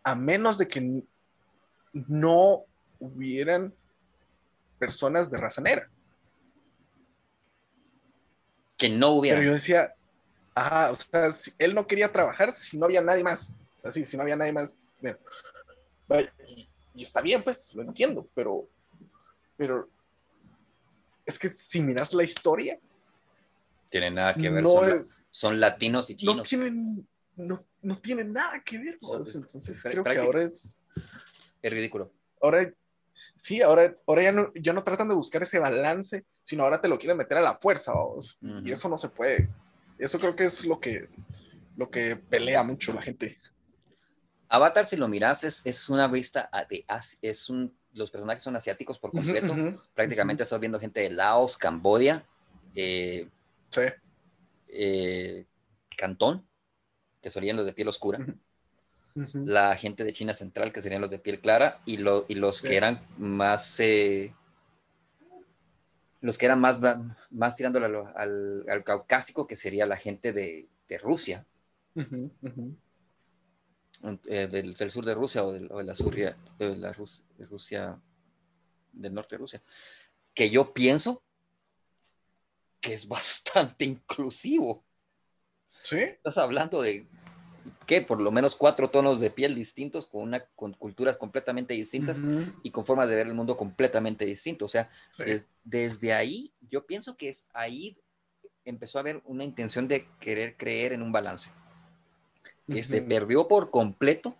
[0.04, 1.02] a menos de que
[1.92, 2.64] no
[3.00, 3.74] hubieran
[4.78, 5.88] personas de raza negra.
[8.82, 9.38] Que no hubiera.
[9.38, 9.94] Pero yo decía,
[10.56, 11.30] ajá, o sea,
[11.60, 13.62] él no quería trabajar si no había nadie más.
[13.84, 14.98] Así, si no había nadie más.
[16.48, 18.68] Y, y, está bien, pues, lo entiendo, pero,
[19.56, 19.88] pero
[21.24, 22.80] es que si miras la historia.
[23.88, 24.66] Tiene nada que ver.
[24.66, 25.00] son,
[25.30, 26.38] son, latinos y chinos.
[26.38, 28.98] No tienen, no, no tienen nada que ver.
[29.00, 30.82] Entonces creo que ahora es.
[31.62, 32.10] Es ridículo.
[32.40, 32.74] Ahora
[33.36, 36.88] sí, ahora, ahora ya, no, ya no tratan de buscar ese balance, sino ahora te
[36.88, 37.92] lo quieren meter a la fuerza,
[38.64, 39.48] y eso no se puede.
[39.98, 41.08] Eso creo que es lo que,
[41.76, 43.38] lo que pelea mucho la gente.
[44.48, 46.84] Avatar, si lo miras, es, es una vista de
[47.22, 49.54] es un, los personajes son asiáticos por completo.
[49.94, 52.26] Prácticamente estás viendo gente de Laos, Cambodia,
[52.74, 53.28] eh,
[53.70, 53.82] sí.
[54.68, 55.44] eh,
[55.96, 56.46] Cantón,
[57.22, 58.18] que solían los de piel oscura
[59.34, 62.76] la gente de China Central, que serían los de piel clara, y, y los que
[62.76, 63.78] eran más...
[63.80, 64.34] Eh,
[66.22, 66.78] los que eran más,
[67.30, 71.46] más tirándole al, al, caucásico, que sería la gente de, de Rusia.
[71.96, 72.30] Eh,
[74.50, 75.84] del, del, sur de Rusia o de, la, de
[76.76, 78.00] la de Rusia,
[78.92, 79.62] del norte de Rusia.
[80.32, 81.22] Que yo pienso
[82.80, 84.84] que es bastante inclusivo.
[85.82, 85.98] ¿Sí?
[85.98, 87.04] Estás hablando de
[87.86, 92.20] que por lo menos cuatro tonos de piel distintos, con, una, con culturas completamente distintas
[92.62, 94.64] y con formas de ver el mundo completamente distinto.
[94.64, 94.90] O sea,
[95.64, 97.96] desde ahí, yo pienso que es ahí
[98.64, 101.50] empezó a haber una intención de querer creer en un balance.
[102.66, 104.36] Que se perdió por completo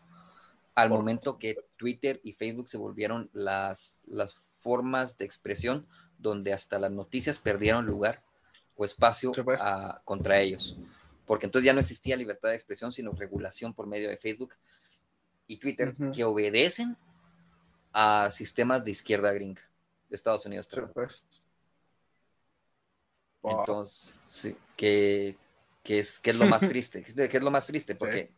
[0.75, 5.87] al momento que Twitter y Facebook se volvieron las, las formas de expresión
[6.19, 8.23] donde hasta las noticias perdieron lugar
[8.77, 9.61] o espacio pues.
[10.05, 10.79] contra ellos
[11.27, 14.55] porque entonces ya no existía libertad de expresión, sino regulación por medio de Facebook
[15.47, 16.97] y Twitter, que obedecen
[17.93, 19.63] a sistemas de izquierda gringa
[20.09, 20.69] de Estados Unidos.
[20.95, 21.51] Pues.
[23.43, 25.37] Entonces, sí, que,
[25.85, 28.33] es, que es lo más triste, que es lo más triste, porque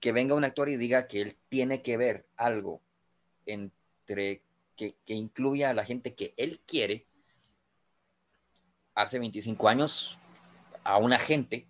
[0.00, 2.80] que venga un actor y diga que él tiene que ver algo
[3.44, 4.42] entre
[4.76, 7.06] que, que incluya a la gente que él quiere,
[8.94, 10.18] hace 25 años,
[10.84, 11.66] a una gente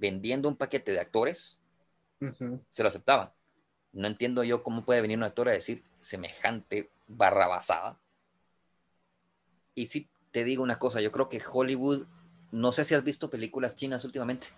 [0.00, 1.60] vendiendo un paquete de actores,
[2.70, 3.34] se lo aceptaba.
[3.92, 8.00] No entiendo yo cómo puede venir un actor a decir semejante barrabasada.
[9.74, 12.06] Y si te digo una cosa, yo creo que Hollywood,
[12.50, 14.48] no sé si has visto películas chinas últimamente.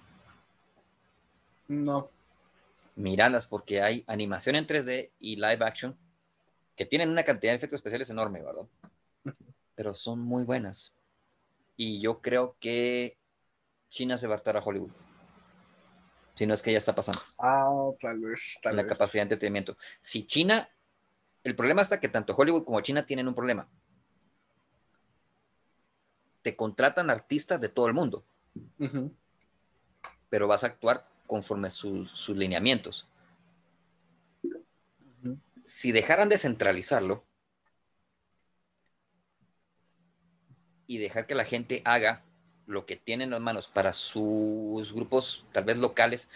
[1.69, 2.07] No.
[2.95, 5.97] Míralas porque hay animación en 3D y live action
[6.77, 8.67] que tienen una cantidad de efectos especiales enorme, ¿verdad?
[9.75, 10.95] Pero son muy buenas.
[11.77, 13.17] Y yo creo que
[13.89, 14.93] China se va a estar a Hollywood
[16.35, 17.21] si no es que ya está pasando.
[17.39, 18.59] Ah, tal vez.
[18.63, 19.77] Tal la capacidad de entretenimiento.
[20.01, 20.69] Si China,
[21.45, 23.69] el problema está que tanto Hollywood como China tienen un problema.
[26.43, 28.25] Te contratan artistas de todo el mundo,
[30.29, 33.09] pero vas a actuar conforme sus lineamientos.
[35.65, 37.25] Si dejaran de centralizarlo
[40.89, 42.25] y dejar que la gente haga
[42.67, 46.31] lo que tienen en las manos para sus grupos, tal vez locales,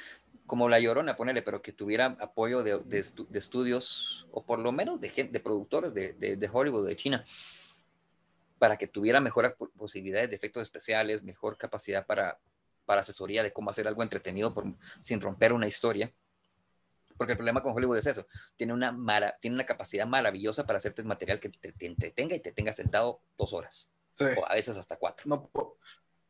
[0.47, 2.99] como La Llorona, ponele, pero que tuviera apoyo de,
[3.33, 7.25] estudios, o por lo menos de, gente, de productores de, Hollywood, de China,
[8.59, 12.39] para que tuviera mejores posibilidades de efectos especiales, mejor capacidad para,
[12.87, 14.55] para asesoría de cómo hacer algo entretenido
[15.01, 16.13] sin romper una historia.
[17.17, 18.27] Porque el problema con Hollywood es eso,
[18.57, 18.95] tiene una,
[19.41, 23.53] tiene una capacidad maravillosa para hacerte material que te, entretenga y te tenga sentado dos
[23.53, 23.91] horas.
[24.39, 25.25] O a veces hasta cuatro.
[25.27, 25.51] No,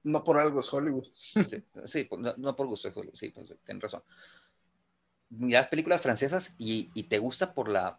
[0.06, 1.04] no por algo es Hollywood.
[1.86, 2.08] Sí,
[2.38, 4.02] no, por gusto es Hollywood, sí, pues, tienes razón.
[5.30, 7.98] Miras películas francesas y, te gusta por, la,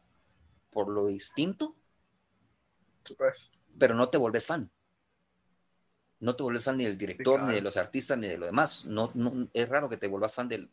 [0.72, 1.76] por lo distinto,
[3.18, 3.54] pues.
[3.78, 4.72] pero no te vuelves fan.
[6.20, 8.86] No te vuelves fan ni del director, ni de los artistas, ni de lo demás.
[8.86, 9.12] No,
[9.54, 10.70] es raro que te vuelvas fan de,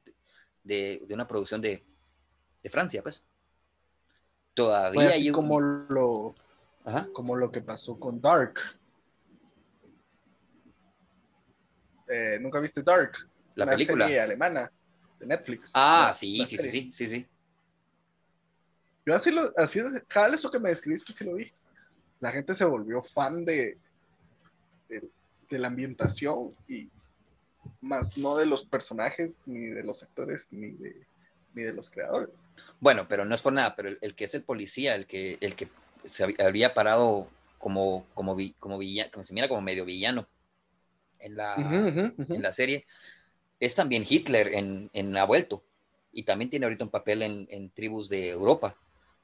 [0.62, 1.85] de, una producción de,
[2.62, 3.24] de, Francia, pues.
[4.55, 6.36] Todavía así como lo,
[7.12, 8.61] como lo que pasó con Dark
[12.09, 13.12] Eh, ¿Nunca viste Dark?
[13.55, 14.05] La una película.
[14.06, 14.70] serie alemana
[15.18, 15.72] de Netflix.
[15.74, 17.26] Ah, sí, sí, sí, sí, sí,
[19.06, 21.52] Yo así, lo, así cada eso que me describiste, sí lo vi.
[22.20, 23.78] La gente se volvió fan de,
[24.89, 26.90] de, la ambientación y
[27.81, 31.06] más no de los personajes, ni de los actores, ni de,
[31.55, 32.31] ni de los creadores.
[32.81, 35.55] Bueno, pero no es por nada, pero el, que es el policía, el que, el
[35.55, 35.68] que
[36.06, 37.28] se había parado
[37.59, 40.26] como, como, como, villano, como se mira como medio villano,
[41.24, 42.86] en la, en la serie,
[43.60, 45.64] es también Hitler en, en vuelto
[46.12, 48.76] y también tiene ahorita un papel en, en tribus de Europa.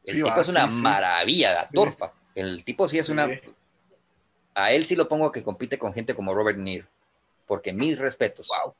[0.04, 0.82] El Sí, tipo es una sí, sí.
[0.82, 2.14] maravilla de actor, pa.
[2.34, 3.28] El tipo sí es una...
[3.28, 3.38] Sí.
[4.54, 6.86] A él sí lo pongo que compite con gente como Robert Niro,
[7.46, 8.48] porque mis respetos.
[8.48, 8.74] Wow.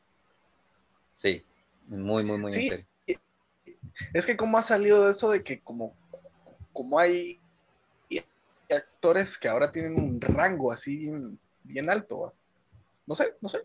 [1.15, 1.45] Sí,
[1.87, 2.63] muy, muy, muy Sí.
[2.63, 2.87] en serio.
[4.15, 5.95] Es que cómo ha salido de eso de que como,
[6.73, 7.39] como hay
[8.71, 12.33] actores que ahora tienen un rango así bien, bien alto, ¿va?
[13.11, 13.65] No sé, no sé.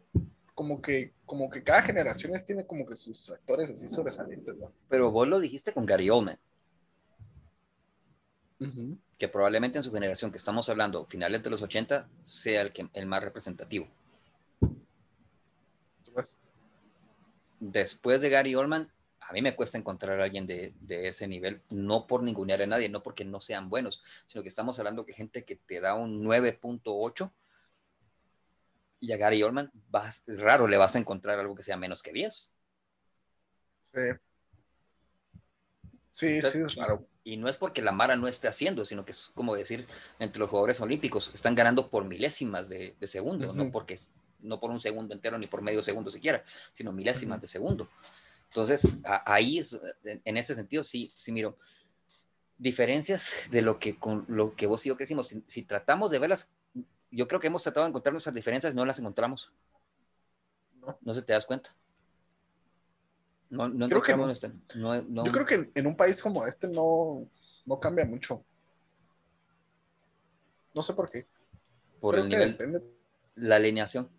[0.56, 4.56] Como que, como que cada generación tiene como que sus actores así sobresalientes.
[4.90, 6.40] Pero vos lo dijiste con Gary Oldman,
[9.20, 12.90] que probablemente en su generación que estamos hablando, finales de los 80, sea el, que,
[12.92, 13.88] el más representativo.
[16.12, 16.40] Pues,
[17.60, 21.62] Después de Gary Oldman, a mí me cuesta encontrar a alguien de, de ese nivel,
[21.70, 25.14] no por ningunear a nadie, no porque no sean buenos, sino que estamos hablando que
[25.14, 27.30] gente que te da un 9.8
[29.00, 32.14] y a Gary Oldman vas, raro le vas a encontrar algo que sea menos que
[32.14, 32.52] 10.
[33.92, 34.02] sí.
[36.10, 37.06] Sí, sí, es raro.
[37.24, 39.88] Y no es porque la Mara no esté haciendo, sino que es como decir,
[40.20, 44.00] entre los jugadores olímpicos, están ganando por milésimas de, de segundo, no porque
[44.40, 47.90] no por un segundo entero ni por medio segundo siquiera, sino milésimas de segundo.
[48.50, 51.58] Entonces, a- ahí, es, en ese sentido, sí, sí miro
[52.58, 55.28] diferencias de lo que, con lo que vos y yo que decimos.
[55.28, 56.54] Si, si tratamos de verlas,
[57.16, 59.52] yo creo que hemos tratado de encontrar nuestras diferencias, no las encontramos.
[60.82, 60.98] No.
[61.02, 61.74] No se te das cuenta.
[63.50, 65.26] No, no Creo que no.
[65.26, 67.26] Yo creo que en, un país como este no,
[67.66, 68.44] no cambia mucho.
[70.74, 71.26] No sé por qué.
[72.02, 72.84] por Creo el nivel, depende.
[73.36, 74.10] la alineación.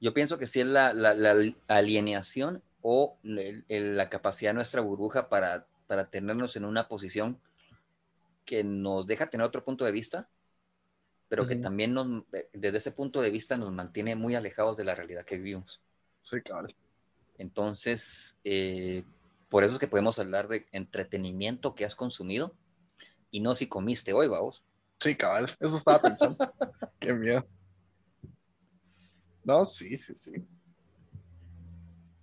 [0.00, 4.56] Yo pienso que sí es la, la- la alienación o el- el- la capacidad de
[4.56, 7.40] nuestra burbuja para, para tenernos en una posición
[8.44, 10.28] que nos deja tener otro punto de vista,
[11.28, 11.62] pero que Ujú.
[11.62, 15.38] también nos, desde ese punto de vista nos mantiene muy alejados de la realidad que
[15.38, 15.80] vivimos.
[16.20, 16.76] Sí, cabal.
[17.38, 19.02] Entonces, eh,
[19.48, 22.54] por eso es que podemos hablar de entretenimiento que has consumido
[23.30, 24.62] y no si comiste hoy, vamos.
[25.00, 25.56] Sí, cabal.
[25.58, 26.36] Eso estaba pensando.
[27.00, 27.46] Qué miedo.
[29.42, 30.32] No, sí, sí, sí.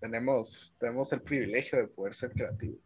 [0.02, 2.80] Tenemos, tenemos el privilegio de poder ser creativos.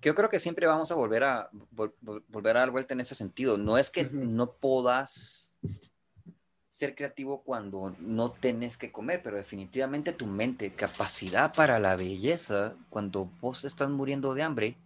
[0.00, 2.92] Que yo creo que siempre vamos a volver a vol- vol- volver a dar vuelta
[2.92, 3.56] en ese sentido.
[3.56, 4.16] No es que Ujú.
[4.16, 5.54] no puedas
[6.68, 12.76] ser creativo cuando no tenés que comer, pero definitivamente tu mente, capacidad para la belleza,
[12.90, 14.76] cuando vos estás muriendo de hambre,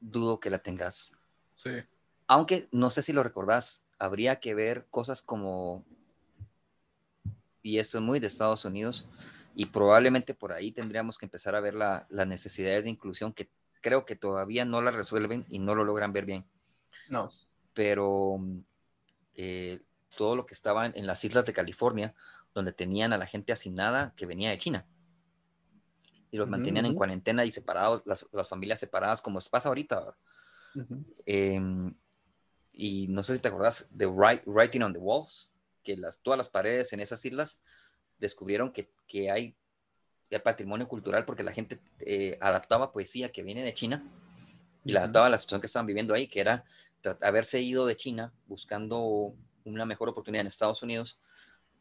[0.00, 1.16] dudo que la tengas.
[1.54, 1.70] Sí.
[2.26, 5.84] Aunque no sé si lo recordás, habría que ver cosas como,
[7.62, 9.08] y esto es muy de Estados Unidos,
[9.54, 13.50] y probablemente por ahí tendríamos que empezar a ver la- las necesidades de inclusión que
[13.80, 16.44] creo que todavía no las resuelven y no lo logran ver bien.
[17.08, 17.30] No.
[17.74, 18.38] Pero
[19.34, 19.82] eh,
[20.16, 22.14] todo lo que estaba en, en las islas de California,
[22.54, 24.86] donde tenían a la gente asignada que venía de China.
[26.30, 30.16] Y los mantenían en cuarentena y separados, las, las familias separadas, como pasa ahorita.
[31.26, 31.94] Em,
[32.72, 35.52] y no sé si te acordás de Writing on the Walls,
[35.82, 37.62] que las, todas las paredes en esas islas
[38.22, 39.54] descubrieron que, que hay,
[40.30, 44.02] hay patrimonio cultural porque la gente eh, adaptaba poesía que viene de China
[44.84, 46.64] y la adaptaba a la situación que estaban viviendo ahí, que era
[47.20, 49.34] haberse ido de China buscando
[49.64, 51.18] una mejor oportunidad en Estados Unidos,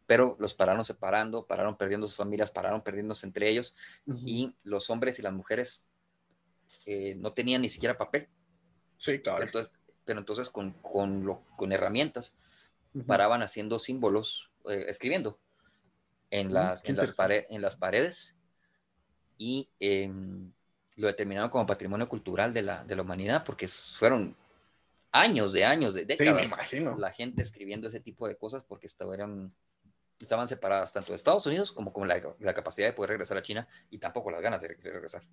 [0.08, 4.20] pero los pararon separando, pararon perdiendo sus familias, pararon perdiéndose entre ellos Ujú.
[4.26, 5.88] y los hombres y las mujeres
[6.86, 8.28] eh, no tenían ni siquiera papel.
[8.98, 9.44] Sí, cabal.
[9.44, 9.72] Entonces,
[10.04, 12.38] pero entonces con, con, lo- con herramientas
[12.94, 13.06] Ujú.
[13.06, 15.40] paraban haciendo símbolos, eh, escribiendo
[16.32, 17.18] en las, en, las interesante.
[17.18, 18.38] pare- en las paredes
[19.38, 20.52] y em,
[20.96, 24.36] lo determinaron como patrimonio cultural de la, de la humanidad porque fueron
[25.12, 28.88] años de años, de Sí, me décadas, la gente escribiendo ese tipo de cosas porque
[28.88, 29.54] estaban,
[30.20, 33.42] estaban separadas tanto de Estados Unidos como con la, la capacidad de poder regresar a
[33.42, 35.24] China y tampoco las ganas de regresar.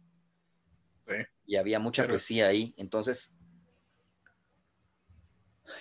[1.06, 1.14] Sí.
[1.46, 2.74] Y había mucha Pero- poesía ahí.
[2.76, 3.34] Entonces,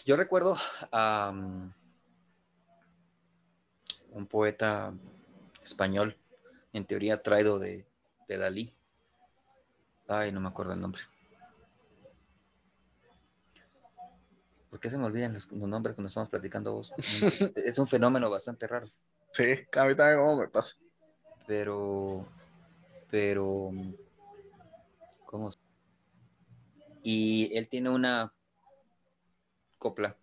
[0.05, 0.57] yo recuerdo
[0.91, 1.33] a
[4.17, 4.93] un poeta
[5.63, 6.17] español,
[6.73, 7.85] en teoría traído de,
[8.27, 8.73] de Dalí.
[10.07, 11.01] Ay, no me acuerdo el nombre.
[14.69, 16.93] ¿Por qué se me olvidan los, los nombres cuando estamos platicando vos?
[17.55, 18.89] es un fenómeno bastante raro.
[19.31, 20.75] Sí, a mí también como me pasa.
[21.45, 22.25] pero,
[23.09, 23.71] pero,
[25.25, 25.51] ¿cómo?
[27.03, 28.33] Y él tiene una
[29.77, 30.17] copla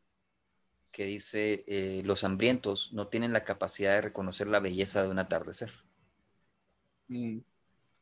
[0.94, 5.18] que dice, eh, los hambrientos no tienen la capacidad de reconocer la belleza de un
[5.18, 5.72] atardecer,
[7.08, 7.40] Mm,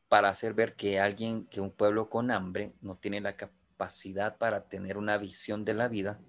[0.07, 4.69] para hacer ver que alguien, que un pueblo con hambre no tiene la capacidad para
[4.69, 6.19] tener una visión de la vida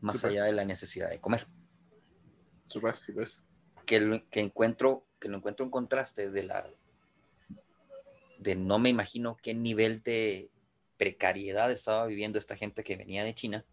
[0.00, 0.46] más allá pues.
[0.46, 1.46] de la necesidad de comer.
[2.80, 3.50] Pues, pues.
[3.86, 6.68] Que, lo- que encuentro que lo encuentro un contraste de la
[8.38, 10.50] de no me imagino qué nivel de
[10.96, 13.64] precariedad estaba viviendo esta gente que venía de China.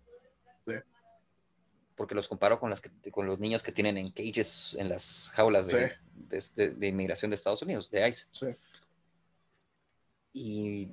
[1.96, 1.98] Sí.
[1.98, 5.30] Porque los comparo con las que, con los niños que tienen en cages en las
[5.34, 5.96] jaulas de, Sí.
[6.14, 8.26] de, de- de inmigración de Estados Unidos, de ICE.
[8.32, 8.48] Sí.
[10.34, 10.90] Y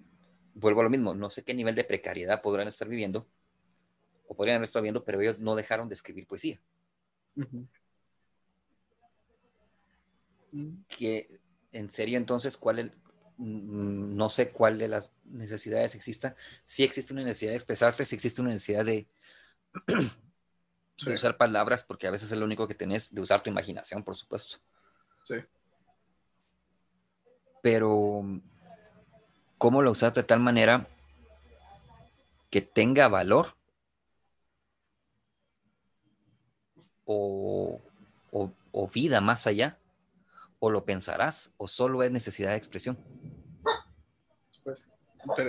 [0.54, 3.26] vuelvo a lo mismo, no sé qué nivel de precariedad podrán estar viviendo
[4.28, 6.60] o podrían haber estado viendo, pero ellos no dejaron de escribir poesía.
[10.52, 11.40] Mm, que
[11.72, 12.92] en serio entonces cuál el-
[13.38, 18.14] mm, no sé cuál de las necesidades exista si existe una necesidad de expresarte si
[18.14, 19.06] existe una necesidad de,
[20.97, 21.06] Sí.
[21.09, 24.05] de usar palabras porque a veces es lo único que tenés de usar tu imaginación
[24.05, 24.59] por supuesto
[25.23, 25.36] Sí.
[27.62, 28.23] pero
[29.59, 30.86] cómo lo usas de tal manera
[32.51, 33.56] que tenga valor
[37.05, 37.81] o,
[38.31, 39.78] o- o vida más allá
[40.60, 42.98] o lo pensarás o solo es necesidad de expresión
[44.64, 44.94] Pues,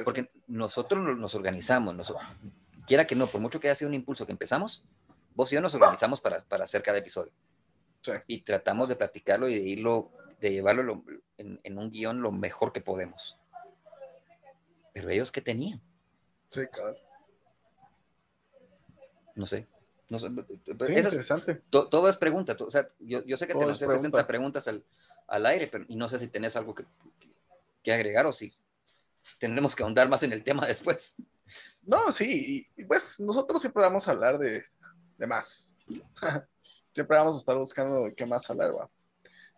[0.06, 2.18] porque nosotros no- nos organizamos noso-
[2.88, 4.86] quiera que no por mucho que haya sido un impulso que empezamos
[5.36, 7.32] vos y yo nos organizamos para, para hacer cada episodio
[8.02, 8.12] Sí.
[8.28, 10.12] y tratamos de practicarlo y de irlo
[10.42, 11.04] de llevarlo lo-
[11.38, 13.38] en, en un guion lo mejor que podemos
[14.94, 15.82] pero ellos qué tenían
[16.50, 16.96] Sí, cabrón.
[19.36, 19.68] no sé
[20.10, 21.62] no sé Sí, esas- interesante.
[21.70, 23.86] to- todo es pregunta tú- o sea yo, yo sé que Todo te es lancé
[23.86, 24.18] pregunta.
[24.20, 24.84] 60 preguntas al,
[25.28, 26.86] al aire pero y no sé si tenés algo que,
[27.82, 28.54] que agregar o si
[29.40, 31.16] tendremos que ahondar más en el tema después
[31.84, 34.64] No, sí, y pues nosotros siempre vamos a hablar de,
[35.24, 35.78] de más.
[36.92, 38.90] siempre vamos a estar buscando de qué más hablar, va.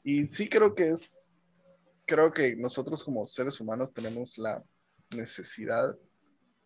[0.04, 1.40] Y sí creo que es,
[2.06, 4.64] creo que nosotros como seres humanos tenemos la
[5.16, 5.98] necesidad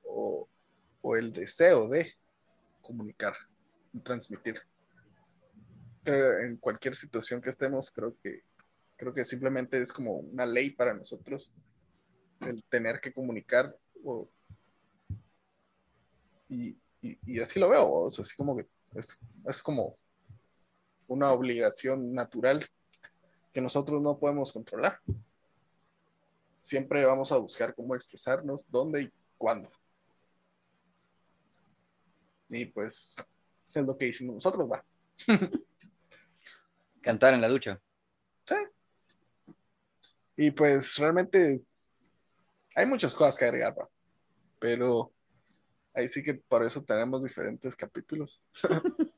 [0.04, 0.50] o,
[1.02, 2.14] o el deseo de
[2.82, 3.34] comunicar
[4.04, 4.62] transmitir.
[6.04, 8.42] En cualquier situación que estemos, creo que,
[8.98, 11.54] creo que simplemente es como una ley para nosotros
[12.42, 13.74] el tener que comunicar
[16.50, 19.98] y, y- y así lo veo, o sea, así como que es, es como
[21.08, 22.68] una obligación natural
[23.52, 25.00] que nosotros no podemos controlar.
[26.60, 29.72] Siempre vamos a buscar cómo expresarnos, dónde y cuándo.
[32.50, 33.16] Y pues
[33.74, 34.84] es lo que hicimos nosotros, va.
[37.02, 37.82] cantar en la ducha
[38.46, 38.56] Sí.
[40.38, 41.62] Y pues realmente
[42.76, 43.90] hay muchas cosas que agregar, va.
[44.58, 45.12] Pero
[45.94, 48.46] ahí sí que por eso tenemos diferentes capítulos.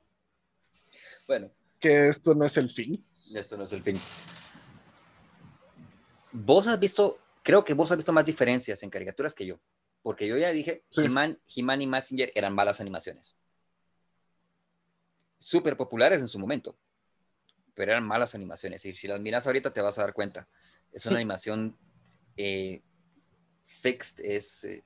[1.28, 3.06] bueno Que esto no es el fin.
[3.34, 3.96] Esto no es el fin.
[6.34, 9.60] Vos has visto, creo que vos has visto más diferencias en caricaturas que yo.
[10.02, 11.02] Porque yo ya dije, Sí.
[11.04, 11.38] He-Man,
[11.82, 13.36] y Massinger eran malas animaciones.
[15.38, 16.76] Súper populares en su momento.
[17.76, 18.84] Pero eran malas animaciones.
[18.86, 20.48] Y si las miras ahorita te vas a dar cuenta.
[20.92, 21.78] Es una animación
[22.38, 22.82] eh,
[23.66, 24.84] fixed, es, eh,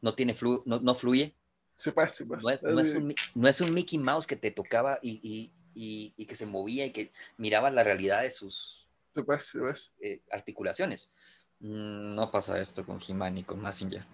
[0.00, 1.34] no, tiene flu, no, no fluye.
[1.76, 2.42] Sí, pues, sí, pues.
[2.42, 5.20] No es, no es un, Mi- no es un Mickey Mouse que te tocaba y,
[5.22, 9.50] y- y- y que se movía y que miraba la realidad de sus Sí, pues,
[9.52, 9.94] pues, pues.
[10.00, 11.12] eh, articulaciones.
[11.60, 14.04] Mm, No pasa esto con He-Man ni con Massinger.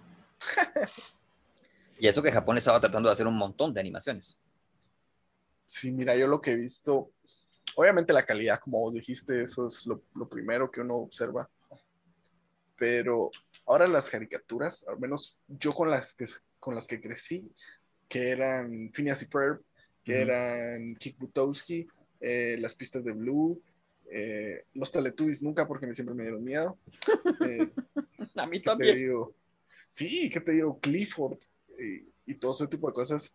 [1.98, 4.36] y eso que Japón estaba tratando de hacer un montón de animaciones.
[5.66, 7.10] Sí, mira, yo lo que he visto,
[7.74, 11.48] obviamente la calidad, como vos dijiste, eso es lo, lo primero que uno observa.
[12.76, 13.30] Pero
[13.66, 16.26] ahora las caricaturas, al menos yo con las que,
[16.58, 17.50] con las que crecí,
[18.08, 19.62] que eran Phineas y Ferb,
[20.04, 21.86] que eran Kick Butowski,
[22.20, 23.60] eh, las pistas de Blue,
[24.10, 26.78] eh, los Teletubbies nunca porque me, siempre me dieron miedo.
[27.42, 27.70] Eh,
[28.36, 29.34] A mí ¿qué te digo?
[29.88, 30.78] Sí, ¿qué te digo?
[30.80, 31.38] Clifford
[31.78, 33.34] eh, y todo ese tipo de cosas.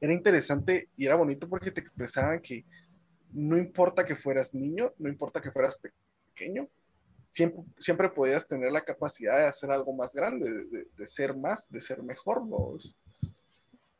[0.00, 2.64] Era interesante y era bonito porque te expresaban que
[3.32, 5.92] no importa que fueras niño, no importa que fueras pe-
[6.34, 6.68] pequeño,
[7.32, 11.70] siempre, siempre podías tener la capacidad de hacer algo más grande, de, de- ser más,
[11.70, 12.46] de ser mejor.
[12.46, 12.76] ¿no?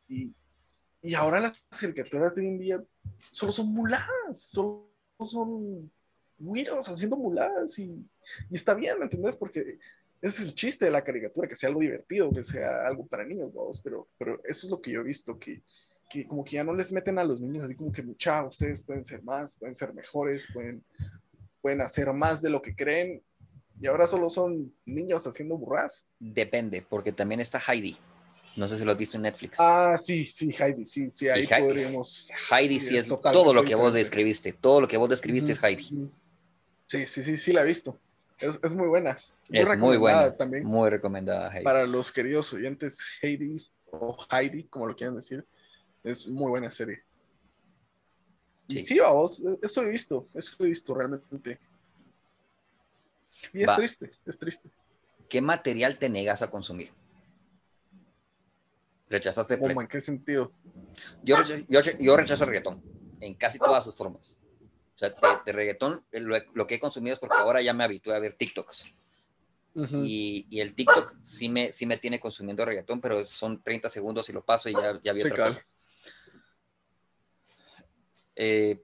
[0.06, 0.34] Y,
[1.00, 2.84] y ahora las caricaturas de hoy en día
[3.18, 4.86] solo son muladas, solo
[5.22, 5.90] son
[6.38, 8.06] güiros haciendo muladas y,
[8.50, 9.34] y está bien, ¿me entendés?
[9.36, 9.78] Porque
[10.20, 13.24] ese es el chiste de la caricatura, que sea algo divertido, que sea algo para
[13.24, 15.62] niños, vamos, pero, pero eso es lo que yo he visto, que,
[16.10, 18.82] que como que ya no les meten a los niños así como que, mucha, ustedes
[18.82, 20.84] pueden ser más, pueden ser mejores, pueden,
[21.62, 23.22] pueden hacer más de lo que creen,
[23.80, 26.06] y ahora solo son niños haciendo burras.
[26.18, 27.96] Depende, porque también está Heidi.
[28.54, 29.56] No sé si lo has visto en Netflix.
[29.58, 32.30] Ah, sí, sí, Heidi, sí, sí, ahí Heidi- podríamos...
[32.50, 34.52] Heidi sí, es todo lo que vos describiste.
[34.52, 36.10] Todo lo que vos describiste es Heidi.
[36.86, 37.98] Sí, sí, sí, sí la he visto.
[38.38, 39.16] Es, es muy buena.
[39.48, 40.36] Es muy buena.
[40.36, 41.64] También Muy recomendada Heidi.
[41.64, 43.56] para los queridos oyentes Heidi
[43.90, 45.46] o Heidi, como lo quieran decir.
[46.04, 47.04] Es muy buena serie.
[48.72, 48.86] Sí.
[48.86, 51.58] sí, vamos, eso he visto, eso he visto realmente.
[53.52, 53.76] Y es Va.
[53.76, 54.70] triste, es triste.
[55.28, 56.90] ¿Qué material te negas a consumir?
[59.08, 59.58] Rechazaste.
[59.58, 60.52] ¿Cómo, ¿En qué sentido?
[61.22, 62.82] Yo, rechazo, yo, yo rechazo el reggaetón
[63.20, 64.38] en casi todas sus formas.
[64.94, 65.16] O sea, de,
[65.46, 68.34] de reggaetón, lo, lo que he consumido es porque ahora ya me habitué a ver
[68.34, 68.96] TikToks.
[69.74, 74.28] Y, y el TikTok sí me, sí me tiene consumiendo reggaetón, pero son 30 segundos
[74.28, 75.54] y lo paso y ya, ya vi Sí, otra claro.
[75.54, 75.66] cosa.
[78.36, 78.82] Eh,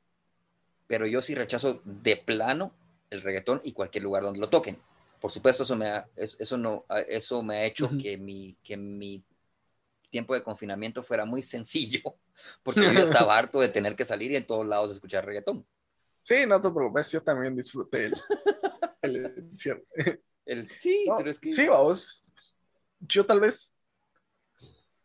[0.87, 2.75] pero yo sí rechazo de plano
[3.11, 4.79] el reggaetón y cualquier lugar donde lo toquen.
[5.21, 7.99] Por supuesto, eso me ha, es- eso no, eso me ha hecho Ujú.
[7.99, 9.25] que, mi, que mi
[10.11, 12.01] tiempo de confinamiento fuera muy sencillo,
[12.63, 15.67] porque yo estaba harto de tener que salir y en todos lados escuchar reggaetón.
[16.23, 18.15] Sí, no te preocupes, yo también disfruté el,
[19.03, 19.83] el encierro.
[20.45, 21.51] El, sí, No, pero es que...
[21.51, 22.25] Sí, vamos.
[23.01, 23.77] Yo tal vez,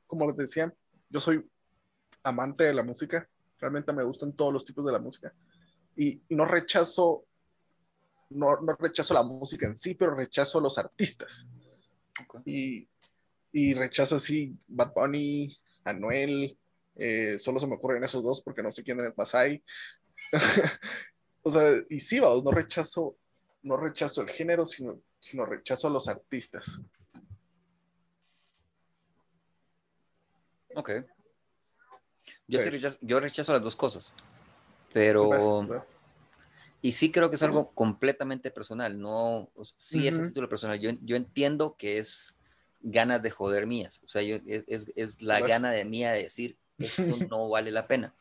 [0.07, 0.73] como les decía,
[1.09, 1.43] yo soy
[2.23, 3.29] amante de la música.
[3.63, 5.33] Realmente me gustan todos los tipos de la música.
[5.95, 7.23] Y, y no rechazo,
[8.31, 11.49] no, no rechazo la música en sí, pero rechazo a los artistas.
[12.43, 12.89] Y,
[13.53, 16.57] y rechazo así Bad Bunny, Anuel,
[16.95, 19.63] eh, solo se me ocurren esos dos porque no sé quién más hay.
[21.41, 23.15] o sea, y sí, no rechazo,
[23.61, 26.83] no rechazo el género, sino, sino rechazo a los artistas.
[30.75, 30.91] Ok.
[32.47, 32.69] Yo, Sí.
[32.69, 34.13] rechazo, yo rechazo las dos cosas,
[34.91, 35.21] pero...
[35.21, 35.27] Sí,
[35.67, 35.97] pues, pues.
[36.81, 40.49] Y sí creo que es algo completamente personal, no, o sea, sí es a título
[40.49, 40.77] personal.
[40.81, 42.35] Yo, yo entiendo que es
[42.81, 45.49] ganas de joder mías, o sea, yo- es, es- es la Pues.
[45.49, 48.13] gana de mía de decir, esto no vale la pena.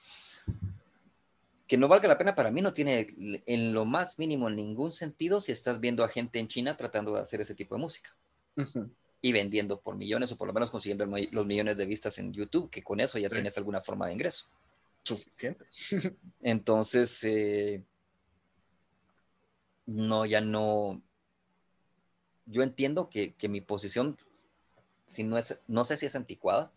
[1.67, 3.15] Que no valga la pena para mí no tiene
[3.47, 7.21] en lo más mínimo ningún sentido si estás viendo a gente en China tratando de
[7.23, 8.15] hacer ese tipo de música
[8.57, 8.91] Ujú.
[9.25, 12.69] Y vendiendo por millones o por lo menos consiguiendo los millones de vistas en YouTube,
[12.69, 13.37] que con eso ya Sí.
[13.37, 14.49] tienes alguna forma de ingreso.
[15.05, 15.65] Suficiente.
[16.43, 17.85] Entonces, eh,
[19.87, 21.01] no, ya no.
[22.47, 24.19] Yo entiendo que, que mi posición,
[25.07, 26.73] si no, es, no sé si es anticuada,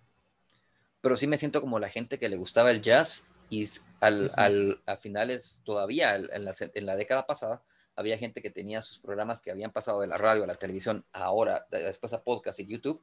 [1.01, 3.67] pero sí me siento como la gente que le gustaba el jazz y
[3.99, 7.63] al, al- a finales, todavía en la, en la década pasada,
[7.95, 11.05] había gente que tenía sus programas que habían pasado de la radio a la televisión,
[11.13, 13.01] ahora, de- después a podcast y YouTube,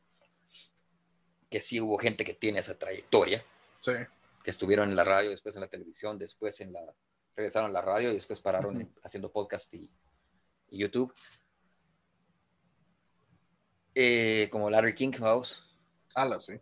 [1.50, 3.44] que sí hubo gente que tiene esa trayectoria
[3.80, 3.92] Sí.
[4.44, 6.80] que estuvieron en la radio, después en la televisión, después en la,
[7.36, 9.90] regresaron a la radio y después pararon haciendo podcast y,
[10.70, 11.12] y YouTube.
[13.94, 15.64] Eh, como Larry King, vamos,
[16.14, 16.54] Ala, sí.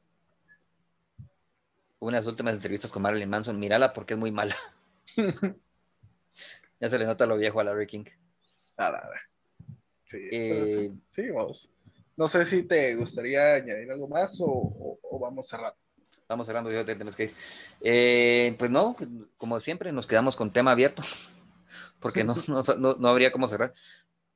[2.01, 4.57] unas últimas entrevistas con Marilyn Manson, mírala porque es muy mala.
[6.81, 8.05] Ya se le nota lo viejo a Larry King.
[8.77, 9.03] Ala.
[10.03, 11.71] Sí, pero sí, Eh, sí, vamos.
[12.17, 15.77] No sé si te gustaría añadir algo más o, o- o vamos cerrando.
[16.29, 17.33] Vamos cerrando, yo te tenemos que ir.
[17.81, 18.97] Eh, pues no,
[19.37, 21.03] como siempre, nos quedamos con tema abierto,
[22.01, 23.73] porque no, no, no- no habría cómo cerrar.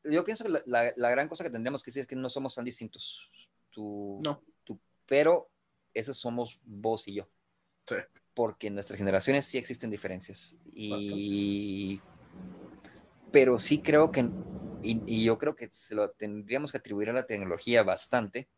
[0.04, 2.28] Yo pienso que la, la- la gran cosa que tendríamos que decir es que no
[2.28, 3.20] somos tan distintos.
[3.70, 4.42] Tú, No.
[4.64, 5.50] tú- pero
[5.94, 7.28] esos somos vos y yo.
[7.86, 7.96] Sí.
[8.34, 10.58] Porque en nuestras generaciones sí existen diferencias.
[10.72, 12.00] Y,
[13.34, 14.20] pero sí creo que,
[14.80, 18.48] y, y yo creo que se lo tendríamos que atribuir a la tecnología bastante,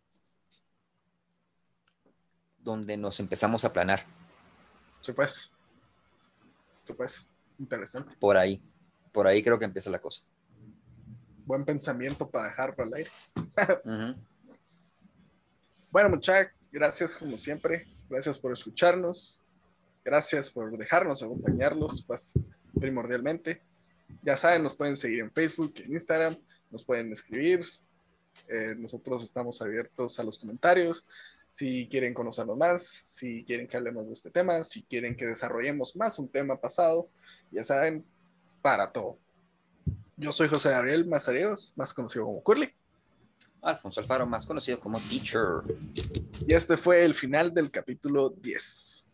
[2.59, 4.05] donde nos empezamos a planar
[5.01, 5.51] Sí, pues.
[6.85, 7.31] Sí, pues.
[7.59, 8.15] Interesante.
[8.21, 8.61] por ahí.
[9.13, 10.27] Por ahí creo que empieza la cosa.
[11.47, 13.11] Buen pensamiento para dejar para el aire.
[15.91, 17.87] Bueno, muchachos, gracias como siempre.
[18.11, 19.41] Gracias por escucharnos.
[20.05, 22.35] Gracias por dejarnos acompañarlos, pues,
[22.79, 23.63] primordialmente.
[24.23, 26.37] Ya saben, nos pueden seguir en Facebook, en Instagram,
[26.71, 27.65] nos pueden escribir.
[28.49, 31.07] Eh, nosotros estamos abiertos a los comentarios.
[31.51, 35.97] Si quieren conocernos más, si quieren que hablemos de este tema, si quieren que desarrollemos
[35.97, 37.09] más un tema pasado,
[37.51, 38.05] ya saben,
[38.61, 39.19] para todo.
[40.17, 42.73] Yo soy José Gabriel Mazareos, más conocido como Curly.
[43.63, 45.63] Alfonso Alfaro, más conocido como Teacher.
[46.47, 49.06] Y este fue el final del capítulo 10.